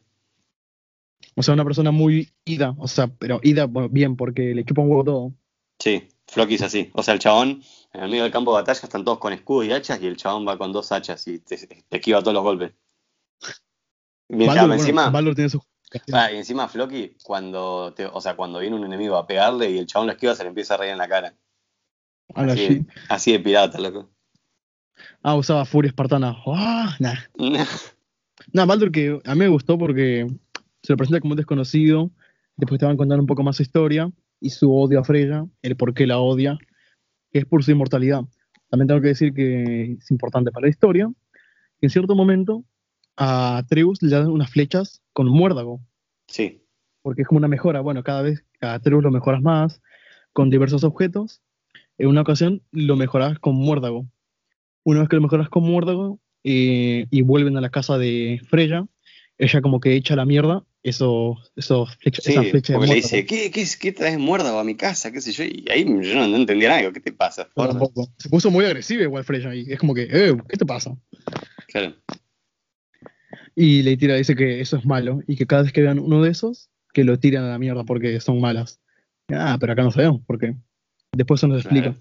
O 1.37 1.43
sea, 1.43 1.55
una 1.55 1.65
persona 1.65 1.91
muy 1.91 2.29
ida, 2.45 2.75
o 2.79 2.89
sea, 2.89 3.07
pero 3.07 3.41
ida 3.43 3.67
bueno, 3.67 3.89
bien, 3.89 4.17
porque 4.17 4.55
le 4.55 4.65
chupa 4.65 4.83
un 4.83 4.91
huevo 4.91 5.05
todo. 5.05 5.33
Sí, 5.79 6.09
Floki 6.27 6.55
es 6.55 6.63
así. 6.63 6.91
O 6.93 7.03
sea, 7.03 7.15
el 7.15 7.21
chabón, 7.21 7.63
en 7.93 8.03
el 8.03 8.11
medio 8.11 8.25
del 8.25 8.33
campo 8.33 8.51
de 8.55 8.61
batalla 8.63 8.81
están 8.83 9.05
todos 9.05 9.19
con 9.19 9.33
escudos 9.33 9.67
y 9.67 9.73
hachas 9.73 10.03
y 10.03 10.07
el 10.07 10.17
chabón 10.17 10.47
va 10.47 10.59
con 10.59 10.73
dos 10.73 10.91
hachas 10.93 11.27
y 11.29 11.39
te, 11.39 11.57
te 11.57 11.97
esquiva 11.97 12.21
todos 12.21 12.35
los 12.35 12.43
golpes. 12.43 12.73
Mientras 14.29 14.67
bueno, 14.67 14.75
encima, 14.75 15.11
Baldur 15.11 15.35
tiene 15.35 15.51
su. 15.51 15.63
ah, 16.13 16.31
y 16.31 16.37
encima 16.37 16.69
Floki, 16.69 17.17
cuando 17.23 17.93
te, 17.95 18.07
o 18.07 18.21
sea, 18.21 18.37
cuando 18.37 18.59
viene 18.61 18.77
un 18.77 18.85
enemigo 18.85 19.17
a 19.17 19.27
pegarle 19.27 19.71
y 19.71 19.79
el 19.79 19.87
chabón 19.87 20.07
lo 20.09 20.13
esquiva, 20.13 20.35
se 20.35 20.43
le 20.43 20.51
empieza 20.51 20.75
a 20.75 20.77
reír 20.77 20.93
en 20.93 20.99
la 20.99 21.09
cara. 21.09 21.35
Así, 23.09 23.33
de 23.33 23.41
pirata, 23.41 23.79
loco. 23.79 24.11
Ah, 25.23 25.35
usaba 25.35 25.65
Furia 25.65 25.89
Espartana. 25.89 26.37
Ah, 26.47 26.97
nah. 26.99 27.17
Nah, 28.53 28.65
Baldur 28.65 28.91
que 28.91 29.21
a 29.27 29.35
mí 29.35 29.41
me 29.41 29.49
gustó 29.49 29.77
porque 29.77 30.27
se 30.83 30.93
lo 30.93 30.97
presenta 30.97 31.21
como 31.21 31.35
un 31.35 31.37
desconocido, 31.37 32.11
después 32.57 32.81
te 32.81 32.87
van 32.87 32.97
contando 32.97 33.23
un 33.23 33.27
poco 33.27 33.43
más 33.43 33.57
su 33.57 33.63
historia 33.63 34.11
y 34.41 34.51
su 34.51 34.75
odio 34.75 34.99
a 34.99 35.05
Freya, 35.05 35.47
el 35.61 35.77
por 35.77 35.93
qué 35.93 36.07
la 36.07 36.19
odia, 36.19 36.59
que 37.31 37.41
es 37.41 37.45
por 37.45 37.63
su 37.63 37.71
inmortalidad. 37.71 38.23
También 38.71 38.89
tengo 38.89 39.03
que 39.03 39.09
decir 39.09 39.35
que 39.35 39.93
es 39.93 40.11
importante 40.11 40.51
para 40.51 40.65
la 40.65 40.71
historia, 40.71 41.13
que 41.81 41.87
en 41.87 41.91
cierto 41.91 42.15
momento 42.15 42.65
a 43.17 43.59
Atreus 43.59 44.03
le 44.03 44.09
dan 44.09 44.29
unas 44.29 44.51
flechas 44.51 45.03
con 45.13 45.29
muérdago, 45.29 45.81
Sí, 46.27 46.65
porque 47.03 47.23
es 47.23 47.29
como 47.29 47.39
una 47.39 47.49
mejora. 47.49 47.81
Bueno, 47.81 48.03
cada 48.03 48.23
vez 48.23 48.45
a 48.61 48.75
Atreus 48.75 49.03
lo 49.03 49.11
mejoras 49.11 49.43
más 49.43 49.83
con 50.33 50.49
diversos 50.49 50.85
objetos. 50.85 51.43
En 52.01 52.09
una 52.09 52.23
ocasión 52.23 52.63
lo 52.73 52.97
mejoras 52.97 53.39
con 53.39 53.57
muérdago. 53.57 54.07
Una 54.85 55.01
vez 55.01 55.11
que 55.11 55.17
lo 55.17 55.23
mejoras 55.23 55.51
con 55.51 55.65
muérdago 55.65 56.19
eh, 56.45 57.05
y 57.11 57.21
vuelven 57.21 57.59
a 57.59 57.61
la 57.61 57.69
casa 57.69 57.99
de 57.99 58.41
Freya, 58.49 58.87
ella 59.37 59.61
como 59.61 59.81
que 59.81 59.95
echa 59.95 60.17
la 60.17 60.25
mierda 60.25 60.65
esos, 60.83 61.53
esos 61.57 61.95
flechas, 61.97 62.25
sí, 62.25 62.33
esas 62.33 62.47
flechas 62.49 62.69
de 62.69 62.75
porque 62.77 62.89
le 62.89 62.95
dice, 62.95 63.27
¿qué, 63.27 63.51
qué, 63.51 63.67
qué 63.79 63.93
traes 63.93 64.19
muérdago 64.19 64.59
a 64.59 64.65
mi 64.65 64.77
casa? 64.77 65.13
¿Qué 65.13 65.21
sé 65.21 65.33
yo? 65.33 65.45
Y 65.45 65.67
ahí 65.71 65.85
yo 65.85 66.15
no, 66.15 66.27
no 66.27 66.37
entendía 66.37 66.71
nada, 66.71 66.91
¿qué 66.91 67.01
te 67.01 67.13
pasa? 67.13 67.51
Se 68.17 68.31
puso 68.31 68.51
muy 68.51 68.65
agresiva 68.65 69.03
igual 69.03 69.25
Freya 69.25 69.55
y 69.55 69.71
es 69.71 69.79
como 69.79 69.95
que, 69.95 70.09
eh, 70.11 70.35
¿qué 70.49 70.57
te 70.57 70.65
pasa? 70.65 70.97
Claro. 71.69 71.97
Y 73.55 73.83
le 73.83 73.99
tira, 73.99 74.15
dice 74.15 74.35
que 74.35 74.63
eso 74.63 74.79
es 74.79 74.87
malo 74.87 75.21
y 75.27 75.37
que 75.37 75.47
cada 75.47 75.65
vez 75.65 75.73
que 75.75 75.83
vean 75.83 75.99
uno 75.99 76.23
de 76.23 76.31
esos, 76.31 76.71
que 76.95 77.05
lo 77.05 77.19
tiran 77.19 77.45
a 77.45 77.51
la 77.51 77.59
mierda 77.59 77.85
porque 77.85 78.19
son 78.21 78.41
malas. 78.41 78.81
Ah, 79.29 79.59
pero 79.61 79.75
acá 79.75 79.83
no 79.83 79.91
sabemos 79.91 80.23
por 80.27 80.39
qué. 80.39 80.57
Después 81.13 81.41
se 81.41 81.49
nos 81.49 81.59
explica. 81.61 81.93
Claro. 81.93 82.01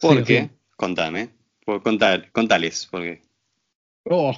¿Por 0.00 0.16
Sí, 0.18 0.24
qué? 0.24 0.42
sí. 0.42 0.50
Contame. 0.76 1.30
Por 1.64 1.82
contar, 1.82 2.30
contales, 2.32 2.86
porque. 2.90 3.22
Oh, 4.04 4.36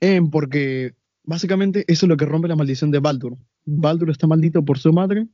eh, 0.00 0.20
porque 0.32 0.94
básicamente 1.22 1.84
eso 1.86 2.06
es 2.06 2.08
lo 2.08 2.16
que 2.16 2.24
rompe 2.24 2.48
la 2.48 2.56
maldición 2.56 2.90
de 2.90 2.98
Baldur. 2.98 3.36
Baldur 3.64 4.10
está 4.10 4.26
maldito 4.26 4.64
por 4.64 4.78
su 4.78 4.92
madre 4.92 5.26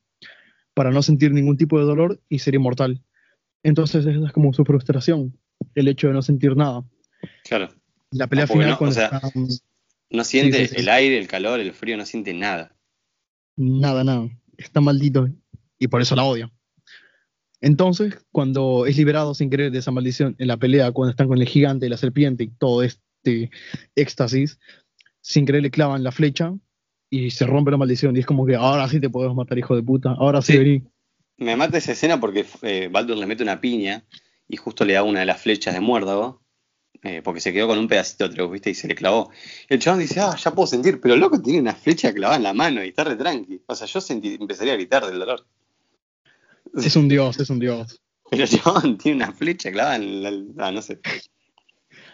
para 0.75 0.91
no 0.91 1.01
sentir 1.03 1.33
ningún 1.33 1.57
tipo 1.57 1.79
de 1.79 1.87
dolor 1.87 2.21
y 2.29 2.39
ser 2.41 2.55
inmortal. 2.55 3.03
Entonces 3.63 4.05
esa 4.05 4.27
es 4.27 4.33
como 4.33 4.53
su 4.53 4.65
frustración, 4.65 5.39
el 5.75 5.89
hecho 5.89 6.09
de 6.09 6.13
no 6.13 6.23
sentir 6.23 6.55
nada. 6.57 6.85
Claro. 7.45 7.71
La 8.11 8.27
pelea 8.27 8.45
Ah, 8.45 8.49
final 8.49 8.77
no, 8.79 8.87
o 8.89 8.93
sea, 8.93 9.07
está, 9.07 9.21
No 10.11 10.23
siente 10.25 10.69
sí. 10.69 10.75
el 10.79 10.89
aire, 10.91 11.19
el 11.19 11.27
calor, 11.29 11.61
el 11.61 11.73
frío, 11.73 11.97
no 11.97 12.05
siente 12.05 12.35
nada. 12.35 12.77
nada, 13.57 14.05
nada, 14.05 14.29
está 14.59 14.81
maldito 14.83 15.29
y 15.79 15.89
por 15.89 16.03
eso 16.03 16.15
la 16.15 16.25
odia. 16.25 16.53
Entonces, 17.67 18.15
cuando 18.31 18.87
es 18.87 18.97
liberado 18.97 19.35
sin 19.35 19.51
querer 19.51 19.73
de 19.73 19.79
esa 19.79 19.91
maldición 19.91 20.37
en 20.39 20.47
la 20.47 20.57
pelea, 20.57 20.93
cuando 20.93 21.11
están 21.11 21.27
con 21.27 21.39
el 21.39 21.49
gigante 21.49 21.87
y 21.87 21.89
la 21.89 21.97
serpiente 21.97 22.45
y 22.45 22.49
todo 22.49 22.85
este 22.85 23.51
éxtasis, 23.97 24.59
sin 25.21 25.47
querer 25.47 25.63
le 25.63 25.71
clavan 25.73 26.05
la 26.05 26.13
flecha 26.13 26.55
y 27.11 27.31
se 27.31 27.45
rompe 27.45 27.73
la 27.73 27.77
maldición. 27.77 28.17
Y 28.17 28.21
es 28.21 28.27
como 28.27 28.47
que 28.47 28.55
ahora 28.55 28.89
sí 28.89 29.01
te 29.01 29.11
podemos 29.11 29.37
matar, 29.37 29.59
hijo 29.59 29.75
de 29.75 29.83
puta. 29.83 30.11
Ahora 30.17 30.43
sí, 30.43 30.53
Sí. 30.53 30.59
vení. 30.59 30.83
Me 31.39 31.57
mata 31.57 31.77
esa 31.79 31.93
escena 31.93 32.21
porque 32.21 32.47
eh, 32.63 32.89
Baldur 32.91 33.17
le 33.19 33.27
mete 33.27 33.43
una 33.43 33.61
piña 33.61 34.05
y 34.49 34.57
justo 34.57 34.85
le 34.85 34.95
da 34.95 35.03
una 35.03 35.21
de 35.21 35.27
las 35.27 35.41
flechas 35.43 35.75
de 35.75 35.81
muérdago. 35.81 36.43
eh, 37.03 37.21
porque 37.23 37.41
se 37.41 37.53
quedó 37.53 37.69
con 37.69 37.79
un 37.79 37.89
pedacito 37.89 38.27
de 38.29 38.47
¿viste? 38.49 38.71
Y 38.71 38.75
se 38.75 38.89
le 38.89 38.95
clavó. 38.95 39.31
Y 39.69 39.75
el 39.75 39.81
chabón 39.81 40.01
dice, 40.01 40.19
ah, 40.21 40.35
ya 40.43 40.51
puedo 40.53 40.67
sentir, 40.67 40.99
pero 41.01 41.13
el 41.15 41.21
loco 41.21 41.41
tiene 41.43 41.61
una 41.61 41.75
flecha 41.75 42.13
clavada 42.15 42.39
en 42.39 42.43
la 42.43 42.55
mano 42.55 42.83
y 42.83 42.89
está 42.89 43.05
re 43.05 43.17
tranqui. 43.17 43.61
O 43.67 43.75
sea, 43.75 43.87
yo 43.87 44.01
sentí- 44.01 44.39
empezaría 44.41 44.73
a 44.73 44.77
gritar 44.77 45.05
del 45.07 45.19
dolor. 45.19 45.47
Es 46.75 46.97
un 46.97 47.09
dios, 47.09 47.39
es 47.41 47.51
un 47.51 47.59
dios. 47.59 48.01
Pero 48.31 48.47
chabón 48.47 48.99
tiene 48.99 49.25
una 49.25 49.33
flecha 49.33 49.71
clavada 49.71 49.97
en 49.97 50.23
la. 50.23 50.67
ah, 50.67 50.73
no 50.73 50.83
sé. 50.83 51.01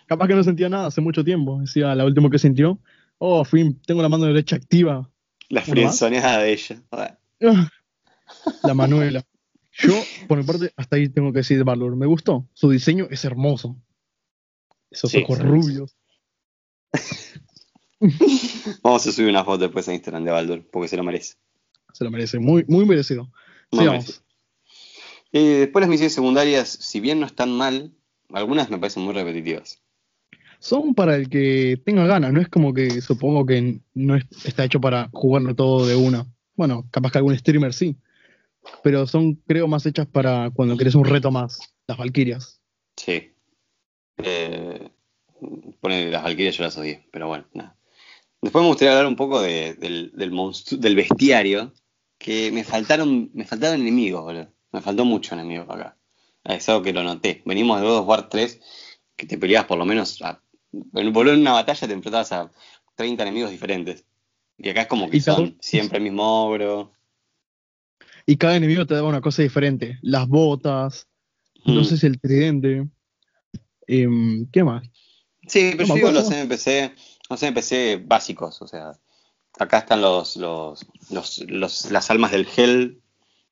Capaz 0.06 0.28
que 0.28 0.34
no 0.34 0.44
sentía 0.44 0.68
nada 0.68 0.86
hace 0.88 1.00
mucho 1.00 1.24
tiempo. 1.24 1.60
Decía, 1.60 1.94
la 1.94 2.04
última 2.04 2.28
que 2.30 2.38
sintió, 2.38 2.78
oh, 3.18 3.44
fin, 3.44 3.80
tengo 3.86 4.02
la 4.02 4.08
mano 4.08 4.26
derecha 4.26 4.56
activa. 4.56 5.08
La 5.48 5.62
frienzoneada 5.62 6.38
de 6.38 6.52
ella. 6.52 6.82
La 8.62 8.74
Manuela. 8.74 9.24
Yo, 9.72 9.94
por 10.28 10.38
mi 10.38 10.44
parte, 10.44 10.72
hasta 10.76 10.96
ahí 10.96 11.08
tengo 11.08 11.32
que 11.32 11.38
decir 11.38 11.56
de 11.58 11.64
Baldur. 11.64 11.96
Me 11.96 12.06
gustó. 12.06 12.48
Su 12.52 12.70
diseño 12.70 13.06
es 13.10 13.24
hermoso. 13.24 13.76
Esos 14.90 15.10
Sí, 15.10 15.22
ojos 15.22 15.38
sí. 15.38 15.44
rubios. 15.44 15.96
Vamos 18.82 19.06
a 19.06 19.12
subir 19.12 19.30
una 19.30 19.44
foto 19.44 19.58
después 19.64 19.88
a 19.88 19.94
Instagram 19.94 20.24
de 20.24 20.30
Baldur, 20.30 20.68
porque 20.70 20.88
se 20.88 20.96
lo 20.96 21.04
merece. 21.04 21.36
Se 21.92 22.04
lo 22.04 22.10
merece. 22.10 22.38
Muy, 22.38 22.64
muy 22.68 22.84
merecido. 22.84 23.30
Sigamos. 23.70 24.22
Eh, 25.32 25.40
después 25.60 25.80
las 25.82 25.88
misiones 25.90 26.12
secundarias, 26.14 26.68
si 26.68 27.00
bien 27.00 27.20
no 27.20 27.26
están 27.26 27.50
mal, 27.52 27.92
algunas 28.32 28.70
me 28.70 28.78
parecen 28.78 29.02
muy 29.04 29.14
repetitivas. 29.14 29.82
Son 30.58 30.94
para 30.94 31.16
el 31.16 31.28
que 31.28 31.80
tenga 31.84 32.06
ganas. 32.06 32.32
No 32.32 32.40
es 32.40 32.48
como 32.48 32.72
que 32.72 33.00
supongo 33.00 33.44
que 33.46 33.80
no 33.94 34.16
es- 34.16 34.26
está 34.44 34.64
hecho 34.64 34.80
para 34.80 35.08
jugarlo 35.12 35.54
todo 35.56 35.86
de 35.86 35.96
una. 35.96 36.26
Bueno, 36.54 36.86
capaz 36.90 37.10
que 37.12 37.18
algún 37.18 37.36
streamer 37.36 37.72
sí. 37.72 37.96
Pero 38.84 39.06
son, 39.08 39.34
creo, 39.46 39.66
más 39.66 39.84
hechas 39.86 40.06
para 40.06 40.50
cuando 40.50 40.76
querés 40.76 40.94
un 40.94 41.04
reto 41.04 41.30
más. 41.32 41.58
Las 41.88 41.98
Valkyrias. 41.98 42.60
Sí. 42.96 43.32
Eh, 44.18 44.88
pone 45.80 46.10
las 46.10 46.22
Valkyrias 46.22 46.56
yo 46.56 46.64
las 46.64 46.76
odié, 46.78 47.08
pero 47.10 47.26
bueno, 47.26 47.44
nada. 47.54 47.76
Después 48.40 48.62
me 48.62 48.68
gustaría 48.68 48.92
hablar 48.92 49.06
un 49.06 49.16
poco 49.16 49.40
de- 49.40 49.74
del, 49.74 50.12
del, 50.14 50.30
del 50.80 50.94
bestiario, 50.96 51.72
que 52.18 52.52
me 52.52 52.62
faltaron, 52.62 53.30
me 53.34 53.44
faltaron 53.44 53.80
enemigos, 53.80 54.22
boludo. 54.22 54.52
Me 54.72 54.80
faltó 54.80 55.04
mucho 55.04 55.34
enemigo 55.34 55.70
acá. 55.70 55.96
Es 56.44 56.68
algo 56.68 56.82
que 56.82 56.92
lo 56.92 57.02
noté. 57.02 57.42
Venimos 57.44 57.80
de 57.80 57.86
God 57.86 57.98
of 57.98 58.08
War 58.08 58.28
3, 58.28 58.60
que 59.16 59.26
te 59.26 59.38
peleabas 59.38 59.68
por 59.68 59.78
lo 59.78 59.84
menos 59.84 60.20
a, 60.22 60.42
en, 60.72 61.16
una 61.16 61.52
batalla 61.52 61.86
te 61.86 61.92
enfrentabas 61.92 62.32
a 62.32 62.50
30 62.96 63.22
enemigos 63.22 63.50
diferentes. 63.50 64.04
Y 64.58 64.68
acá 64.70 64.82
es 64.82 64.86
como 64.88 65.08
que 65.10 65.20
cada- 65.20 65.36
son 65.36 65.56
siempre 65.60 65.98
el 65.98 66.04
mismo 66.04 66.46
ogro. 66.46 66.92
Y 68.26 68.36
cada 68.36 68.56
enemigo 68.56 68.86
te 68.86 68.94
daba 68.94 69.08
una 69.08 69.20
cosa 69.20 69.42
diferente. 69.42 69.98
Las 70.02 70.26
botas, 70.28 71.06
no 71.64 71.80
Mm. 71.80 71.84
sé 71.84 71.96
si 71.98 72.06
el 72.06 72.20
tridente. 72.20 72.88
Em, 73.86 74.46
¿Qué 74.50 74.62
más? 74.64 74.88
Sí, 75.46 75.72
pero 75.76 75.88
yo 75.88 75.94
digo 75.96 76.10
los 76.12 76.30
NPC, 76.30 76.94
los 77.28 77.42
NPC 77.42 77.96
básicos, 78.06 78.62
o 78.62 78.66
sea, 78.68 78.92
acá 79.58 79.78
están 79.78 80.00
los, 80.00 80.36
los, 80.36 80.86
los, 81.10 81.38
los- 81.48 81.90
las 81.90 82.10
almas 82.10 82.30
del 82.30 82.46
Hell 82.56 83.01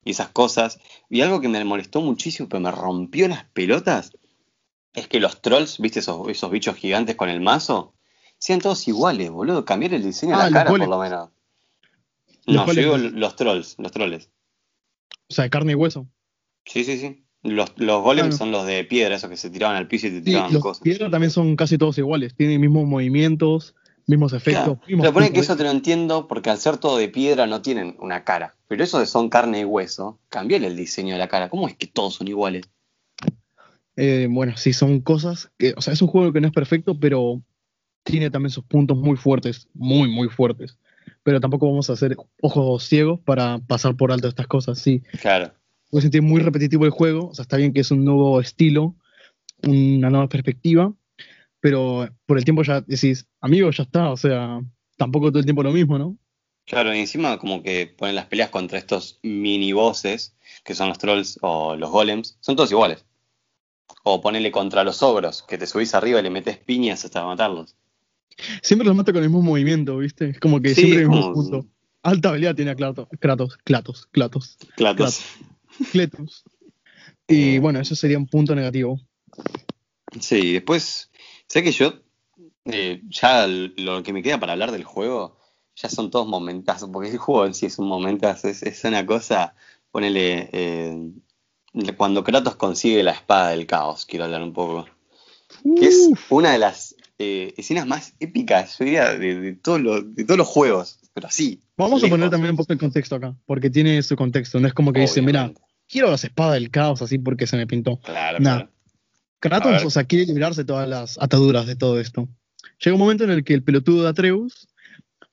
y 0.05 0.11
esas 0.13 0.29
cosas. 0.29 0.81
Y 1.09 1.21
algo 1.21 1.41
que 1.41 1.49
me 1.49 1.63
molestó 1.65 2.01
muchísimo, 2.01 2.49
pero 2.49 2.61
me 2.61 2.71
rompió 2.71 3.29
las 3.29 3.45
pelotas, 3.45 4.13
es 4.95 5.07
que 5.09 5.21
los 5.21 5.41
trolls, 5.43 5.79
viste 5.79 6.01
esos, 6.01 6.29
esos 6.29 6.51
bichos 6.51 6.77
gigantes 6.77 7.17
con 7.17 7.29
el 7.29 7.41
mazo, 7.41 7.95
sean 8.39 8.61
todos 8.61 8.89
iguales, 8.89 9.31
boludo, 9.31 9.65
cambiar 9.65 9.95
el 9.95 10.03
diseño 10.03 10.33
de 10.33 10.37
Ah, 10.37 10.45
la 10.45 10.51
los 10.51 10.53
cara 10.55 10.71
por 10.71 10.89
lo 10.89 10.99
menos. 10.99 11.31
Los 12.47 12.67
No, 12.67 12.73
yo 12.73 12.81
digo 12.81 12.97
los 12.99 13.37
trolls, 13.37 13.77
los 13.79 13.93
troles. 13.93 14.31
O 15.29 15.35
sea, 15.35 15.49
carne 15.49 15.73
y 15.73 15.75
hueso. 15.75 16.07
Sí, 16.65 16.85
sí, 16.85 16.99
sí. 16.99 17.25
Los, 17.43 17.73
los 17.77 18.03
golems 18.03 18.37
son 18.37 18.51
los 18.51 18.67
de 18.67 18.85
piedra, 18.85 19.15
esos 19.15 19.31
que 19.31 19.37
se 19.37 19.49
tiraban 19.49 19.77
al 19.77 19.89
piso 19.89 20.09
y 20.09 20.11
te 20.11 20.19
Sí, 20.19 20.25
tiraban 20.25 20.53
los 20.53 20.63
cosas. 20.63 20.83
piedras 20.83 21.11
también 21.11 21.31
son 21.31 21.57
casi 21.57 21.79
todos 21.79 21.97
iguales. 21.99 22.35
Tienen 22.35 22.61
mismos 22.61 22.87
movimientos, 22.87 23.75
mismos 24.11 24.33
efectos. 24.33 24.65
Claro, 24.65 24.81
mismos 24.87 25.07
tipos 25.07 25.31
que 25.31 25.41
eso 25.41 25.57
te 25.57 25.63
lo 25.63 25.71
entiendo 25.71 26.29
porque 26.29 26.51
al 26.51 26.59
ser 26.59 26.77
todo 26.77 26.99
de 26.99 27.09
piedra 27.09 27.47
no 27.47 27.63
tienen 27.63 27.97
una 28.01 28.25
cara. 28.25 28.57
Pero 28.69 28.85
eso 28.85 28.99
de 28.99 29.07
son 29.07 29.31
carne 29.31 29.61
y 29.61 29.65
hueso, 29.65 30.19
cambiale 30.29 30.67
el 30.67 30.77
diseño 30.77 31.15
de 31.15 31.19
la 31.19 31.29
cara. 31.29 31.49
¿Cómo 31.49 31.69
es 31.69 31.77
que 31.77 31.87
todos 31.87 32.15
son 32.15 32.29
iguales? 32.29 32.69
Eh, 33.97 34.29
bueno, 34.31 34.57
sí, 34.57 34.73
son 34.73 35.01
cosas 35.01 35.51
que, 35.59 35.75
o 35.77 35.81
sea, 35.81 35.93
es 35.93 36.03
un 36.03 36.09
juego 36.09 36.33
que 36.33 36.41
no 36.41 36.49
es 36.49 36.53
perfecto, 36.53 36.99
pero 36.99 37.43
tiene 38.03 38.31
también 38.31 38.51
sus 38.51 38.65
puntos 38.65 38.97
muy 38.97 39.17
fuertes, 39.17 39.69
muy, 39.75 40.09
muy 40.09 40.29
fuertes. 40.29 40.79
Pero 41.23 41.41
tampoco 41.41 41.69
vamos 41.69 41.91
a 41.91 41.95
hacer 41.95 42.17
ojos 42.41 42.85
ciegos 42.85 43.21
para 43.21 43.59
pasar 43.59 43.97
por 43.97 44.13
alto 44.13 44.29
estas 44.29 44.47
cosas, 44.47 44.79
sí. 44.79 45.03
Claro. 45.21 45.53
Puede 45.91 46.03
sentir 46.03 46.23
muy 46.23 46.41
repetitivo 46.41 46.85
el 46.85 46.91
juego, 46.91 47.29
o 47.29 47.35
sea, 47.35 47.43
está 47.43 47.57
bien 47.57 47.73
que 47.73 47.81
es 47.81 47.91
un 47.91 48.05
nuevo 48.05 48.41
estilo, 48.41 48.95
una 49.63 50.11
nueva 50.11 50.29
perspectiva, 50.29 50.93
pero 51.61 52.09
por 52.27 52.39
el 52.39 52.45
tiempo 52.45 52.63
ya 52.63 52.81
decís, 52.81 53.27
amigo, 53.41 53.71
ya 53.71 53.83
está, 53.85 54.11
o 54.11 54.17
sea, 54.17 54.61
tampoco 54.97 55.31
todo 55.31 55.39
el 55.41 55.45
tiempo 55.45 55.63
lo 55.63 55.73
mismo, 55.73 55.99
¿no? 55.99 56.17
Claro, 56.67 56.95
y 56.95 56.99
encima 57.01 57.39
como 57.39 57.63
que 57.63 57.87
ponen 57.99 58.15
las 58.15 58.27
peleas 58.27 58.51
contra 58.51 58.79
estos 58.79 59.19
mini 59.23 59.73
bosses, 59.73 60.37
que 60.65 60.75
son 60.75 60.89
los 60.89 60.99
trolls 60.99 61.39
o 61.43 61.75
los 61.77 61.91
golems, 61.91 62.37
son 62.41 62.57
todos 62.57 62.71
iguales. 62.71 63.05
O 64.05 64.21
ponele 64.21 64.51
contra 64.53 64.85
los 64.85 65.03
ogros, 65.03 65.43
que 65.43 65.59
te 65.59 65.67
subís 65.67 65.95
arriba 65.95 66.21
y 66.21 66.23
le 66.23 66.31
metes 66.31 66.59
piñas 66.59 67.05
hasta 67.05 67.25
matarlos. 67.25 67.75
Siempre 68.63 68.87
los 68.87 68.97
mata 68.97 69.13
con 69.13 69.23
el 69.23 69.29
mismo 69.29 69.43
movimiento, 69.43 69.99
¿viste? 69.99 70.31
Es 70.31 70.41
como 70.41 70.61
que 70.63 70.71
Sí, 70.75 70.83
siempre 70.83 71.03
el 71.03 71.09
mismo 71.09 71.33
como- 71.33 71.51
punto. 71.51 71.67
Alta 72.03 72.31
habilidad 72.31 72.55
tiene 72.55 72.75
Kratos, 72.77 73.09
Kratos, 73.19 73.59
Kratos, 73.65 74.09
Kratos, 74.11 74.57
Clatos. 74.77 75.23
Kletus. 75.93 76.45
Y 77.29 77.57
Eh. 77.57 77.59
bueno, 77.61 77.81
eso 77.81 77.95
sería 77.95 78.17
un 78.17 78.27
punto 78.27 78.55
negativo. 78.55 78.99
Sí, 80.19 80.53
después, 80.55 81.10
sé 81.51 81.63
que 81.65 81.73
yo, 81.73 81.93
eh, 82.65 83.03
ya 83.09 83.47
lo 83.49 84.03
que 84.05 84.13
me 84.13 84.23
queda 84.23 84.39
para 84.39 84.53
hablar 84.53 84.71
del 84.71 84.85
juego, 84.85 85.37
ya 85.75 85.89
son 85.89 86.11
todos 86.11 86.29
momentazos, 86.29 86.89
porque 86.93 87.11
el 87.11 87.19
juego 87.19 87.45
en 87.45 87.55
sí 87.55 87.67
es 87.67 87.79
un 87.79 87.89
momentazo, 87.89 88.49
es, 88.49 88.63
es 88.63 88.85
una 88.85 89.05
cosa, 89.05 89.55
ponele, 89.91 90.49
eh, 90.53 91.11
cuando 91.97 92.23
Kratos 92.23 92.55
consigue 92.57 93.03
la 93.03 93.13
espada 93.13 93.51
del 93.51 93.67
caos, 93.67 94.07
quiero 94.07 94.27
hablar 94.27 94.43
un 94.43 94.53
poco, 94.53 94.87
que 95.77 95.87
es 95.87 96.11
una 96.29 96.53
de 96.53 96.59
las 96.59 96.95
eh, 97.19 97.53
escenas 97.57 97.87
más 97.87 98.15
épicas, 98.21 98.79
yo 98.79 98.85
diría, 98.85 99.15
de, 99.19 99.41
de 99.41 99.53
todos 99.55 99.81
los, 99.81 100.15
de 100.15 100.25
todos 100.25 100.39
los 100.39 100.47
juegos, 100.49 101.01
pero 101.13 101.27
así. 101.27 101.61
Vamos 101.77 102.05
a 102.05 102.09
poner 102.09 102.31
también 102.31 102.53
un 102.53 102.57
poco 102.57 102.73
el 102.73 102.79
contexto 102.79 103.17
acá, 103.17 103.35
porque 103.47 103.71
tiene 103.71 104.03
su 104.03 104.15
contexto. 104.15 104.61
No 104.61 104.69
es 104.69 104.75
como 104.75 104.93
que 104.93 105.01
dice, 105.01 105.21
mira, 105.21 105.41
obviamente. 105.47 105.63
quiero 105.89 106.11
las 106.11 106.23
espadas 106.23 106.55
del 106.55 106.71
caos 106.71 107.03
así 107.03 107.19
porque 107.19 107.47
se 107.49 107.57
me 107.57 107.67
pintó. 107.67 107.99
Claro, 108.01 108.39
Nah. 108.39 108.57
claro. 108.59 108.71
Kratos, 109.41 109.85
o 109.85 109.91
sea, 109.91 110.05
quiere 110.05 110.27
librarse 110.27 110.63
de 110.63 110.67
todas 110.67 110.89
las 110.89 111.19
ataduras 111.21 111.67
de 111.67 111.75
todo 111.75 111.99
esto. 111.99 112.29
Llega 112.79 112.95
un 112.95 113.01
momento 113.01 113.25
en 113.25 113.31
el 113.31 113.43
que 113.43 113.55
el 113.55 113.63
pelotudo 113.63 114.05
de 114.05 114.11
Atreus 114.11 114.69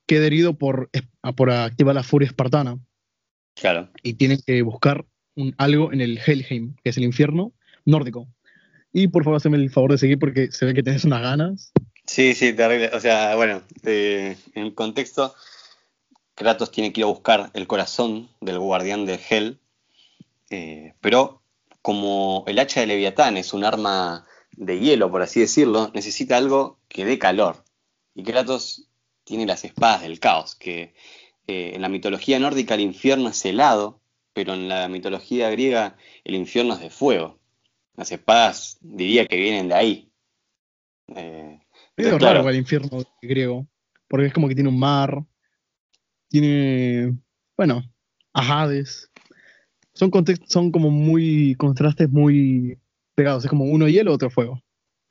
queda 0.06 0.26
herido 0.26 0.54
por, 0.54 0.90
por 1.36 1.50
activar 1.50 1.94
la 1.94 2.02
furia 2.02 2.26
espartana 2.26 2.78
Claro. 3.54 3.90
y 4.02 4.14
tiene 4.14 4.38
que 4.44 4.62
buscar 4.62 5.04
un, 5.34 5.54
algo 5.58 5.92
en 5.92 6.00
el 6.00 6.18
Helheim, 6.24 6.74
que 6.82 6.90
es 6.90 6.96
el 6.96 7.04
infierno 7.04 7.52
nórdico. 7.84 8.28
Y 8.92 9.08
por 9.08 9.24
favor, 9.24 9.36
haceme 9.36 9.58
el 9.58 9.70
favor 9.70 9.92
de 9.92 9.98
seguir 9.98 10.18
porque 10.18 10.50
se 10.50 10.64
ve 10.64 10.74
que 10.74 10.82
tenés 10.82 11.04
unas 11.04 11.22
ganas. 11.22 11.72
Sí, 12.06 12.34
sí, 12.34 12.54
terrible. 12.54 12.90
O 12.94 13.00
sea, 13.00 13.34
bueno, 13.36 13.62
eh, 13.84 14.36
en 14.54 14.70
contexto, 14.70 15.34
Kratos 16.34 16.70
tiene 16.70 16.92
que 16.92 17.00
ir 17.00 17.04
a 17.04 17.08
buscar 17.08 17.50
el 17.52 17.66
corazón 17.66 18.28
del 18.40 18.58
guardián 18.58 19.04
de 19.04 19.20
Hel, 19.28 19.58
eh, 20.50 20.94
pero 21.00 21.42
como 21.88 22.44
el 22.46 22.58
hacha 22.58 22.80
de 22.80 22.86
Leviatán 22.86 23.38
es 23.38 23.54
un 23.54 23.64
arma 23.64 24.26
de 24.52 24.78
hielo, 24.78 25.10
por 25.10 25.22
así 25.22 25.40
decirlo, 25.40 25.90
necesita 25.94 26.36
algo 26.36 26.78
que 26.86 27.06
dé 27.06 27.18
calor. 27.18 27.64
Y 28.14 28.24
Kratos 28.24 28.90
tiene 29.24 29.46
las 29.46 29.64
espadas 29.64 30.02
del 30.02 30.20
caos, 30.20 30.54
que 30.54 30.94
eh, 31.46 31.72
en 31.74 31.80
la 31.80 31.88
mitología 31.88 32.38
nórdica 32.38 32.74
el 32.74 32.82
infierno 32.82 33.30
es 33.30 33.42
helado, 33.42 34.02
pero 34.34 34.52
en 34.52 34.68
la 34.68 34.86
mitología 34.88 35.48
griega 35.48 35.96
el 36.24 36.34
infierno 36.34 36.74
es 36.74 36.80
de 36.80 36.90
fuego. 36.90 37.38
Las 37.96 38.12
espadas 38.12 38.76
diría 38.82 39.24
que 39.24 39.36
vienen 39.38 39.68
de 39.68 39.74
ahí. 39.74 40.12
Eh, 41.16 41.58
Es 41.96 42.04
raro 42.04 42.18
claro, 42.18 42.48
el 42.50 42.56
infierno 42.56 43.02
griego, 43.22 43.66
porque 44.08 44.26
es 44.26 44.34
como 44.34 44.46
que 44.46 44.54
tiene 44.54 44.68
un 44.68 44.78
mar, 44.78 45.24
tiene, 46.28 47.16
bueno, 47.56 47.82
a 48.34 48.62
Hades. 48.62 49.07
Son, 49.98 50.70
como 50.70 50.90
muy 50.90 51.56
contrastes 51.56 52.08
muy 52.08 52.78
pegados, 53.16 53.44
es 53.44 53.50
como 53.50 53.64
uno 53.64 53.88
hielo, 53.88 54.12
otro 54.12 54.30
fuego. 54.30 54.62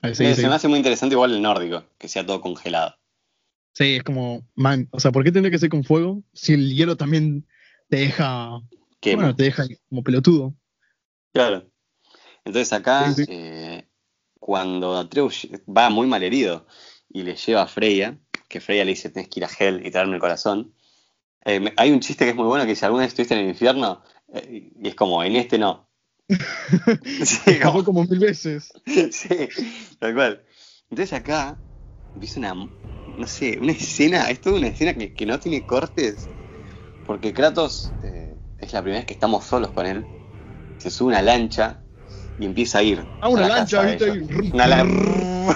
Ahí 0.01 0.15
sí, 0.15 0.23
Eh, 0.23 0.33
se 0.35 0.47
me 0.47 0.53
hace 0.55 0.69
muy 0.69 0.77
interesante 0.77 1.13
igual 1.15 1.33
el 1.33 1.41
nórdico, 1.41 1.83
que 1.97 2.07
sea 2.07 2.25
todo 2.25 2.39
congelado. 2.39 2.95
Sí, 3.73 3.95
es 3.97 4.03
como, 4.03 4.47
man, 4.55 4.87
o 4.91 4.99
sea, 4.99 5.11
¿por 5.11 5.23
qué 5.25 5.31
tendría 5.31 5.51
que 5.51 5.59
ser 5.59 5.69
con 5.69 5.83
fuego 5.83 6.23
si 6.33 6.53
el 6.53 6.73
hielo 6.73 6.95
también 6.95 7.45
te 7.89 7.97
deja, 7.97 8.61
Quema. 9.01 9.23
bueno, 9.23 9.35
te 9.35 9.43
deja 9.43 9.65
como 9.89 10.03
pelotudo? 10.03 10.55
Claro. 11.33 11.69
Entonces 12.45 12.71
acá, 12.71 13.11
Sí, 13.11 13.25
sí. 13.25 13.31
eh, 13.31 13.87
cuando 14.39 14.97
Atreus 14.97 15.49
va 15.67 15.89
muy 15.89 16.07
mal 16.07 16.23
herido 16.23 16.65
y 17.09 17.23
le 17.23 17.35
lleva 17.35 17.63
a 17.63 17.67
Freya, 17.67 18.17
que 18.47 18.61
Freya 18.61 18.85
le 18.85 18.91
dice, 18.91 19.09
tenés 19.09 19.27
que 19.27 19.41
ir 19.41 19.45
a 19.45 19.49
Hel 19.49 19.85
y 19.85 19.91
traerme 19.91 20.15
el 20.15 20.21
corazón, 20.21 20.73
eh, 21.43 21.73
hay 21.75 21.91
un 21.91 21.99
chiste 21.99 22.23
que 22.23 22.31
es 22.31 22.35
muy 22.37 22.45
bueno, 22.45 22.65
que 22.65 22.75
si 22.75 22.85
alguna 22.85 23.03
vez 23.03 23.09
estuviste 23.09 23.33
en 23.33 23.41
el 23.41 23.49
infierno, 23.49 24.01
y 24.49 24.87
es 24.87 24.95
como, 24.95 25.23
en 25.23 25.35
este 25.35 25.57
no. 25.57 25.87
sí, 27.23 27.59
como- 27.61 27.83
como 27.83 28.03
mil 28.03 28.19
veces. 28.19 28.71
sí, 29.11 29.29
tal 29.99 30.13
cual. 30.13 30.43
Entonces 30.89 31.13
acá 31.13 31.61
empieza 32.13 32.39
una, 32.39 32.53
no 32.53 33.27
sé, 33.27 33.57
una 33.61 33.71
escena, 33.71 34.29
es 34.29 34.41
toda 34.41 34.57
una 34.57 34.67
escena 34.67 34.93
que, 34.93 35.13
que 35.13 35.25
no 35.25 35.39
tiene 35.39 35.65
cortes, 35.65 36.29
porque 37.03 37.33
Kratos 37.33 37.93
eh, 38.03 38.35
es 38.57 38.73
la 38.73 38.81
primera 38.81 38.99
vez 38.99 39.05
que 39.05 39.13
estamos 39.13 39.45
solos 39.45 39.71
con 39.71 39.85
él, 39.85 40.07
se 40.77 40.91
sube 40.91 41.13
a 41.15 41.19
una 41.19 41.21
lancha 41.21 41.83
y 42.37 42.45
empieza 42.45 42.79
a 42.79 42.83
ir. 42.83 43.05
Ah, 43.21 43.29
una 43.29 43.45
a 43.45 43.49
la 43.49 43.55
lancha, 43.57 43.81
¿viste? 43.83 44.09
ellos. 44.11 44.53
Una 44.53 44.67
lan- 44.67 45.55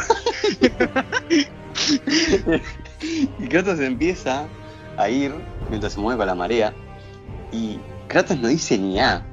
y 3.37 3.47
Kratos 3.47 3.79
empieza 3.79 4.49
a 4.97 5.09
ir 5.09 5.33
mientras 5.69 5.93
se 5.93 5.99
mueve 5.99 6.17
con 6.19 6.27
la 6.27 6.35
marea 6.35 6.75
y 7.51 7.79
Kratos 8.11 8.37
no 8.39 8.49
dice 8.49 8.77
ni 8.77 8.95
nada. 8.95 9.25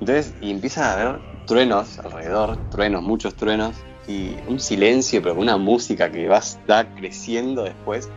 Entonces, 0.00 0.34
y 0.40 0.50
empieza 0.50 0.90
a 0.90 0.92
haber 0.94 1.20
truenos 1.46 2.00
alrededor, 2.00 2.58
truenos, 2.70 3.02
muchos 3.02 3.34
truenos, 3.36 3.76
y 4.08 4.34
un 4.48 4.58
silencio, 4.58 5.22
pero 5.22 5.36
una 5.36 5.56
música 5.56 6.10
que 6.10 6.26
va 6.26 6.36
a 6.36 6.40
estar 6.40 6.92
creciendo 6.96 7.62
después. 7.62 8.08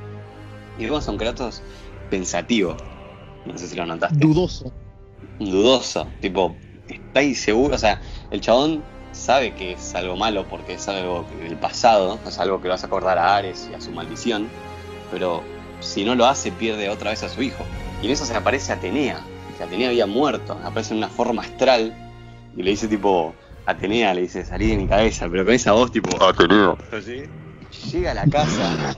Y 0.80 0.86
vemos 0.86 1.08
a 1.08 1.12
un 1.12 1.18
Kratos 1.18 1.62
pensativo. 2.10 2.76
No 3.46 3.56
sé 3.60 3.68
si 3.68 3.76
lo 3.76 3.86
notaste. 3.86 4.18
Dudoso. 4.18 4.74
Dudoso. 5.40 6.08
Tipo, 6.20 6.56
está 6.88 7.22
inseguro. 7.22 7.76
O 7.76 7.78
sea, 7.78 8.02
el 8.32 8.42
chabón 8.42 8.84
sabe 9.12 9.54
que 9.54 9.74
es 9.74 9.94
algo 9.94 10.16
malo 10.16 10.48
porque 10.50 10.74
es 10.74 10.88
algo 10.88 11.26
del 11.40 11.58
pasado, 11.58 12.20
es 12.28 12.40
algo 12.40 12.60
que 12.60 12.68
vas 12.68 12.84
a 12.84 12.88
acordar 12.88 13.20
a 13.20 13.36
Ares 13.36 13.70
y 13.72 13.76
a 13.76 13.82
su 13.82 13.92
maldición. 13.92 14.50
Pero 15.12 15.44
si 15.80 16.04
no 16.04 16.16
lo 16.16 16.26
hace, 16.26 16.52
pierde 16.52 16.90
otra 16.90 17.12
vez 17.12 17.22
a 17.22 17.30
su 17.30 17.44
hijo. 17.44 17.64
Y 18.02 18.08
en 18.08 18.12
eso 18.12 18.26
se 18.26 18.36
aparece 18.36 18.74
Atenea. 18.74 19.24
Que 19.58 19.64
Atenea 19.64 19.90
había 19.90 20.06
muerto. 20.06 20.54
Aparece 20.64 20.94
en 20.94 21.00
una 21.00 21.10
forma 21.10 21.42
astral. 21.42 21.96
Y 22.56 22.64
le 22.64 22.72
dice 22.72 22.88
tipo, 22.88 23.34
Atenea, 23.66 24.14
le 24.14 24.22
dice, 24.22 24.46
salí 24.46 24.68
de 24.68 24.78
mi 24.78 24.88
cabeza. 24.88 25.28
Pero 25.30 25.46
con 25.46 25.54
esa 25.54 25.74
voz 25.74 25.92
tipo, 25.92 26.24
Atenea. 26.24 26.76
Así. 26.92 27.24
Llega 27.92 28.12
a 28.12 28.14
la 28.14 28.28
casa. 28.28 28.96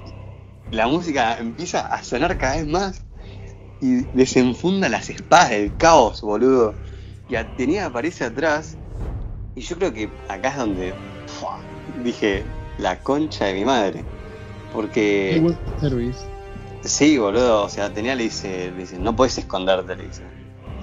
La 0.72 0.88
música 0.88 1.38
empieza 1.40 1.88
a 1.88 2.04
sonar 2.04 2.38
cada 2.38 2.58
vez 2.58 2.68
más. 2.68 3.04
Y 3.82 4.02
desenfunda 4.14 4.90
las 4.90 5.10
espadas 5.10 5.52
del 5.52 5.76
caos, 5.78 6.22
boludo. 6.22 6.76
Y 7.30 7.36
Atenea 7.36 7.88
aparece 7.88 8.26
atrás. 8.26 8.78
Y 9.56 9.62
yo 9.62 9.78
creo 9.78 9.94
que 9.94 10.10
acá 10.28 10.50
es 10.50 10.58
donde 10.58 10.94
¡fua! 11.28 11.60
dije, 12.04 12.44
la 12.78 13.00
concha 13.00 13.46
de 13.46 13.54
mi 13.54 13.66
madre. 13.66 14.04
Porque 14.74 15.56
service. 15.80 16.20
Sí, 16.84 17.18
boludo, 17.18 17.64
o 17.64 17.70
sea, 17.70 17.86
Atenea 17.86 18.16
le 18.16 18.24
dice, 18.24 18.72
le 18.72 18.82
dice, 18.82 18.98
no 19.00 19.16
puedes 19.16 19.38
esconderte, 19.38 19.96
le 19.96 20.08
dice. 20.08 20.24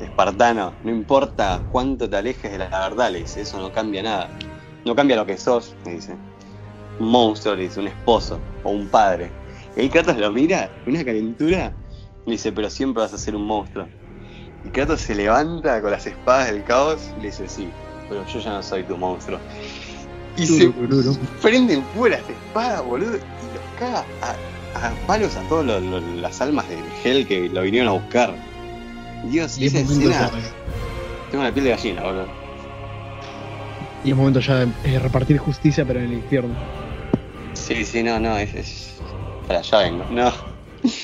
Espartano, 0.04 0.74
no 0.84 0.90
importa 0.90 1.62
cuánto 1.72 2.08
te 2.08 2.16
alejes 2.16 2.52
de 2.52 2.58
la 2.58 2.68
verdad, 2.68 3.10
le 3.10 3.20
dice, 3.20 3.42
eso 3.42 3.60
no 3.60 3.72
cambia 3.72 4.02
nada. 4.02 4.30
No 4.84 4.94
cambia 4.94 5.16
lo 5.16 5.26
que 5.26 5.36
sos, 5.36 5.74
le 5.84 5.94
dice. 5.94 6.14
Un 6.98 7.08
monstruo, 7.08 7.54
le 7.54 7.64
dice, 7.64 7.80
un 7.80 7.88
esposo 7.88 8.38
o 8.62 8.70
un 8.70 8.88
padre. 8.88 9.30
Y 9.76 9.80
ahí 9.80 9.88
Kratos 9.88 10.16
lo 10.16 10.30
mira, 10.32 10.70
una 10.86 11.04
calentura, 11.04 11.72
le 12.24 12.32
dice, 12.32 12.52
pero 12.52 12.70
siempre 12.70 13.02
vas 13.02 13.12
a 13.12 13.18
ser 13.18 13.34
un 13.34 13.46
monstruo. 13.46 13.86
Y 14.64 14.68
Kratos 14.70 15.00
se 15.00 15.14
levanta 15.14 15.80
con 15.80 15.90
las 15.90 16.06
espadas 16.06 16.50
del 16.50 16.64
caos 16.64 17.10
y 17.18 17.20
le 17.20 17.26
dice, 17.26 17.48
sí, 17.48 17.68
pero 18.08 18.26
yo 18.26 18.40
ya 18.40 18.52
no 18.52 18.62
soy 18.62 18.84
tu 18.84 18.96
monstruo. 18.96 19.38
Y 20.36 20.46
se 20.46 20.72
prenden 21.40 21.82
fuera 21.96 22.18
las 22.18 22.28
espadas, 22.28 22.84
boludo, 22.84 23.16
y 23.16 23.20
los 23.20 23.78
caga 23.78 24.04
a, 24.22 24.86
a 24.86 24.90
palos 25.06 25.34
a 25.36 25.40
todas 25.48 25.82
las 26.20 26.40
almas 26.40 26.68
del 26.68 26.84
Hell 27.02 27.26
que 27.26 27.48
lo 27.48 27.62
vinieron 27.62 27.88
a 27.88 27.92
buscar. 27.92 28.34
Dios, 29.30 29.58
Y 29.58 29.66
es 29.66 29.74
esa 29.74 29.84
momento 29.84 30.10
escena. 30.10 30.30
ya- 30.42 31.30
Tengo 31.30 31.44
la 31.44 31.52
piel 31.52 31.64
de 31.64 31.70
gallina, 31.70 32.02
boludo. 32.02 32.28
y 34.02 34.10
es 34.10 34.16
momento 34.16 34.40
ya 34.40 34.64
de 34.64 34.72
eh, 34.84 34.98
repartir 34.98 35.38
justicia, 35.38 35.84
pero 35.84 36.00
en 36.00 36.06
el 36.06 36.14
infierno. 36.14 36.56
Sí, 37.54 37.84
sí, 37.84 38.02
no, 38.02 38.20
no, 38.20 38.36
es, 38.38 38.54
es 38.54 39.02
Para 39.46 39.60
allá 39.60 39.78
vengo. 39.78 40.06
No. 40.10 40.32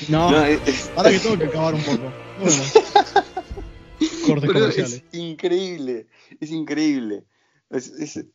No, 0.09 0.31
no 0.31 0.43
es, 0.45 0.61
es- 0.67 0.91
ahora 0.95 1.09
que 1.11 1.19
tengo 1.19 1.37
que 1.37 1.45
acabar 1.45 1.73
un 1.75 1.83
poco. 1.83 2.13
Bueno. 2.35 2.63
Cortes 4.25 4.47
Pero 4.47 4.53
comerciales. 4.53 5.03
es 5.11 5.19
increíble, 5.19 6.07
es 6.39 6.51
increíble. 6.51 7.25
Es- 7.69 7.87
es- 7.91 8.25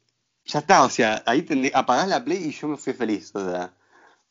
ya 0.45 0.59
está, 0.61 0.85
o 0.85 0.91
sea, 0.91 1.23
ahí 1.27 1.43
tendré, 1.43 1.71
apagás 1.75 2.09
la 2.09 2.25
play 2.25 2.39
y 2.45 2.53
yo 2.53 2.69
me 2.69 2.77
fui 2.77 2.93
feliz. 2.95 3.31
O 3.35 3.45
sea, 3.51 3.75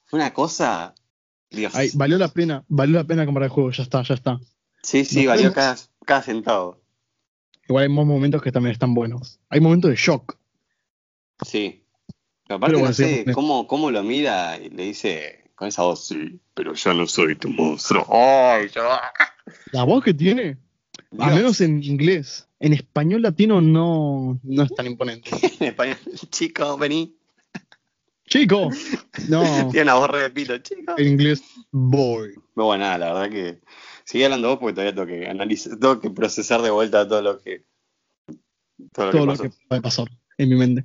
fue 0.05 0.19
una 0.19 0.33
cosa. 0.33 0.93
Dios. 1.49 1.73
Ahí, 1.75 1.89
valió 1.93 2.17
la 2.17 2.27
pena, 2.27 2.63
valió 2.67 2.95
la 2.97 3.03
pena 3.05 3.25
comprar 3.25 3.45
el 3.45 3.49
juego, 3.51 3.71
ya 3.71 3.83
está, 3.83 4.01
ya 4.03 4.15
está. 4.15 4.39
Sí, 4.87 5.05
sí, 5.05 5.25
nos 5.25 5.27
valió 5.35 5.53
cada, 5.53 5.77
cada 6.05 6.21
centavo. 6.21 6.79
Igual 7.67 7.83
hay 7.83 7.89
más 7.89 8.05
momentos 8.05 8.41
que 8.41 8.51
también 8.51 8.71
están 8.73 8.93
buenos. 8.93 9.39
Hay 9.49 9.59
momentos 9.59 9.89
de 9.91 9.97
shock. 9.97 10.37
Sí. 11.45 11.83
Pero 12.47 12.57
aparte, 12.57 12.71
Pero 12.71 12.79
bueno, 12.79 12.89
no 12.89 12.93
sé 12.93 13.09
sigamos. 13.09 13.35
cómo, 13.35 13.67
cómo 13.67 13.91
lo 13.91 14.03
mira 14.03 14.57
y 14.57 14.69
le 14.69 14.83
dice 14.83 15.43
con 15.55 15.67
esa 15.67 15.81
voz, 15.83 16.07
sí, 16.07 16.39
pero 16.53 16.73
yo 16.73 16.93
no 16.93 17.07
soy 17.07 17.35
tu 17.35 17.49
monstruo. 17.49 18.05
¡Ay, 18.09 18.69
yo! 18.73 18.83
La 19.71 19.83
voz 19.83 20.03
que 20.03 20.13
tiene, 20.13 20.57
al 21.19 21.35
menos 21.35 21.59
en 21.61 21.83
inglés. 21.83 22.47
En 22.59 22.73
español 22.73 23.21
latino 23.21 23.59
no, 23.61 24.39
no 24.43 24.63
es 24.63 24.73
tan 24.73 24.85
imponente. 24.87 25.29
En 25.59 25.67
español, 25.67 25.97
chico, 26.31 26.77
vení. 26.77 27.15
Chico, 28.27 28.69
no, 29.29 29.43
Tiene 29.71 29.83
una 29.83 29.95
voz 29.95 30.09
re 30.09 30.21
de 30.23 30.29
pito, 30.29 30.57
chico. 30.59 30.93
en 30.97 31.07
inglés, 31.07 31.41
boy. 31.71 32.33
No, 32.55 32.65
bueno, 32.65 32.83
nada, 32.85 32.97
la 32.97 33.13
verdad 33.13 33.29
que 33.29 33.61
sigue 34.07 34.23
hablando 34.23 34.47
vos 34.47 34.59
porque 34.59 34.73
todavía 34.73 34.95
tengo 34.95 35.07
que 35.07 35.27
analizar, 35.27 35.77
tengo 35.77 35.99
que 35.99 36.09
procesar 36.09 36.61
de 36.61 36.69
vuelta 36.69 37.07
todo 37.07 37.21
lo 37.21 37.39
que 37.39 37.65
todo 38.93 39.07
lo 39.07 39.11
que 39.11 39.19
lo 39.19 39.25
pasó. 39.27 39.43
que 39.43 39.49
puede 39.67 39.81
pasar 39.81 40.07
en 40.37 40.49
mi 40.49 40.55
mente. 40.55 40.83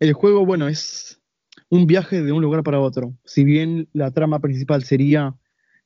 El 0.00 0.12
juego, 0.14 0.44
bueno, 0.44 0.66
es 0.66 1.22
un 1.70 1.86
viaje 1.86 2.22
de 2.22 2.32
un 2.32 2.42
lugar 2.42 2.64
para 2.64 2.80
otro. 2.80 3.14
Si 3.24 3.44
bien 3.44 3.88
la 3.92 4.10
trama 4.10 4.40
principal 4.40 4.82
sería 4.82 5.36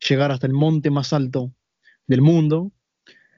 llegar 0.08 0.32
hasta 0.32 0.46
el 0.46 0.54
monte 0.54 0.90
más 0.90 1.12
alto 1.12 1.52
del 2.06 2.22
mundo, 2.22 2.72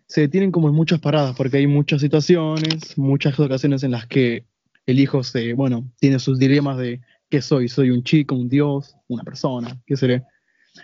se 0.07 0.20
detienen 0.20 0.53
como 0.53 0.68
en 0.68 0.74
muchas 0.74 1.01
paradas, 1.01 1.34
porque 1.36 1.57
hay 1.57 1.66
muchas 1.66 2.01
situaciones, 2.01 2.97
muchas 2.97 3.38
ocasiones 3.40 3.82
en 3.82 3.90
las 3.90 4.07
que 4.07 4.47
el 4.86 5.01
hijo 5.01 5.24
se, 5.24 5.55
bueno, 5.55 5.90
tiene 5.99 6.20
sus 6.20 6.38
dilemas 6.38 6.78
de 6.78 7.01
qué 7.28 7.43
soy, 7.43 7.68
soy 7.68 7.90
un 7.90 8.05
chico, 8.05 8.36
un 8.36 8.49
dios, 8.49 8.95
una 9.09 9.24
persona, 9.24 9.80
qué 9.84 9.97
seré. 9.97 10.22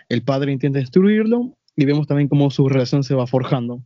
El 0.09 0.23
padre 0.23 0.51
intenta 0.51 0.79
destruirlo 0.79 1.55
y 1.79 1.85
vemos 1.85 2.07
también 2.07 2.27
cómo 2.27 2.51
su 2.51 2.67
relación 2.67 3.05
se 3.05 3.15
va 3.15 3.25
forjando. 3.25 3.81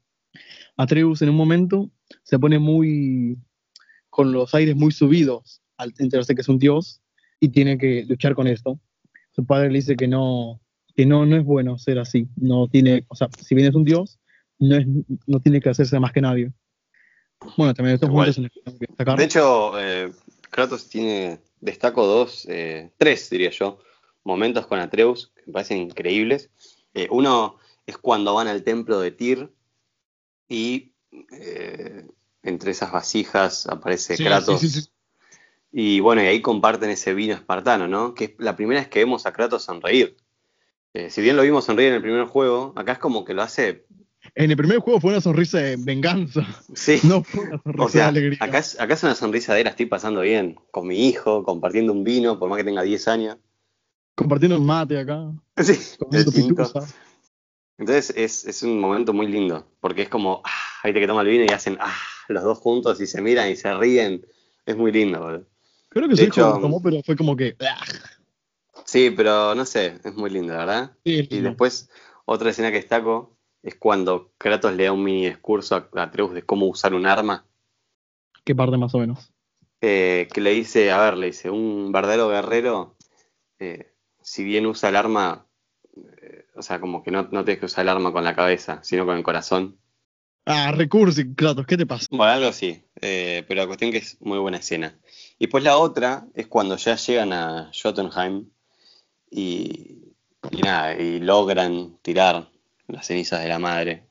Atreus 0.76 1.22
en 1.22 1.30
un 1.30 1.36
momento 1.36 1.92
se 2.24 2.40
pone 2.40 2.58
muy 2.58 3.38
con 4.10 4.32
los 4.32 4.56
aires 4.56 4.76
muy 4.76 4.92
subidos 4.92 5.62
al 5.78 5.94
enterarse 6.00 6.34
que 6.34 6.42
es 6.42 6.50
un 6.50 6.58
dios 6.58 7.04
y 7.40 7.50
tiene 7.50 7.78
que 7.78 8.04
luchar 8.10 8.34
con 8.34 8.48
esto. 8.48 8.80
Su 9.30 9.46
padre 9.46 9.68
le 9.70 9.76
dice 9.76 9.96
que 9.96 10.08
no, 10.08 10.60
que 10.96 11.06
no, 11.06 11.28
no 11.28 11.38
es 11.38 11.44
bueno 11.44 11.78
ser 11.78 12.00
así. 12.00 12.28
No 12.36 12.68
tiene, 12.68 13.06
o 13.10 13.16
sea, 13.16 13.30
si 13.40 13.54
bien 13.54 13.68
es 13.68 13.76
un 13.76 13.84
dios, 13.84 14.20
no, 14.58 14.76
es, 14.76 14.88
no 15.28 15.40
tiene 15.40 15.62
que 15.62 15.70
hacerse 15.70 16.00
más 16.00 16.14
que 16.14 16.22
nadie. 16.22 16.52
Bueno, 17.58 17.76
también 17.76 17.94
estos 17.94 18.10
momentos 18.10 18.40
en 18.40 18.50
que 18.50 18.86
destacar. 18.88 19.20
De 19.20 19.26
hecho, 19.26 19.80
eh, 19.80 20.12
Kratos 20.50 20.90
tiene, 20.90 21.42
destaco 21.62 22.08
dos, 22.08 22.48
eh, 22.50 22.90
tres 22.98 23.30
diría 23.30 23.52
yo, 23.52 23.78
momentos 24.24 24.66
con 24.66 24.80
Atreus 24.80 25.32
que 25.36 25.44
me 25.46 25.54
parecen 25.54 25.78
increíbles. 25.78 26.50
Eh, 26.96 27.08
uno 27.12 27.60
es 27.86 27.98
cuando 27.98 28.34
van 28.34 28.48
al 28.48 28.64
templo 28.64 29.00
de 29.00 29.12
Tyr 29.12 29.52
y 30.48 30.94
eh, 31.32 32.08
entre 32.44 32.72
esas 32.72 32.92
vasijas 32.92 33.68
aparece 33.68 34.18
Sí, 34.18 34.24
Kratos. 34.24 34.60
sí, 34.62 34.70
sí, 34.70 34.82
sí. 34.82 34.90
Y 35.72 36.00
bueno, 36.02 36.22
y 36.22 36.28
ahí 36.28 36.42
comparten 36.42 36.90
ese 36.92 37.14
vino 37.14 37.34
espartano, 37.34 37.88
¿no? 37.88 38.14
Que 38.14 38.26
es 38.26 38.32
la 38.38 38.56
primera 38.56 38.80
vez 38.82 38.90
que 38.90 39.00
vemos 39.00 39.26
a 39.26 39.34
Kratos 39.34 39.64
sonreír. 39.64 40.16
Eh, 40.94 41.10
si 41.10 41.22
bien 41.22 41.36
lo 41.36 41.42
vimos 41.42 41.66
sonreír 41.66 41.90
en 41.90 41.96
el 41.96 42.02
primer 42.02 42.26
juego, 42.26 42.74
acá 42.76 42.92
es 42.94 43.00
como 43.00 43.26
que 43.26 43.34
lo 43.34 43.42
hace. 43.42 43.86
En 44.36 44.52
el 44.52 44.56
primer 44.58 44.78
juego 44.80 45.02
fue 45.02 45.12
una 45.12 45.22
sonrisa 45.22 45.58
de 45.58 45.76
venganza, 45.78 46.46
Sí. 46.74 47.00
no 47.04 47.24
fue 47.24 47.46
una 47.46 47.62
sonrisa 47.62 47.84
o 47.86 47.90
sea, 47.90 48.04
de 48.04 48.10
alegría. 48.10 48.38
acá 48.40 48.60
es, 48.60 48.80
acá 48.80 48.94
es 48.94 49.04
una 49.04 49.16
sonrisa 49.16 49.54
de 49.56 49.64
la 49.64 49.72
estoy 49.72 49.88
pasando 49.88 50.22
bien, 50.22 50.58
con 50.72 50.88
mi 50.88 51.08
hijo, 51.08 51.44
compartiendo 51.44 51.92
un 51.92 52.04
vino, 52.04 52.38
por 52.40 52.50
más 52.50 52.58
que 52.60 52.64
tenga 52.64 52.84
10 52.84 53.08
años. 53.08 53.38
Compartiendo 54.16 54.58
un 54.58 54.66
mate 54.66 55.00
acá, 55.00 55.32
Sí. 55.58 55.74
Entonces 57.78 58.14
es, 58.16 58.46
es 58.46 58.64
un 58.64 58.80
momento 58.80 59.14
muy 59.14 59.28
lindo, 59.28 59.68
porque 59.80 60.04
es 60.04 60.10
como, 60.10 60.42
ah, 60.46 60.82
viste 60.84 61.00
que 61.00 61.08
toma 61.08 61.22
el 61.22 61.28
vino 61.28 61.44
y 61.46 61.50
hacen, 61.50 61.78
ah, 61.82 61.96
los 62.28 62.44
dos 62.44 62.60
juntos 62.60 63.02
y 63.02 63.08
se 63.08 63.22
miran 63.22 63.50
y 63.50 63.56
se 63.56 63.74
ríen. 63.74 64.26
Es 64.66 64.78
muy 64.78 64.92
lindo, 64.92 65.20
boludo. 65.20 65.48
Creo 65.90 66.08
que 66.08 66.16
De 66.16 66.24
hijo 66.24 66.32
hecho, 66.32 66.60
tomó, 66.62 66.82
pero 66.82 67.02
fue 67.04 67.16
como 67.16 67.36
que. 67.36 67.56
"Ah". 67.62 67.84
Sí, 68.86 69.10
pero 69.12 69.56
no 69.56 69.66
sé, 69.66 70.00
es 70.04 70.14
muy 70.16 70.30
lindo, 70.30 70.54
¿verdad? 70.54 70.96
Sí, 71.04 71.22
Y 71.30 71.36
lindo. 71.36 71.50
después, 71.50 71.90
otra 72.26 72.50
escena 72.52 72.70
que 72.72 72.78
destaco 72.78 73.38
es 73.62 73.76
cuando 73.76 74.34
Kratos 74.38 74.74
le 74.74 74.86
da 74.86 74.92
un 74.92 75.04
mini 75.04 75.28
discurso 75.28 75.76
a 75.76 75.90
Atreus 76.02 76.34
de 76.34 76.44
cómo 76.44 76.68
usar 76.68 76.94
un 76.94 77.06
arma. 77.06 77.46
¿Qué 78.44 78.54
parte 78.56 78.78
más 78.78 78.94
o 78.96 79.00
menos? 79.00 79.32
eh, 79.86 80.30
que 80.34 80.40
le 80.40 80.52
dice, 80.52 80.92
a 80.92 81.02
ver, 81.02 81.18
le 81.18 81.26
dice, 81.28 81.50
un 81.50 81.92
verdadero 81.92 82.30
guerrero, 82.30 82.96
eh, 83.60 83.94
si 84.22 84.46
bien 84.46 84.66
usa 84.66 84.88
el 84.88 84.96
arma, 84.96 85.46
o 86.56 86.62
sea, 86.62 86.80
como 86.80 87.04
que 87.04 87.12
no, 87.12 87.24
no 87.32 87.44
tienes 87.44 87.60
que 87.60 87.66
usar 87.66 87.84
el 87.84 87.90
arma 87.90 88.12
con 88.12 88.24
la 88.24 88.36
cabeza, 88.36 88.80
sino 88.84 89.06
con 89.06 89.18
el 89.18 89.24
corazón. 89.24 89.78
Ah, 90.46 90.72
recursi, 90.74 91.34
Kratos, 91.36 91.66
¿qué 91.66 91.78
te 91.78 91.86
pasa? 91.86 92.08
Bueno, 92.12 92.26
algo 92.34 92.50
así, 92.50 92.84
eh, 93.02 93.46
pero 93.48 93.62
la 93.62 93.68
cuestión 93.68 93.92
que 93.92 94.00
es 94.00 94.18
muy 94.22 94.40
buena 94.40 94.58
escena. 94.58 94.98
Y 95.40 95.48
pues 95.48 95.64
la 95.64 95.78
otra 95.78 96.28
es 96.34 96.48
cuando 96.48 96.76
ya 96.76 96.96
llegan 96.96 97.32
a 97.32 97.72
Jotunheim 97.74 98.50
y, 99.32 100.16
y 100.52 100.62
nada, 100.62 101.00
y 101.00 101.20
logran 101.20 101.98
tirar 102.02 102.50
las 102.88 103.08
cenizas 103.08 103.42
de 103.42 103.48
la 103.50 103.60
madre. 103.60 104.08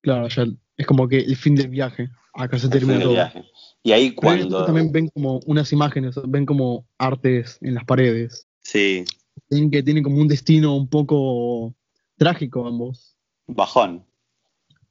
Claro, 0.00 0.26
ya 0.28 0.44
es 0.76 0.86
como 0.86 1.06
que 1.08 1.18
el 1.18 1.36
fin 1.36 1.54
del 1.54 1.68
viaje. 1.68 2.10
Acá 2.34 2.56
se 2.58 2.62
fin 2.62 2.70
termina 2.70 2.94
del 2.94 3.02
todo. 3.02 3.12
viaje. 3.12 3.44
Y 3.84 3.92
ahí 3.92 4.10
Pero 4.10 4.20
cuando... 4.20 4.64
también 4.64 4.90
ven 4.90 5.08
como 5.08 5.40
unas 5.46 5.72
imágenes, 5.72 6.16
ven 6.26 6.44
como 6.46 6.86
artes 6.98 7.58
en 7.60 7.74
las 7.74 7.84
paredes. 7.84 8.48
Sí, 8.62 9.04
que 9.70 9.82
tienen 9.82 10.02
como 10.02 10.20
un 10.20 10.28
destino 10.28 10.74
un 10.76 10.88
poco 10.88 11.74
trágico 12.16 12.66
ambos. 12.66 13.16
bajón. 13.46 14.04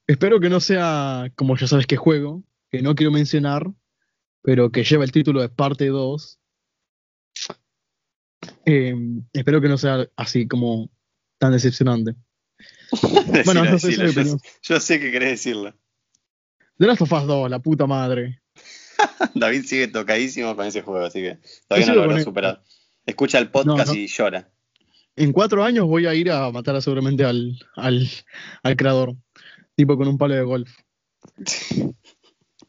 Espero 0.07 0.39
que 0.39 0.49
no 0.49 0.59
sea 0.59 1.31
como 1.35 1.55
ya 1.55 1.67
sabes 1.67 1.87
qué 1.87 1.95
juego, 1.95 2.43
que 2.69 2.81
no 2.81 2.95
quiero 2.95 3.11
mencionar, 3.11 3.71
pero 4.41 4.71
que 4.71 4.83
lleva 4.83 5.03
el 5.03 5.11
título 5.11 5.41
de 5.41 5.49
parte 5.49 5.87
2. 5.87 6.39
Eh, 8.65 8.95
espero 9.33 9.61
que 9.61 9.67
no 9.67 9.77
sea 9.77 10.07
así 10.15 10.47
como 10.47 10.89
tan 11.37 11.51
decepcionante. 11.51 12.15
Bueno, 13.45 13.63
no 13.63 13.79
sé 13.79 13.87
decilo, 13.87 14.37
yo, 14.61 14.79
sé 14.79 14.99
que 14.99 15.11
querés 15.11 15.31
decirlo. 15.31 15.73
The 16.77 16.87
Last 16.87 17.01
of 17.01 17.11
Us 17.11 17.25
2, 17.25 17.49
la 17.49 17.59
puta 17.59 17.87
madre. 17.87 18.41
David 19.33 19.63
sigue 19.63 19.87
tocadísimo 19.87 20.55
con 20.55 20.65
ese 20.65 20.81
juego, 20.81 21.05
así 21.05 21.21
que 21.21 21.39
todavía 21.67 21.87
Yo 21.87 21.95
no 21.95 22.05
lo 22.07 22.17
él. 22.17 22.23
superar. 22.23 22.63
Escucha 23.05 23.39
el 23.39 23.49
podcast 23.49 23.89
No, 23.89 23.93
no. 23.93 23.99
y 23.99 24.07
llora. 24.07 24.49
En 25.15 25.33
cuatro 25.33 25.63
años 25.63 25.85
voy 25.87 26.05
a 26.05 26.13
ir 26.15 26.31
a 26.31 26.49
matar 26.51 26.75
a 26.75 26.81
seguramente 26.81 27.25
al, 27.25 27.59
al, 27.75 28.07
al 28.63 28.75
creador, 28.77 29.15
tipo 29.75 29.97
con 29.97 30.07
un 30.07 30.17
palo 30.17 30.35
de 30.35 30.43
golf. 30.43 30.71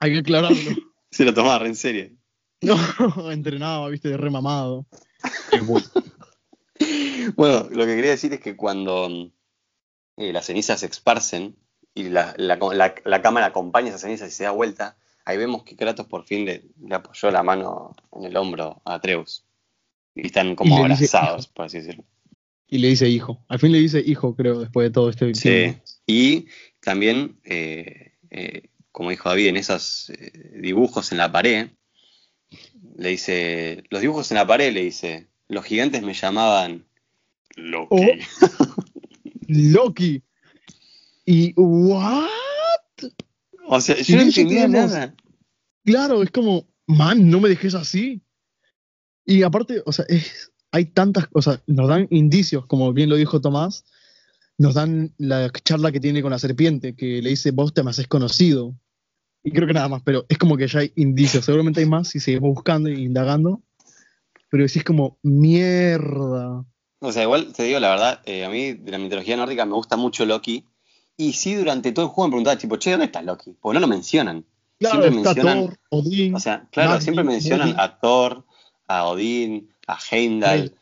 Hay 0.01 0.12
que 0.12 0.18
aclararlo. 0.18 0.57
Se 1.11 1.24
lo 1.24 1.33
tomaba 1.35 1.59
re 1.61 1.68
en 1.68 1.76
serio. 1.76 2.11
No, 2.62 2.76
entrenaba, 3.30 3.89
viste, 3.89 4.09
de 4.09 4.16
remamado. 4.16 4.87
Bueno. 7.37 7.68
Lo 7.70 7.87
que 7.87 7.95
quería 7.97 8.11
decir 8.11 8.33
es 8.33 8.41
que 8.41 8.57
cuando 8.57 9.09
eh, 10.16 10.33
las 10.33 10.47
cenizas 10.47 10.80
se 10.80 10.87
esparcen 10.87 11.57
y 11.95 12.05
la, 12.05 12.35
la- 12.39 12.57
la- 12.72 12.95
la 13.05 13.22
cámara 13.22 13.47
acompaña 13.47 13.89
esas 13.89 14.01
cenizas 14.03 14.28
y 14.28 14.33
se 14.33 14.45
da 14.45 14.51
vuelta, 14.51 14.97
ahí 15.24 15.37
vemos 15.37 15.62
que 15.64 15.76
Kratos 15.76 16.07
por 16.07 16.24
fin 16.24 16.45
le, 16.45 16.64
le 16.80 16.95
apoyó 16.95 17.30
la 17.30 17.43
mano 17.43 17.95
en 18.12 18.24
el 18.24 18.37
hombro 18.37 18.80
a 18.85 18.95
Atreus. 18.95 19.45
Y 20.14 20.26
están 20.26 20.54
como 20.54 20.78
Y 20.78 20.88
le 20.88 20.96
dice, 20.96 21.16
abrazados, 21.16 21.48
por 21.48 21.66
así 21.66 21.78
decirlo. 21.78 22.04
Y 22.68 22.78
le 22.78 22.88
dice 22.88 23.08
hijo. 23.08 23.44
Al 23.48 23.58
fin 23.58 23.72
le 23.72 23.78
dice 23.78 24.02
hijo, 24.04 24.34
creo, 24.34 24.60
después 24.60 24.86
de 24.86 24.90
todo 24.90 25.10
este 25.10 25.34
Sí. 25.34 25.42
tiempo. 25.42 25.82
Y 26.06 26.46
también, 26.80 27.38
eh, 27.44 28.12
eh, 28.30 28.68
como 28.90 29.10
dijo 29.10 29.28
David, 29.28 29.48
en 29.48 29.56
esos 29.56 30.10
eh, 30.10 30.32
dibujos 30.60 31.12
en 31.12 31.18
la 31.18 31.30
pared, 31.30 31.70
le 32.96 33.08
dice, 33.08 33.84
los 33.90 34.00
dibujos 34.00 34.30
en 34.30 34.36
la 34.36 34.46
pared, 34.46 34.72
le 34.72 34.82
dice, 34.84 35.28
los 35.48 35.64
gigantes 35.64 36.02
me 36.02 36.14
llamaban 36.14 36.86
Loki. 37.56 37.86
Oh. 37.90 38.06
Loki. 39.48 40.22
Y 41.24 41.52
¿what? 41.56 42.28
O 43.66 43.80
sea, 43.80 43.96
yo 43.96 44.16
no 44.16 44.22
entendía 44.22 44.66
nada. 44.68 45.14
Claro, 45.84 46.22
es 46.22 46.30
como, 46.30 46.66
man, 46.86 47.28
no 47.30 47.40
me 47.40 47.48
dejes 47.48 47.74
así. 47.74 48.20
Y 49.24 49.42
aparte, 49.42 49.82
o 49.84 49.92
sea, 49.92 50.04
es, 50.08 50.52
hay 50.72 50.86
tantas 50.86 51.28
cosas, 51.28 51.60
nos 51.66 51.88
dan 51.88 52.08
indicios, 52.10 52.66
como 52.66 52.92
bien 52.92 53.10
lo 53.10 53.16
dijo 53.16 53.40
Tomás, 53.40 53.84
nos 54.58 54.74
dan 54.74 55.12
la 55.18 55.50
charla 55.50 55.92
que 55.92 56.00
tiene 56.00 56.22
con 56.22 56.30
la 56.30 56.38
serpiente, 56.38 56.94
que 56.94 57.20
le 57.22 57.30
dice, 57.30 57.50
vos 57.50 57.74
te 57.74 57.82
me 57.82 57.90
haces 57.90 58.08
conocido. 58.08 58.74
Y 59.44 59.50
creo 59.50 59.66
que 59.66 59.74
nada 59.74 59.88
más, 59.88 60.02
pero 60.04 60.24
es 60.28 60.38
como 60.38 60.56
que 60.56 60.68
ya 60.68 60.80
hay 60.80 60.92
indicios, 60.96 61.44
seguramente 61.44 61.80
hay 61.80 61.86
más 61.86 62.08
si 62.08 62.20
seguimos 62.20 62.54
buscando 62.54 62.88
e 62.88 63.00
indagando, 63.00 63.60
pero 64.48 64.64
es 64.64 64.84
como, 64.84 65.18
mierda. 65.22 66.64
O 67.00 67.10
sea, 67.10 67.24
igual 67.24 67.52
te 67.52 67.64
digo 67.64 67.80
la 67.80 67.90
verdad, 67.90 68.20
eh, 68.24 68.44
a 68.44 68.48
mí 68.48 68.74
de 68.74 68.92
la 68.92 68.98
mitología 68.98 69.36
nórdica 69.36 69.66
me 69.66 69.74
gusta 69.74 69.96
mucho 69.96 70.24
Loki. 70.24 70.66
Y 71.16 71.32
sí, 71.32 71.54
durante 71.54 71.92
todo 71.92 72.06
el 72.06 72.10
juego 72.12 72.28
me 72.28 72.32
preguntaba, 72.32 72.56
tipo, 72.56 72.76
che, 72.76 72.92
¿dónde 72.92 73.06
está 73.06 73.22
Loki? 73.22 73.56
Porque 73.60 73.74
no 73.74 73.80
lo 73.80 73.88
mencionan. 73.88 74.44
Claro, 74.78 75.02
siempre 75.02 75.20
está 75.20 75.34
mencionan, 75.34 75.66
Thor, 75.66 75.78
Odín. 75.90 76.34
o 76.34 76.40
sea, 76.40 76.68
claro, 76.70 77.00
siempre 77.00 77.24
mencionan 77.24 77.68
Odín. 77.68 77.80
a 77.80 77.98
Thor, 77.98 78.44
a 78.87 79.07
Odín, 79.07 79.72
a 79.87 79.99
Heimdall, 80.11 80.74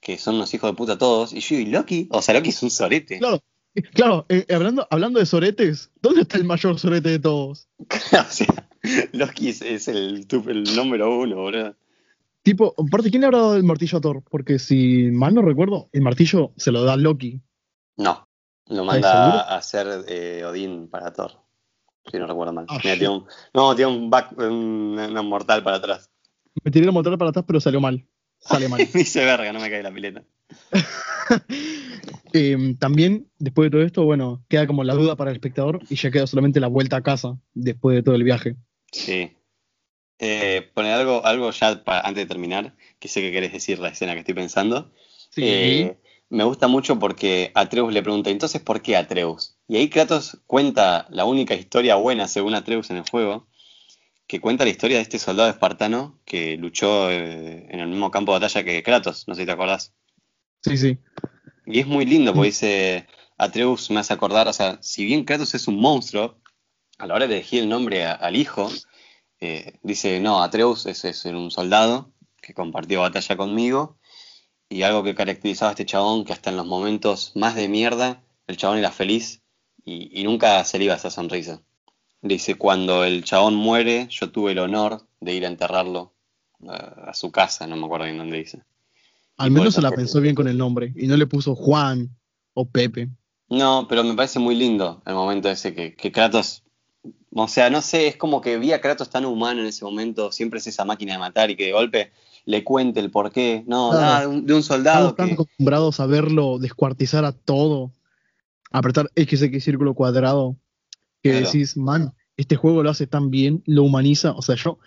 que 0.00 0.18
son 0.18 0.36
unos 0.36 0.52
hijos 0.54 0.70
de 0.70 0.76
puta 0.76 0.98
todos. 0.98 1.32
Y 1.32 1.40
yo, 1.40 1.56
¿y 1.56 1.66
Loki? 1.66 2.08
O 2.10 2.22
sea, 2.22 2.34
Loki 2.34 2.50
es 2.50 2.62
un 2.62 2.70
sorete. 2.70 3.18
Claro, 3.18 3.42
claro 3.94 4.26
eh, 4.28 4.46
hablando, 4.50 4.86
hablando 4.90 5.18
de 5.18 5.26
soretes, 5.26 5.90
¿dónde 6.00 6.22
está 6.22 6.36
el 6.36 6.44
mayor 6.44 6.78
sorete 6.78 7.10
de 7.10 7.18
todos? 7.18 7.68
o 7.78 8.30
sea, 8.30 8.68
Loki 9.12 9.48
es, 9.48 9.62
es 9.62 9.88
el, 9.88 10.26
número 10.74 11.18
uno, 11.18 11.36
boludo. 11.36 11.76
Tipo, 12.42 12.74
aparte, 12.78 13.10
¿quién 13.10 13.20
le 13.20 13.26
habrá 13.26 13.38
dado 13.40 13.56
el 13.56 13.64
martillo 13.64 13.98
a 13.98 14.00
Thor? 14.00 14.22
Porque 14.30 14.58
si 14.58 15.10
mal 15.10 15.34
no 15.34 15.42
recuerdo, 15.42 15.88
el 15.92 16.02
martillo 16.02 16.52
se 16.56 16.72
lo 16.72 16.82
da 16.84 16.96
Loki. 16.96 17.42
No, 17.96 18.26
lo 18.66 18.82
¿Estás 18.82 19.02
manda 19.02 19.40
a 19.42 19.56
hacer 19.56 20.04
eh, 20.08 20.44
Odín 20.44 20.88
para 20.88 21.12
Thor. 21.12 21.32
Si 22.10 22.16
no 22.16 22.26
recuerdo 22.26 22.54
mal. 22.54 22.64
Ah, 22.68 22.78
Mira, 22.82 22.96
tiene 22.96 23.14
un, 23.14 23.26
no, 23.52 23.76
tiene 23.76 23.92
un 23.92 24.08
back, 24.08 24.32
un, 24.38 24.98
un 24.98 25.26
mortal 25.26 25.62
para 25.62 25.76
atrás. 25.76 26.10
Me 26.64 26.70
tiré 26.70 26.86
la 26.86 26.92
motor 26.92 27.16
para 27.18 27.30
atrás, 27.30 27.44
pero 27.46 27.60
salió 27.60 27.80
mal. 27.80 28.06
Sale 28.38 28.68
mal. 28.68 28.78
Dice 28.94 29.24
verga, 29.24 29.52
no 29.52 29.60
me 29.60 29.70
cae 29.70 29.82
la 29.82 29.92
pileta. 29.92 30.22
Eh, 32.34 32.74
también, 32.78 33.26
después 33.38 33.66
de 33.66 33.70
todo 33.70 33.82
esto, 33.82 34.04
bueno, 34.04 34.44
queda 34.48 34.66
como 34.66 34.84
la 34.84 34.94
duda 34.94 35.16
para 35.16 35.30
el 35.30 35.36
espectador 35.36 35.80
y 35.88 35.96
ya 35.96 36.10
queda 36.10 36.26
solamente 36.26 36.60
la 36.60 36.66
vuelta 36.66 36.96
a 36.96 37.02
casa 37.02 37.38
después 37.54 37.96
de 37.96 38.02
todo 38.02 38.14
el 38.14 38.22
viaje. 38.22 38.56
Sí. 38.92 39.32
Eh, 40.18 40.70
poner 40.74 40.92
algo, 40.92 41.24
algo 41.24 41.50
ya 41.50 41.82
para, 41.84 42.00
antes 42.00 42.24
de 42.24 42.28
terminar, 42.28 42.74
que 42.98 43.08
sé 43.08 43.22
que 43.22 43.32
querés 43.32 43.52
decir 43.52 43.78
la 43.78 43.88
escena 43.88 44.12
que 44.12 44.20
estoy 44.20 44.34
pensando. 44.34 44.92
Sí. 45.30 45.42
Eh, 45.44 45.98
me 46.28 46.44
gusta 46.44 46.68
mucho 46.68 46.98
porque 46.98 47.50
Atreus 47.54 47.92
le 47.92 48.02
pregunta, 48.02 48.30
entonces, 48.30 48.60
¿por 48.60 48.82
qué 48.82 48.96
Atreus? 48.96 49.56
Y 49.66 49.76
ahí 49.76 49.88
Kratos 49.88 50.38
cuenta 50.46 51.06
la 51.10 51.24
única 51.24 51.54
historia 51.54 51.94
buena, 51.94 52.28
según 52.28 52.54
Atreus 52.54 52.90
en 52.90 52.98
el 52.98 53.08
juego, 53.08 53.46
que 54.28 54.40
cuenta 54.40 54.64
la 54.64 54.70
historia 54.70 54.98
de 54.98 55.02
este 55.02 55.18
soldado 55.18 55.50
espartano 55.50 56.20
que 56.24 56.56
luchó 56.56 57.10
eh, 57.10 57.66
en 57.70 57.80
el 57.80 57.88
mismo 57.88 58.10
campo 58.12 58.32
de 58.32 58.40
batalla 58.40 58.62
que 58.62 58.82
Kratos, 58.84 59.26
no 59.26 59.34
sé 59.34 59.42
si 59.42 59.46
te 59.46 59.52
acordás. 59.52 59.94
sí, 60.62 60.76
sí. 60.76 60.98
Y 61.66 61.80
es 61.80 61.86
muy 61.86 62.04
lindo 62.06 62.32
porque 62.34 62.48
dice, 62.50 63.06
Atreus 63.36 63.90
me 63.90 64.00
hace 64.00 64.12
acordar, 64.12 64.46
o 64.48 64.52
sea, 64.52 64.78
si 64.82 65.04
bien 65.04 65.24
Kratos 65.24 65.54
es 65.54 65.66
un 65.66 65.80
monstruo, 65.80 66.38
a 66.98 67.06
la 67.06 67.14
hora 67.14 67.26
de 67.26 67.34
elegir 67.36 67.62
el 67.62 67.68
nombre 67.68 68.04
a- 68.04 68.12
al 68.12 68.36
hijo, 68.36 68.70
eh, 69.40 69.78
dice, 69.82 70.20
no, 70.20 70.42
Atreus 70.42 70.86
es, 70.86 71.04
es 71.04 71.24
un 71.24 71.50
soldado 71.50 72.12
que 72.42 72.54
compartió 72.54 73.00
batalla 73.00 73.36
conmigo 73.36 73.98
y 74.68 74.82
algo 74.82 75.02
que 75.02 75.14
caracterizaba 75.14 75.70
a 75.70 75.72
este 75.72 75.86
chabón, 75.86 76.24
que 76.24 76.32
hasta 76.34 76.50
en 76.50 76.56
los 76.56 76.66
momentos 76.66 77.32
más 77.34 77.54
de 77.54 77.68
mierda, 77.68 78.22
el 78.46 78.56
chabón 78.56 78.78
era 78.78 78.90
feliz 78.90 79.42
y, 79.84 80.20
y 80.20 80.24
nunca 80.24 80.62
se 80.64 80.78
le 80.78 80.84
iba 80.86 80.94
esa 80.94 81.10
sonrisa. 81.10 81.62
Dice, 82.20 82.56
cuando 82.56 83.04
el 83.04 83.22
chabón 83.24 83.54
muere, 83.54 84.08
yo 84.10 84.30
tuve 84.30 84.52
el 84.52 84.58
honor 84.58 85.06
de 85.20 85.34
ir 85.34 85.44
a 85.44 85.48
enterrarlo 85.48 86.12
eh, 86.62 86.66
a 87.06 87.14
su 87.14 87.30
casa, 87.30 87.66
no 87.66 87.76
me 87.76 87.86
acuerdo 87.86 88.06
bien 88.06 88.18
dónde 88.18 88.38
dice. 88.38 88.62
Al 89.36 89.50
Y 89.50 89.54
menos 89.54 89.74
se 89.74 89.82
la 89.82 89.88
fue- 89.90 89.98
pensó 89.98 90.20
bien 90.20 90.34
con 90.34 90.48
el 90.48 90.58
nombre 90.58 90.92
y 90.96 91.06
no 91.06 91.16
le 91.16 91.26
puso 91.26 91.54
Juan 91.54 92.10
o 92.54 92.64
Pepe. 92.68 93.08
No, 93.48 93.86
pero 93.88 94.02
me 94.04 94.14
parece 94.14 94.40
muy 94.40 94.56
lindo 94.56 95.00
el 95.06 95.14
momento 95.14 95.48
ese 95.48 95.74
que, 95.74 95.94
que 95.94 96.10
Kratos, 96.10 96.64
o 97.32 97.46
sea, 97.48 97.70
no 97.70 97.80
sé, 97.82 98.08
es 98.08 98.16
como 98.16 98.40
que 98.40 98.58
vi 98.58 98.72
a 98.72 98.80
Kratos 98.80 99.08
tan 99.10 99.24
humano 99.24 99.60
en 99.60 99.68
ese 99.68 99.84
momento, 99.84 100.32
siempre 100.32 100.58
es 100.58 100.66
esa 100.66 100.84
máquina 100.84 101.12
de 101.12 101.18
matar 101.20 101.50
y 101.50 101.56
que 101.56 101.66
de 101.66 101.72
golpe 101.72 102.10
le 102.46 102.64
cuente 102.64 102.98
el 103.00 103.10
porqué, 103.12 103.62
no, 103.66 103.90
Claro. 103.90 104.04
nada, 104.04 104.20
de 104.22 104.26
un, 104.26 104.44
de 104.46 104.54
un 104.54 104.62
soldado 104.64 105.10
Estamos 105.10 105.16
tan 105.16 105.28
que... 105.28 105.32
acostumbrados 105.34 106.00
a 106.00 106.06
verlo 106.06 106.58
descuartizar 106.58 107.24
a 107.24 107.32
todo, 107.32 107.92
apretar 108.72 109.08
XX 109.16 109.60
círculo 109.62 109.94
cuadrado, 109.94 110.56
que 111.22 111.30
Claro. 111.30 111.46
decís, 111.46 111.76
man, 111.76 112.12
este 112.36 112.56
juego 112.56 112.82
lo 112.82 112.90
hace 112.90 113.06
tan 113.06 113.30
bien, 113.30 113.62
lo 113.66 113.82
humaniza. 113.84 114.32
O 114.32 114.42
sea, 114.42 114.54
yo 114.56 114.78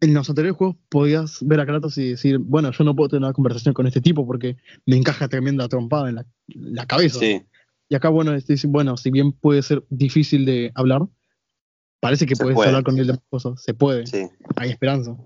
en 0.00 0.14
los 0.14 0.28
anteriores 0.28 0.56
juegos 0.58 0.76
podías 0.88 1.38
ver 1.42 1.60
a 1.60 1.66
Kratos 1.66 1.96
y 1.98 2.10
decir, 2.10 2.38
bueno, 2.38 2.70
yo 2.72 2.84
no 2.84 2.94
puedo 2.96 3.08
tener 3.10 3.22
una 3.24 3.32
conversación 3.32 3.72
con 3.72 3.86
este 3.86 4.00
tipo 4.00 4.26
porque 4.26 4.56
me 4.84 4.96
encaja 4.96 5.28
tremenda 5.28 5.68
trompada 5.68 6.08
en 6.08 6.16
la, 6.16 6.26
la 6.48 6.86
cabeza. 6.86 7.20
Sí, 7.20 7.40
Y 7.88 7.94
acá, 7.94 8.08
bueno, 8.08 8.34
es 8.34 8.46
decir, 8.46 8.68
bueno, 8.70 8.96
si 8.96 9.10
bien 9.10 9.32
puede 9.32 9.62
ser 9.62 9.84
difícil 9.90 10.44
de 10.44 10.72
hablar, 10.74 11.02
parece 12.00 12.26
que 12.26 12.34
Se 12.34 12.42
puedes 12.42 12.56
puede. 12.56 12.68
hablar 12.70 12.82
con 12.82 12.98
él 12.98 13.06
de 13.06 13.18
cosas. 13.30 13.62
Se 13.62 13.74
puede, 13.74 14.06
sí. 14.06 14.26
hay 14.56 14.70
esperanza. 14.70 15.16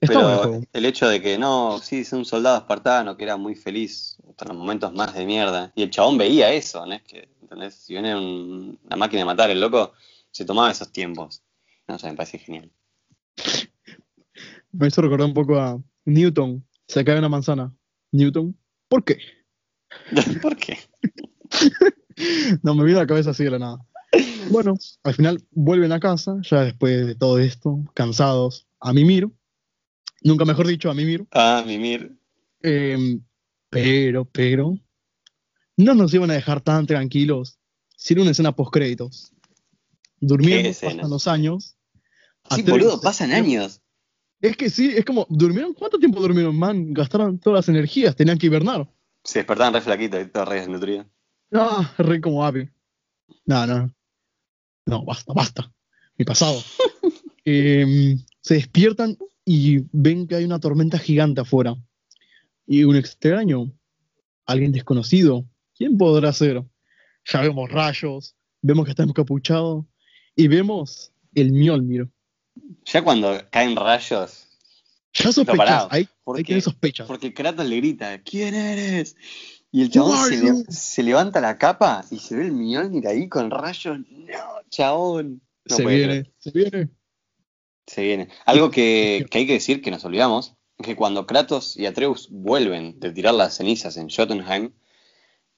Está 0.00 0.18
Pero 0.20 0.38
juego. 0.38 0.60
el 0.72 0.84
hecho 0.84 1.08
de 1.08 1.22
que 1.22 1.38
no, 1.38 1.78
sí, 1.78 2.00
es 2.00 2.12
un 2.12 2.26
soldado 2.26 2.58
espartano 2.58 3.16
que 3.16 3.24
era 3.24 3.38
muy 3.38 3.54
feliz 3.54 4.18
hasta 4.28 4.44
los 4.46 4.56
momentos 4.56 4.92
más 4.92 5.14
de 5.14 5.24
mierda. 5.24 5.72
Y 5.74 5.82
el 5.82 5.90
chabón 5.90 6.18
veía 6.18 6.52
eso, 6.52 6.84
¿no? 6.84 6.92
Es 6.92 7.02
que, 7.04 7.28
¿entendés? 7.54 7.74
Si 7.76 7.92
viene 7.94 8.14
un- 8.14 8.78
una 8.84 8.96
máquina 8.96 9.20
de 9.20 9.26
matar, 9.26 9.50
el 9.50 9.60
loco 9.60 9.92
se 10.30 10.44
tomaba 10.44 10.70
esos 10.70 10.92
tiempos. 10.92 11.42
No 11.88 11.98
sé, 11.98 12.08
me 12.10 12.16
parece 12.16 12.38
genial. 12.38 12.70
Me 14.72 14.88
hizo 14.88 15.02
recordar 15.02 15.26
un 15.28 15.34
poco 15.34 15.58
a 15.60 15.80
Newton. 16.04 16.64
Se 16.88 17.04
cae 17.04 17.18
una 17.18 17.28
manzana. 17.28 17.72
Newton, 18.12 18.56
¿por 18.88 19.04
qué? 19.04 19.18
¿Por 20.42 20.56
qué? 20.56 20.78
No, 22.62 22.76
me 22.76 22.84
vino 22.84 22.98
a 22.98 23.02
la 23.02 23.06
cabeza 23.08 23.30
así 23.30 23.42
de 23.42 23.50
la 23.50 23.58
nada. 23.58 23.78
Bueno, 24.48 24.74
al 25.02 25.14
final 25.14 25.42
vuelven 25.50 25.90
a 25.90 25.98
casa, 25.98 26.36
ya 26.42 26.60
después 26.62 27.08
de 27.08 27.16
todo 27.16 27.40
esto, 27.40 27.80
cansados, 27.92 28.68
a 28.78 28.92
mimir. 28.92 29.28
Nunca 30.22 30.44
mejor 30.44 30.68
dicho, 30.68 30.88
a 30.88 30.94
mimir. 30.94 31.26
Ah, 31.32 31.64
Mimir. 31.66 32.16
Eh, 32.62 33.18
pero, 33.68 34.24
pero, 34.26 34.78
no 35.76 35.94
nos 35.94 36.12
iban 36.14 36.30
a 36.30 36.34
dejar 36.34 36.60
tan 36.60 36.86
tranquilos 36.86 37.58
sin 37.96 38.20
una 38.20 38.30
escena 38.30 38.54
post 38.54 38.72
créditos. 38.72 39.32
Durmiendo, 40.20 40.62
¿Qué 40.64 40.68
escena? 40.70 40.96
pasan 40.96 41.10
los 41.10 41.28
años. 41.28 41.76
Sí, 42.50 42.60
Atreus 42.60 42.70
boludo, 42.70 43.00
pasan 43.00 43.32
años. 43.32 43.80
Es 44.40 44.56
que 44.56 44.68
sí, 44.68 44.92
es 44.94 45.04
como, 45.04 45.26
¿durmieron? 45.30 45.72
¿Cuánto 45.74 45.98
tiempo 45.98 46.20
durmieron, 46.20 46.56
man? 46.56 46.92
Gastaron 46.92 47.38
todas 47.38 47.58
las 47.58 47.68
energías, 47.68 48.14
tenían 48.14 48.38
que 48.38 48.46
hibernar. 48.46 48.88
Se 49.22 49.38
despertaban 49.38 49.72
re 49.72 49.80
flaquitos 49.80 50.22
y 50.22 50.26
todo 50.28 50.44
re 50.44 50.60
desnutridos. 50.60 51.06
Ah, 51.52 51.94
re 51.98 52.20
como 52.20 52.44
ave. 52.44 52.70
No, 53.46 53.66
no. 53.66 53.94
No, 54.86 55.04
basta, 55.04 55.32
basta. 55.32 55.72
Mi 56.18 56.24
pasado. 56.24 56.60
Em, 57.46 58.24
se 58.40 58.54
despiertan 58.54 59.18
y 59.44 59.80
ven 59.92 60.26
que 60.26 60.36
hay 60.36 60.44
una 60.44 60.58
tormenta 60.60 60.98
gigante 60.98 61.42
afuera. 61.42 61.76
Y 62.66 62.84
un 62.84 62.96
extraño, 62.96 63.70
alguien 64.46 64.72
desconocido. 64.72 65.44
¿Quién 65.76 65.96
podrá 65.98 66.32
ser? 66.32 66.62
Ya 67.32 67.40
vemos 67.40 67.70
rayos, 67.70 68.36
vemos 68.62 68.84
que 68.84 68.90
está 68.90 69.02
encapuchado 69.02 69.86
y 70.36 70.48
vemos 70.48 71.12
el 71.34 71.52
Mjolnir. 71.52 72.08
Ya 72.84 73.02
cuando 73.02 73.36
caen 73.50 73.74
rayos, 73.76 74.48
Ya 75.12 75.32
sospechas, 75.32 75.86
ahí, 75.90 76.08
¿Por 76.22 76.36
ahí 76.36 76.42
qué? 76.42 76.46
tienes 76.48 76.64
sospechas. 76.64 77.06
porque 77.06 77.32
Kratos 77.34 77.66
le 77.66 77.76
grita, 77.76 78.20
¿quién 78.22 78.54
eres? 78.54 79.16
Y 79.72 79.82
el 79.82 79.90
chabón 79.90 80.16
se, 80.28 80.36
le- 80.36 80.46
you? 80.48 80.64
se 80.68 81.02
levanta 81.02 81.40
la 81.40 81.58
capa 81.58 82.04
y 82.10 82.18
se 82.18 82.36
ve 82.36 82.44
el 82.46 82.52
Mjolnir 82.52 83.06
ahí 83.08 83.28
con 83.28 83.50
rayos. 83.50 83.98
No, 83.98 84.60
chabón. 84.70 85.40
No 85.64 85.76
se 85.76 85.84
viene, 85.86 86.04
creer. 86.04 86.32
se 86.38 86.50
viene. 86.52 86.88
Se 87.86 88.02
viene. 88.02 88.28
Algo 88.44 88.70
que, 88.70 89.26
que 89.30 89.38
hay 89.38 89.46
que 89.46 89.54
decir 89.54 89.82
que 89.82 89.90
nos 89.90 90.04
olvidamos, 90.04 90.54
es 90.78 90.86
que 90.86 90.94
cuando 90.96 91.26
Kratos 91.26 91.76
y 91.76 91.86
Atreus 91.86 92.28
vuelven 92.30 93.00
de 93.00 93.12
tirar 93.12 93.34
las 93.34 93.56
cenizas 93.56 93.96
en 93.96 94.08
Jotunheim, 94.10 94.72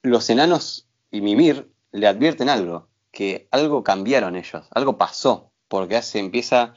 los 0.07 0.29
enanos 0.29 0.87
y 1.11 1.21
Mimir 1.21 1.71
le 1.91 2.07
advierten 2.07 2.49
algo, 2.49 2.89
que 3.11 3.47
algo 3.51 3.83
cambiaron 3.83 4.35
ellos, 4.35 4.65
algo 4.71 4.97
pasó, 4.97 5.51
porque 5.67 5.95
hace, 5.97 6.19
empieza 6.19 6.73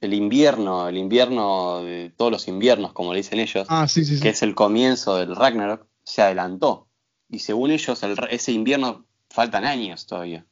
el 0.00 0.14
invierno, 0.14 0.88
el 0.88 0.96
invierno 0.96 1.82
de 1.82 2.12
todos 2.16 2.32
los 2.32 2.48
inviernos, 2.48 2.92
como 2.92 3.12
le 3.12 3.18
dicen 3.18 3.38
ellos, 3.38 3.66
Ah, 3.70 3.86
sí, 3.88 4.04
sí, 4.04 4.16
sí. 4.16 4.22
que 4.22 4.30
es 4.30 4.42
el 4.42 4.54
comienzo 4.54 5.16
del 5.16 5.36
Ragnarok, 5.36 5.86
se 6.04 6.22
adelantó. 6.22 6.88
Y 7.28 7.40
según 7.40 7.70
ellos, 7.70 8.02
el- 8.02 8.16
ese 8.30 8.52
invierno 8.52 9.06
faltan 9.28 9.64
años 9.64 10.06
todavía. 10.06 10.46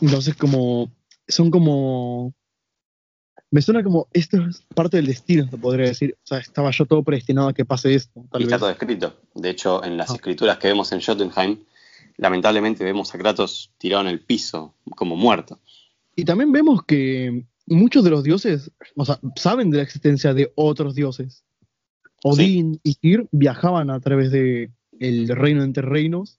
Entonces, 0.00 0.34
como. 0.36 0.92
Son 1.28 1.50
como. 1.50 2.34
Me 3.50 3.62
suena 3.62 3.82
como. 3.82 4.06
Esto 4.12 4.36
es 4.48 4.62
parte 4.74 4.96
del 4.98 5.06
destino, 5.06 5.48
se 5.50 5.56
podría 5.58 5.86
decir. 5.86 6.16
O 6.22 6.26
sea, 6.26 6.38
estaba 6.38 6.70
yo 6.70 6.86
todo 6.86 7.02
predestinado 7.02 7.48
a 7.48 7.52
que 7.54 7.64
pase 7.64 7.94
esto. 7.94 8.24
Tal 8.30 8.40
Y 8.42 8.44
está 8.44 8.56
vez. 8.56 8.60
todo 8.60 8.70
escrito. 8.70 9.20
De 9.34 9.50
hecho, 9.50 9.82
en 9.84 9.96
las 9.96 10.10
Ah. 10.10 10.14
escrituras 10.14 10.58
que 10.58 10.68
vemos 10.68 10.92
en 10.92 11.00
Jotunheim, 11.00 11.58
lamentablemente 12.16 12.84
vemos 12.84 13.14
a 13.14 13.18
Kratos 13.18 13.72
tirado 13.78 14.02
en 14.02 14.08
el 14.08 14.20
piso, 14.20 14.74
como 14.96 15.16
muerto. 15.16 15.58
Y 16.14 16.24
también 16.24 16.52
vemos 16.52 16.84
que 16.84 17.44
muchos 17.66 18.04
de 18.04 18.10
los 18.10 18.22
dioses, 18.24 18.70
o 18.96 19.04
sea, 19.04 19.18
saben 19.36 19.70
de 19.70 19.78
la 19.78 19.82
existencia 19.82 20.32
de 20.34 20.52
otros 20.54 20.94
dioses. 20.94 21.44
Odín 22.22 22.78
y 22.82 22.94
Tyr 22.96 23.26
viajaban 23.32 23.90
a 23.90 23.98
través 24.00 24.30
de 24.30 24.70
el 24.98 25.28
reino 25.28 25.62
entre 25.64 25.82
reinos 25.82 26.38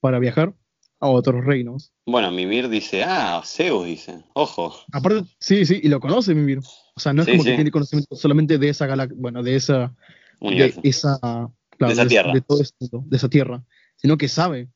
para 0.00 0.18
viajar 0.18 0.54
a 1.02 1.08
otros 1.08 1.44
reinos. 1.44 1.92
Bueno, 2.06 2.30
Mimir 2.30 2.68
dice, 2.68 3.02
ah, 3.04 3.42
Zeus 3.44 3.84
dice, 3.86 4.22
ojo. 4.34 4.74
Aparte, 4.92 5.24
sí, 5.40 5.66
sí, 5.66 5.80
y 5.82 5.88
lo 5.88 5.98
conoce 6.00 6.34
Mimir. 6.34 6.60
O 6.94 7.00
sea, 7.00 7.12
no 7.12 7.22
es 7.22 7.26
Sí, 7.26 7.32
como 7.32 7.42
sí. 7.42 7.50
que 7.50 7.54
tiene 7.56 7.70
conocimiento 7.70 8.14
solamente 8.14 8.56
de 8.58 8.68
esa 8.68 8.86
galaxia, 8.86 9.16
bueno, 9.20 9.42
de 9.42 9.56
esa, 9.56 9.94
de 10.40 10.74
esa 10.84 11.18
claro, 11.20 11.52
de 11.78 11.92
esa 11.92 12.06
tierra. 12.06 12.32
de 12.32 12.40
todo 12.40 12.60
esto, 12.62 13.02
de 13.06 13.16
esa 13.16 13.28
tierra, 13.28 13.64
sino 13.96 14.16
que 14.16 14.28
sabe. 14.28 14.68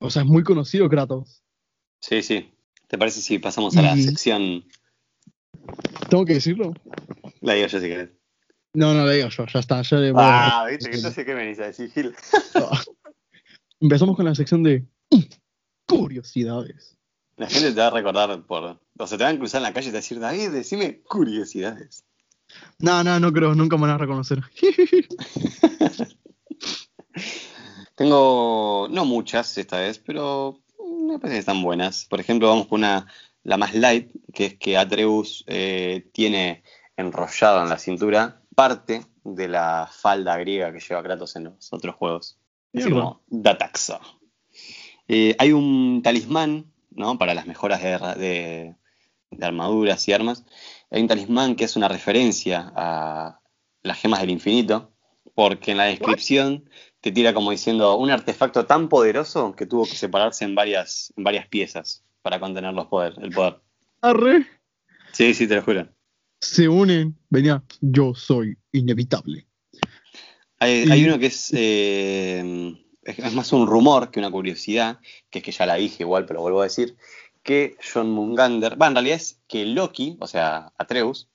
O 0.00 0.10
sea, 0.10 0.22
es 0.22 0.28
muy 0.28 0.42
conocido 0.42 0.88
Kratos. 0.88 1.42
Sí, 2.00 2.22
sí. 2.22 2.52
¿Te 2.86 2.98
parece 2.98 3.20
si 3.22 3.38
pasamos 3.38 3.76
a 3.76 3.82
la 3.82 3.96
Y- 3.96 4.02
sección? 4.02 4.64
¿Tengo 6.10 6.24
que 6.26 6.34
decirlo? 6.34 6.74
La 7.40 7.54
digo 7.54 7.68
yo 7.68 7.80
si 7.80 7.86
querés. 7.88 8.10
No, 8.74 8.92
no, 8.94 9.04
lo 9.04 9.10
digo 9.10 9.28
yo, 9.28 9.46
ya 9.46 9.60
está. 9.60 9.80
Ya 9.82 9.96
le 9.96 10.12
voy 10.12 10.22
Ah, 10.24 10.66
viste 10.68 10.90
que 10.90 10.98
no 11.00 11.10
sé 11.10 11.24
qué 11.24 11.34
venís 11.34 11.58
a 11.60 11.66
decir, 11.66 11.90
Gil. 11.90 12.14
Empezamos 13.80 14.16
con 14.16 14.24
la 14.26 14.34
sección 14.34 14.62
de 14.62 14.84
curiosidades. 15.90 16.96
La 17.36 17.48
gente 17.48 17.72
te 17.72 17.80
va 17.80 17.86
a 17.88 17.90
recordar 17.90 18.42
por. 18.42 18.80
O 18.98 19.06
sea, 19.06 19.18
te 19.18 19.24
van 19.24 19.36
a 19.36 19.38
cruzar 19.38 19.60
en 19.60 19.62
la 19.64 19.72
calle 19.72 19.88
y 19.88 19.90
te 19.90 19.94
va 19.94 19.98
a 19.98 20.02
decir, 20.02 20.20
David, 20.20 20.50
decime 20.50 21.00
curiosidades. 21.02 22.04
No, 22.78 23.02
no, 23.04 23.18
no 23.20 23.32
creo, 23.32 23.54
nunca 23.54 23.76
me 23.76 23.82
van 23.82 23.92
a 23.92 23.98
reconocer. 23.98 24.42
Tengo, 27.94 28.88
no 28.90 29.04
muchas 29.04 29.56
esta 29.58 29.78
vez, 29.78 29.98
pero 29.98 30.60
me 31.06 31.18
parece 31.18 31.36
que 31.36 31.40
están 31.40 31.62
buenas. 31.62 32.06
Por 32.06 32.20
ejemplo, 32.20 32.48
vamos 32.48 32.66
con 32.66 32.80
una, 32.80 33.06
la 33.42 33.56
más 33.56 33.74
light, 33.74 34.10
que 34.32 34.46
es 34.46 34.54
que 34.58 34.76
Atreus 34.76 35.44
eh, 35.46 36.08
tiene 36.12 36.62
enrollado 36.96 37.62
en 37.62 37.68
la 37.68 37.78
cintura 37.78 38.42
parte 38.54 39.06
de 39.24 39.48
la 39.48 39.88
falda 39.90 40.36
griega 40.38 40.72
que 40.72 40.80
lleva 40.80 41.02
Kratos 41.02 41.36
en 41.36 41.44
los 41.44 41.72
otros 41.72 41.94
juegos. 41.94 42.38
Así 42.74 42.90
como 42.90 43.22
Dataxa. 43.26 44.00
Eh, 45.12 45.34
hay 45.38 45.50
un 45.52 46.02
talismán, 46.04 46.66
¿no? 46.92 47.18
Para 47.18 47.34
las 47.34 47.46
mejoras 47.46 47.82
de, 47.82 47.98
de- 48.20 48.74
de 49.32 49.44
armaduras 49.46 50.06
y 50.08 50.12
armas. 50.12 50.44
Hay 50.90 51.02
un 51.02 51.08
talismán 51.08 51.56
que 51.56 51.64
es 51.64 51.74
una 51.74 51.88
referencia 51.88 52.72
a 52.76 53.40
las 53.82 53.98
gemas 53.98 54.20
del 54.20 54.30
infinito, 54.30 54.92
porque 55.34 55.72
en 55.72 55.78
la 55.78 55.84
descripción 55.86 56.70
te 57.00 57.10
tira 57.10 57.34
como 57.34 57.50
diciendo 57.50 57.96
un 57.96 58.10
artefacto 58.10 58.66
tan 58.66 58.88
poderoso 58.88 59.54
que 59.56 59.66
tuvo 59.66 59.84
que 59.84 59.96
separarse 59.96 60.44
en 60.44 60.54
varias, 60.54 61.12
en 61.16 61.24
varias 61.24 61.48
piezas 61.48 62.04
para 62.22 62.38
contener 62.38 62.72
los 62.74 62.86
poder, 62.86 63.14
el 63.20 63.30
poder. 63.30 63.60
Arre, 64.02 64.46
Sí, 65.12 65.34
sí, 65.34 65.48
te 65.48 65.56
lo 65.56 65.62
juro. 65.62 65.88
se 66.40 66.68
unen. 66.68 67.16
Venía, 67.30 67.64
yo 67.80 68.14
soy 68.14 68.56
inevitable. 68.72 69.46
Hay, 70.60 70.84
Y- 70.86 70.90
hay 70.90 71.04
uno 71.04 71.18
que 71.18 71.26
es, 71.26 71.50
eh, 71.52 72.74
es, 73.10 73.34
más 73.34 73.52
un 73.52 73.66
rumor 73.66 74.10
que 74.10 74.18
una 74.20 74.30
curiosidad, 74.30 74.98
que 75.30 75.38
es 75.40 75.44
que 75.44 75.52
ya 75.52 75.66
la 75.66 75.74
dije 75.76 76.02
igual, 76.02 76.26
pero 76.26 76.40
vuelvo 76.40 76.60
a 76.60 76.64
decir, 76.64 76.96
que 77.42 77.76
John 77.92 78.10
Mungander, 78.10 78.80
va, 78.80 78.86
en 78.88 78.94
realidad 78.94 79.16
es 79.16 79.40
que 79.48 79.64
Loki, 79.66 80.16
o 80.20 80.26
sea, 80.26 80.72
Atreus, 80.78 81.28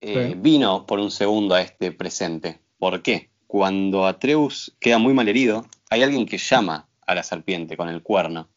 eh, 0.00 0.30
Sí. 0.32 0.38
vino 0.40 0.86
por 0.86 0.98
un 0.98 1.10
segundo 1.10 1.54
a 1.54 1.60
este 1.60 1.92
presente. 1.92 2.60
¿Por 2.78 3.02
qué? 3.02 3.30
Cuando 3.46 4.06
Atreus 4.06 4.74
queda 4.80 4.98
muy 4.98 5.12
mal 5.12 5.28
herido, 5.28 5.66
hay 5.90 6.02
alguien 6.02 6.24
que 6.26 6.38
llama 6.38 6.88
a 7.06 7.14
la 7.14 7.22
serpiente 7.22 7.76
con 7.76 7.88
el 7.88 8.02
cuerno 8.02 8.48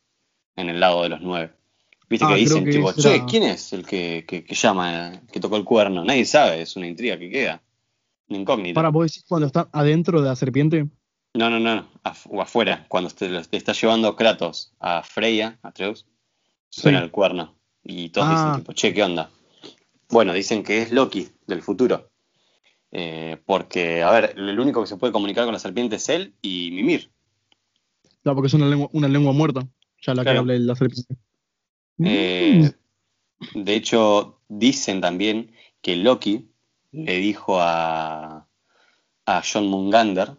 en 0.55 0.69
el 0.69 0.79
lado 0.79 1.01
de 1.03 1.09
los 1.09 1.21
nueve. 1.21 1.51
Viste 2.09 2.25
Ah, 2.25 2.29
que 2.29 2.35
dicen, 2.35 2.63
que 2.65 2.71
tipo, 2.71 2.93
che, 2.93 3.25
¿quién 3.25 3.43
es 3.43 3.73
el 3.73 3.85
que, 3.85 4.23
que- 4.27 4.43
que 4.45 4.53
llama, 4.53 5.23
que 5.31 5.39
tocó 5.39 5.57
el 5.57 5.63
cuerno? 5.65 6.05
Nadie 6.05 6.25
sabe, 6.25 6.61
es 6.61 6.75
una 6.75 6.85
intriga 6.87 7.17
que 7.17 7.29
queda. 7.31 7.61
Una 8.29 8.37
incógnita. 8.39 8.75
Para, 8.75 8.89
vos 8.89 9.07
decís 9.07 9.25
cuando 9.27 9.47
está 9.47 9.67
adentro 9.73 10.21
de 10.21 10.27
la 10.29 10.35
serpiente. 10.35 10.85
No, 11.35 11.49
no, 11.49 11.59
no, 11.59 11.87
af- 12.03 12.27
o 12.29 12.41
afuera, 12.41 12.85
cuando 12.87 13.09
te, 13.09 13.27
te 13.43 13.57
está 13.57 13.73
llevando 13.73 14.15
Kratos 14.15 14.73
a 14.79 15.01
Freya, 15.03 15.57
a 15.63 15.69
Atreus, 15.69 16.05
suena 16.69 16.99
Sí. 16.99 17.05
el 17.05 17.11
cuerno. 17.11 17.55
Y 17.83 18.09
todos 18.09 18.27
Ah. 18.29 18.31
dicen, 18.31 18.55
tipo, 18.61 18.73
che, 18.73 18.93
¿qué 18.93 19.03
onda? 19.03 19.31
Bueno, 20.09 20.31
dicen 20.33 20.63
que 20.63 20.81
es 20.83 20.91
Loki 20.91 21.27
del 21.47 21.61
futuro. 21.63 22.09
Eh, 22.91 23.41
porque, 23.47 24.03
a 24.03 24.11
ver, 24.11 24.35
el 24.37 24.59
único 24.59 24.81
que 24.81 24.87
se 24.87 24.97
puede 24.97 25.11
comunicar 25.11 25.45
con 25.45 25.53
la 25.53 25.59
serpiente 25.59 25.95
es 25.95 26.07
él 26.09 26.35
y 26.41 26.69
Mimir. 26.71 27.09
Claro, 28.21 28.35
porque 28.35 28.47
es 28.47 28.53
una 28.53 28.67
lengua, 28.67 28.89
una 28.93 29.07
lengua 29.07 29.33
muerta. 29.33 29.67
Ya 30.05 30.13
la 30.13 30.21
Claro. 30.21 30.35
que 30.35 30.39
habla 30.39 30.53
la 30.59 30.75
serpiente. 30.75 31.15
Eh, 32.03 32.71
de 33.55 33.73
hecho, 33.75 34.39
dicen 34.47 35.01
también 35.01 35.51
que 35.81 35.95
Loki 35.95 36.47
le 36.91 37.17
dijo 37.17 37.59
a, 37.59 38.47
a 39.25 39.41
John 39.51 39.67
Mungander 39.67 40.37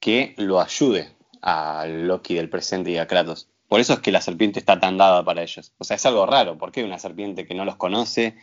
que 0.00 0.34
lo 0.38 0.60
ayude 0.60 1.08
a 1.42 1.86
Loki 1.86 2.34
del 2.34 2.48
presente 2.48 2.90
y 2.90 2.96
a 2.96 3.06
Kratos. 3.06 3.48
Por 3.68 3.80
eso 3.80 3.92
es 3.92 4.00
que 4.00 4.10
la 4.10 4.20
serpiente 4.20 4.58
está 4.58 4.80
tan 4.80 4.98
dada 4.98 5.24
para 5.24 5.42
ellos. 5.42 5.72
O 5.78 5.84
sea, 5.84 5.96
es 5.96 6.04
algo 6.06 6.26
raro. 6.26 6.58
¿Por 6.58 6.72
qué 6.72 6.82
una 6.82 6.98
serpiente 6.98 7.46
que 7.46 7.54
no 7.54 7.64
los 7.64 7.76
conoce 7.76 8.36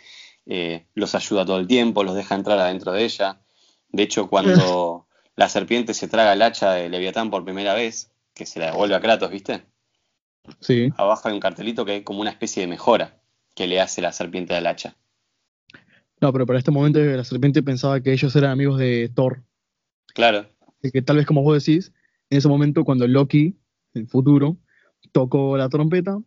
eh, 0.45 0.85
los 0.93 1.15
ayuda 1.15 1.45
todo 1.45 1.59
el 1.59 1.67
tiempo, 1.67 2.03
los 2.03 2.15
deja 2.15 2.35
entrar 2.35 2.57
adentro 2.59 2.93
de 2.93 3.03
ella? 3.03 3.41
De 3.89 4.03
hecho, 4.03 4.29
cuando 4.29 5.07
la 5.35 5.49
serpiente 5.49 5.93
se 5.93 6.07
traga 6.07 6.33
el 6.33 6.41
hacha 6.41 6.71
de 6.71 6.89
Leviatán 6.89 7.29
por 7.29 7.43
primera 7.43 7.73
vez, 7.73 8.11
que 8.33 8.45
se 8.45 8.59
la 8.59 8.67
devuelve 8.67 8.95
a 8.95 9.01
Kratos, 9.01 9.29
¿viste? 9.29 9.65
Sí. 10.61 10.93
abajo 10.95 11.27
hay 11.27 11.33
un 11.33 11.41
cartelito 11.41 11.83
que 11.83 11.97
es 11.97 12.03
como 12.03 12.21
una 12.21 12.29
especie 12.29 12.61
de 12.61 12.67
mejora 12.67 13.19
que 13.53 13.67
le 13.67 13.81
hace 13.81 14.01
la 14.01 14.13
serpiente 14.13 14.55
al 14.55 14.65
hacha. 14.65 14.95
No, 16.21 16.31
pero 16.31 16.45
para 16.45 16.59
este 16.59 16.71
momento 16.71 16.99
la 16.99 17.25
serpiente 17.25 17.61
pensaba 17.61 17.99
que 17.99 18.13
ellos 18.13 18.33
eran 18.35 18.51
amigos 18.51 18.79
de 18.79 19.11
Thor. 19.13 19.43
Claro, 20.13 20.47
Y 20.83 20.91
que 20.91 21.01
tal 21.01 21.17
vez, 21.17 21.25
como 21.25 21.41
vos 21.43 21.63
decís, 21.63 21.91
en 22.29 22.37
ese 22.37 22.47
momento 22.47 22.83
cuando 22.83 23.07
Loki, 23.07 23.55
el 23.93 24.07
futuro, 24.07 24.57
tocó 25.11 25.57
la 25.57 25.69
trompeta, 25.69 26.19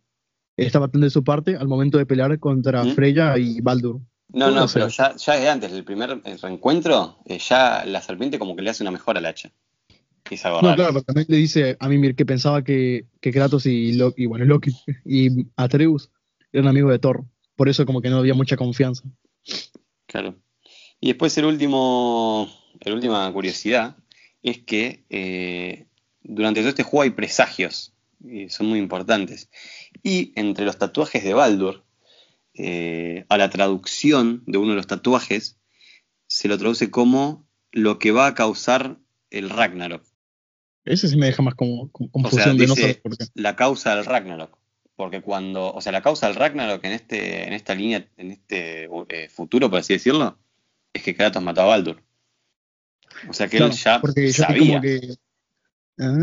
estaba 0.57 0.87
tan 0.89 1.01
de 1.01 1.09
su 1.09 1.23
parte 1.23 1.55
al 1.55 1.67
momento 1.67 1.97
de 1.97 2.05
pelear 2.05 2.37
contra 2.39 2.83
¿Mm? 2.83 2.95
Freya 2.95 3.37
y 3.37 3.61
Baldur. 3.61 4.01
no, 4.29 4.51
no, 4.51 4.65
pero 4.73 4.87
ya, 4.89 5.15
ya 5.15 5.51
antes 5.51 5.71
del 5.71 5.83
primer 5.83 6.21
eh, 6.25 6.37
reencuentro, 6.41 7.19
eh, 7.25 7.39
ya 7.39 7.85
la 7.85 8.01
serpiente 8.01 8.37
como 8.39 8.55
que 8.55 8.61
le 8.61 8.69
hace 8.69 8.83
una 8.83 8.91
mejora 8.91 9.19
al 9.19 9.25
hacha. 9.25 9.51
Y 10.29 10.35
es 10.35 10.45
algo 10.45 10.61
No, 10.61 10.69
raro. 10.69 10.75
claro, 10.75 10.93
pero 10.93 11.03
también 11.03 11.27
le 11.29 11.37
dice 11.37 11.77
a 11.79 11.89
Mimir 11.89 12.15
que 12.15 12.25
pensaba 12.25 12.63
que, 12.63 13.05
que 13.19 13.31
Kratos 13.31 13.65
y 13.65 13.93
Loki, 13.93 14.25
bueno, 14.27 14.45
Loki 14.45 14.71
y 15.05 15.47
Atreus 15.55 16.09
eran 16.51 16.67
amigos 16.67 16.91
de 16.91 16.99
Thor. 16.99 17.25
Por 17.55 17.69
eso 17.69 17.85
como 17.85 18.01
que 18.01 18.09
no 18.09 18.17
había 18.17 18.33
mucha 18.33 18.55
confianza. 18.57 19.03
Claro. 20.07 20.35
Y 20.99 21.07
después 21.09 21.37
el 21.37 21.45
último, 21.45 22.47
la 22.81 22.93
última 22.93 23.31
curiosidad 23.33 23.95
es 24.43 24.59
que 24.59 25.03
eh, 25.09 25.87
durante 26.23 26.61
todo 26.61 26.69
este 26.69 26.83
juego 26.83 27.03
hay 27.03 27.09
presagios, 27.11 27.93
y 28.23 28.49
son 28.49 28.67
muy 28.67 28.79
importantes. 28.79 29.49
Y 30.03 30.31
entre 30.35 30.65
los 30.65 30.77
tatuajes 30.77 31.23
de 31.23 31.33
Baldur, 31.33 31.83
eh, 32.53 33.25
a 33.29 33.37
la 33.37 33.49
traducción 33.49 34.43
de 34.45 34.57
uno 34.57 34.71
de 34.71 34.75
los 34.75 34.87
tatuajes, 34.87 35.57
se 36.27 36.47
lo 36.47 36.57
traduce 36.57 36.91
como 36.91 37.47
lo 37.71 37.99
que 37.99 38.11
va 38.11 38.27
a 38.27 38.35
causar 38.35 38.97
el 39.29 39.49
Ragnarok. 39.49 40.03
Ese 40.85 41.07
sí 41.07 41.15
me 41.17 41.27
deja 41.27 41.43
más 41.43 41.55
como, 41.55 41.91
como 41.91 42.09
O 42.13 42.29
sea, 42.29 42.45
confusión 42.45 42.57
de 42.57 42.67
no 42.67 42.73
dice 42.73 42.81
saber 42.81 43.01
por 43.01 43.17
qué. 43.17 43.25
la 43.35 43.55
causa 43.55 43.95
del 43.95 44.05
Ragnarok. 44.05 44.57
Porque 44.95 45.21
cuando, 45.21 45.73
o 45.73 45.81
sea, 45.81 45.91
la 45.91 46.01
causa 46.01 46.27
del 46.27 46.35
Ragnarok 46.35 46.83
en 46.83 46.91
este, 46.91 47.47
en 47.47 47.53
esta 47.53 47.73
línea, 47.73 48.07
en 48.17 48.31
este 48.31 48.89
eh, 49.09 49.29
futuro, 49.29 49.69
por 49.69 49.79
así 49.79 49.93
decirlo, 49.93 50.37
es 50.93 51.03
que 51.03 51.15
Kratos 51.15 51.41
mató 51.41 51.61
a 51.61 51.65
Baldur. 51.65 52.03
O 53.29 53.33
sea 53.33 53.47
que 53.47 53.57
Claro, 53.57 53.71
él 53.71 53.77
ya 53.77 54.01
porque 54.01 54.27
yo 54.27 54.33
sabía 54.33 54.67
como 54.67 54.81
que... 54.81 55.15
Ah, 55.99 56.17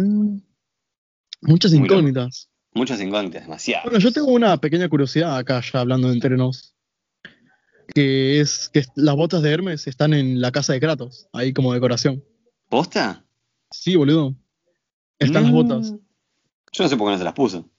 muchas 1.42 1.72
incógnitas. 1.72 2.48
muchas 2.74 3.00
incógnitas, 3.00 3.42
demasiado. 3.42 3.84
Bueno, 3.84 3.98
yo 3.98 4.12
tengo 4.12 4.28
una 4.32 4.56
pequeña 4.56 4.88
curiosidad 4.88 5.36
acá, 5.36 5.60
ya 5.60 5.80
hablando 5.80 6.10
entre 6.12 6.36
nos. 6.36 6.74
Que 7.94 8.40
es 8.40 8.68
que 8.68 8.84
las 8.96 9.16
botas 9.16 9.42
de 9.42 9.50
Hermes 9.52 9.86
están 9.86 10.12
en 10.12 10.40
la 10.40 10.52
casa 10.52 10.72
de 10.74 10.80
Kratos, 10.80 11.28
ahí 11.32 11.52
como 11.52 11.72
decoración. 11.72 12.22
¿Posta? 12.68 13.24
Sí, 13.70 13.96
boludo. 13.96 14.34
Están 15.18 15.44
las 15.44 15.52
Mm. 15.52 15.54
botas. 15.54 15.94
Yo 16.72 16.84
no 16.84 16.88
sé 16.88 16.96
por 16.96 17.06
qué 17.08 17.12
no 17.12 17.18
se 17.18 17.24
las 17.24 17.32
puso. 17.32 17.70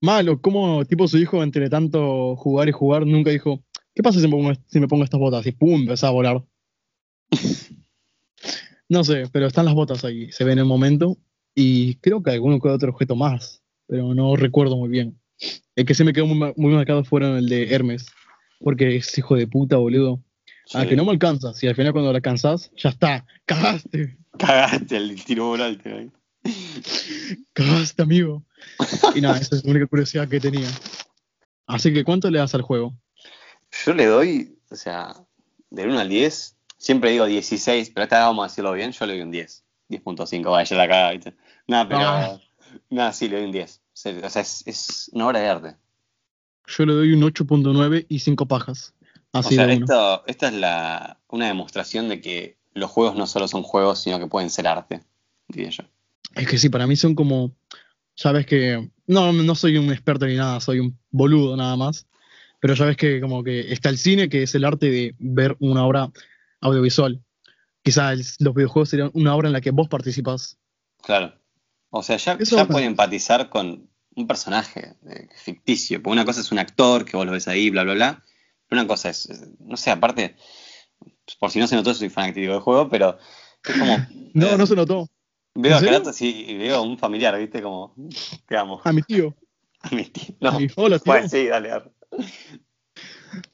Malo, 0.00 0.40
como 0.40 0.84
tipo 0.84 1.06
su 1.08 1.18
hijo, 1.18 1.42
entre 1.42 1.68
tanto 1.68 2.34
jugar 2.36 2.68
y 2.68 2.72
jugar, 2.72 3.06
nunca 3.06 3.30
dijo, 3.30 3.62
¿qué 3.94 4.02
pasa 4.02 4.20
si 4.20 4.26
me 4.26 4.30
pongo, 4.32 4.52
si 4.68 4.80
me 4.80 4.88
pongo 4.88 5.04
estas 5.04 5.20
botas? 5.20 5.46
Y 5.46 5.52
pum, 5.52 5.80
empezaba 5.82 6.10
a 6.10 6.14
volar. 6.14 6.44
no 8.88 9.04
sé, 9.04 9.24
pero 9.32 9.46
están 9.46 9.64
las 9.64 9.74
botas 9.74 10.04
ahí, 10.04 10.30
se 10.32 10.44
ve 10.44 10.52
en 10.52 10.58
el 10.60 10.64
momento. 10.64 11.16
Y 11.54 11.94
creo 11.96 12.22
que 12.22 12.30
alguno 12.32 12.60
que 12.60 12.68
otro 12.68 12.90
objeto 12.92 13.16
más, 13.16 13.62
pero 13.86 14.14
no 14.14 14.36
recuerdo 14.36 14.76
muy 14.76 14.88
bien. 14.90 15.18
El 15.74 15.84
que 15.86 15.94
se 15.94 16.04
me 16.04 16.12
quedó 16.12 16.26
muy, 16.26 16.52
muy 16.56 16.74
marcado 16.74 17.02
fueron 17.04 17.36
el 17.36 17.48
de 17.48 17.72
Hermes, 17.74 18.06
porque 18.60 18.96
es 18.96 19.16
hijo 19.18 19.36
de 19.36 19.46
puta, 19.46 19.76
boludo. 19.76 20.22
A 20.74 20.82
Sí. 20.82 20.88
que 20.88 20.96
no 20.96 21.04
me 21.04 21.12
alcanzas, 21.12 21.62
y 21.62 21.68
al 21.68 21.76
final 21.76 21.92
cuando 21.92 22.10
lo 22.10 22.16
alcanzás, 22.16 22.70
ya 22.76 22.90
está, 22.90 23.24
cagaste, 23.44 24.18
Cagaste 24.36 24.96
el 24.96 25.24
tiro 25.24 25.46
volante. 25.46 25.92
ahí. 25.92 26.10
cagaste, 27.52 28.02
amigo. 28.02 28.44
Y 29.14 29.20
nada, 29.20 29.38
esa 29.38 29.56
es 29.56 29.64
la 29.64 29.70
única 29.70 29.86
curiosidad 29.86 30.28
que 30.28 30.40
tenía. 30.40 30.68
Así 31.66 31.92
que, 31.92 32.04
¿cuánto 32.04 32.30
le 32.30 32.38
das 32.38 32.54
al 32.54 32.62
juego? 32.62 32.94
Yo 33.84 33.94
le 33.94 34.06
doy, 34.06 34.58
o 34.70 34.76
sea, 34.76 35.14
del 35.70 35.88
1 35.90 35.98
al 36.00 36.08
10, 36.08 36.55
siempre 36.76 37.10
digo 37.10 37.26
16, 37.26 37.90
pero 37.90 38.04
esta 38.04 38.16
vez 38.16 38.26
vamos 38.26 38.44
a 38.44 38.48
decirlo 38.48 38.72
bien, 38.72 38.92
yo 38.92 39.06
le 39.06 39.14
doy 39.14 39.22
un 39.22 39.30
10. 39.30 39.64
10.5, 39.88 40.50
vaya 40.50 40.76
la 40.76 40.88
cagada, 40.88 41.12
¿viste? 41.12 41.34
Nada, 41.66 41.88
pero. 41.88 42.00
Ah. 42.00 42.40
Nada, 42.90 43.12
sí, 43.12 43.28
le 43.28 43.36
doy 43.36 43.46
un 43.46 43.52
10. 43.52 43.80
O 44.24 44.30
sea, 44.30 44.42
es, 44.42 44.62
es 44.66 45.10
una 45.12 45.28
obra 45.28 45.40
de 45.40 45.48
arte. 45.48 45.76
Yo 46.66 46.84
le 46.84 46.94
doy 46.94 47.12
un 47.12 47.22
8.9 47.22 48.06
y 48.08 48.18
5 48.18 48.46
pajas. 48.46 48.94
O 49.32 49.38
Así 49.38 49.54
sea, 49.54 49.66
de 49.66 49.76
uno. 49.76 49.84
esto, 49.84 50.26
esta 50.26 50.48
es 50.48 50.54
la, 50.54 51.20
una 51.28 51.46
demostración 51.46 52.08
de 52.08 52.20
que 52.20 52.56
los 52.74 52.90
juegos 52.90 53.16
no 53.16 53.26
solo 53.26 53.48
son 53.48 53.62
juegos, 53.62 54.00
sino 54.02 54.18
que 54.18 54.26
pueden 54.26 54.50
ser 54.50 54.66
arte. 54.66 55.02
diría 55.48 55.70
yo. 55.70 55.84
Es 56.34 56.46
que 56.48 56.58
sí, 56.58 56.68
para 56.68 56.86
mí 56.86 56.96
son 56.96 57.14
como. 57.14 57.52
Ya 58.16 58.32
ves 58.32 58.46
que. 58.46 58.90
No, 59.06 59.32
no 59.32 59.54
soy 59.54 59.76
un 59.76 59.90
experto 59.92 60.26
ni 60.26 60.34
nada, 60.34 60.60
soy 60.60 60.80
un 60.80 60.98
boludo 61.10 61.56
nada 61.56 61.76
más. 61.76 62.06
Pero 62.60 62.74
ya 62.74 62.86
ves 62.86 62.96
que 62.96 63.20
como 63.20 63.44
que 63.44 63.72
está 63.72 63.88
el 63.88 63.98
cine, 63.98 64.28
que 64.28 64.42
es 64.42 64.54
el 64.54 64.64
arte 64.64 64.90
de 64.90 65.14
ver 65.18 65.56
una 65.60 65.86
obra 65.86 66.10
audiovisual. 66.66 67.22
Quizás 67.82 68.36
los 68.40 68.54
videojuegos 68.54 68.88
serían 68.90 69.10
una 69.14 69.34
obra 69.34 69.48
en 69.48 69.52
la 69.52 69.60
que 69.60 69.70
vos 69.70 69.88
participás. 69.88 70.58
Claro. 71.02 71.32
O 71.90 72.02
sea, 72.02 72.16
ya, 72.16 72.32
Eso- 72.34 72.56
ya 72.56 72.66
puede 72.66 72.84
empatizar 72.86 73.48
con 73.48 73.88
un 74.16 74.26
personaje 74.26 74.96
eh, 75.08 75.28
ficticio. 75.36 76.02
Porque 76.02 76.12
una 76.12 76.24
cosa 76.24 76.40
es 76.40 76.50
un 76.52 76.58
actor 76.58 77.04
que 77.04 77.16
vos 77.16 77.24
lo 77.26 77.32
ves 77.32 77.48
ahí, 77.48 77.70
bla, 77.70 77.84
bla, 77.84 77.94
bla. 77.94 78.24
Pero 78.68 78.80
una 78.82 78.88
cosa 78.88 79.10
es, 79.10 79.26
es- 79.30 79.48
no 79.60 79.76
sé, 79.76 79.90
aparte, 79.90 80.36
por 81.38 81.50
si 81.50 81.58
no 81.60 81.66
se 81.66 81.76
notó, 81.76 81.94
soy 81.94 82.08
fanático 82.08 82.52
del 82.52 82.60
juego, 82.60 82.88
pero 82.88 83.18
es 83.64 83.78
como. 83.78 83.96
No, 84.34 84.48
eh, 84.48 84.58
no 84.58 84.66
se 84.66 84.74
notó. 84.76 85.08
Veo 85.54 85.76
a. 85.76 85.80
Kratos 85.80 86.20
y, 86.20 86.54
veo 86.58 86.76
a 86.76 86.80
un 86.82 86.98
familiar, 86.98 87.38
¿viste? 87.38 87.62
Como, 87.62 87.94
te 88.46 88.56
amo. 88.56 88.80
A 88.84 88.92
mi 88.92 89.00
tío. 89.02 89.34
A 89.80 89.94
mi 89.94 90.04
tío. 90.04 90.34
No. 90.40 90.48
A 90.50 90.58
mi- 90.58 90.66
Hola, 90.76 90.98
tío. 90.98 91.12
Bueno, 91.12 91.28
sí, 91.28 91.46
dale. 91.46 91.70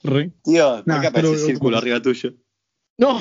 Re. 0.03 0.33
Tío, 0.43 0.77
¿por 0.77 0.87
Nah, 0.87 1.01
qué 1.01 1.07
aparece 1.09 1.13
pero- 1.33 1.33
el 1.35 1.39
círculo 1.47 1.77
arriba 1.79 2.01
tuyo? 2.01 2.33
No. 2.99 3.19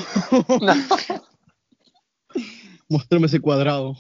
No. 0.62 0.74
Mostrame 2.90 3.28
ese 3.28 3.40
cuadrado. 3.40 3.96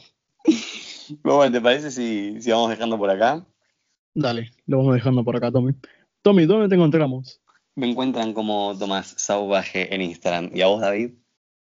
Bueno, 1.24 1.52
¿te 1.52 1.62
parece 1.62 1.92
si, 1.92 2.42
si 2.42 2.52
vamos 2.52 2.70
dejando 2.70 2.98
por 2.98 3.10
acá? 3.10 3.46
Dale, 4.14 4.52
lo 4.66 4.80
vamos 4.80 4.96
dejando 4.96 5.24
por 5.24 5.36
acá, 5.36 5.52
Tommy. 5.52 5.74
Tommy, 6.22 6.46
¿dónde 6.46 6.68
te 6.70 6.76
encontramos? 6.76 7.42
Me 7.76 7.90
encuentran 7.90 8.34
como 8.34 8.78
Tomás 8.78 9.14
Sauvaje 9.18 9.94
en 9.94 10.02
Instagram. 10.02 10.52
¿Y 10.54 10.62
a 10.62 10.68
vos, 10.68 10.82
David? 10.82 11.12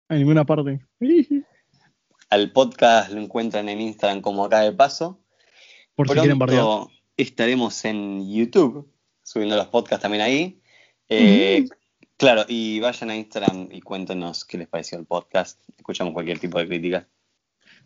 En 0.10 0.18
ninguna 0.20 0.45
parte. 0.45 0.80
Al 2.30 2.51
podcast 2.51 3.12
lo 3.12 3.22
encuentran 3.22 3.70
en 3.70 3.82
Instagram 3.82 4.22
como 4.22 4.45
acá 4.45 4.62
de 4.62 4.72
paso. 4.72 5.20
Por 5.95 6.08
si 6.08 6.14
quieren 6.16 6.39
bardear. 6.39 6.64
Pronto 6.64 6.97
estaremos 7.18 7.84
en 7.84 8.32
YouTube, 8.32 8.88
subiendo 9.24 9.58
los 9.58 9.68
podcasts 9.68 10.03
también 10.03 10.24
ahí. 10.24 10.62
Eh, 11.10 11.68
Claro, 12.18 12.45
y 12.47 12.80
vayan 12.80 13.11
a 13.11 13.15
Instagram 13.15 13.70
y 13.72 13.82
cuéntenos 13.82 14.43
qué 14.43 14.57
les 14.57 14.68
pareció 14.68 14.97
el 14.97 15.05
podcast. 15.05 15.59
Escuchamos 15.78 16.13
cualquier 16.13 16.39
tipo 16.39 16.57
de 16.57 16.68
crítica. 16.68 17.07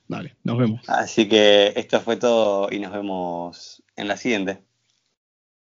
Dale, 0.07 0.37
nos 0.43 0.57
vemos. 0.57 0.81
Así 0.87 1.27
que 1.27 1.73
esto 1.75 1.99
fue 1.99 2.15
todo 2.15 2.69
y 2.71 2.79
nos 2.79 2.93
vemos 2.93 3.83
en 3.97 4.07
la 4.07 4.15
siguiente. 4.15 4.63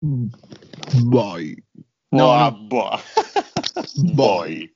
Bye. 0.02 1.64
No, 2.12 2.52
buah. 2.70 3.02
Bye. 4.16 4.74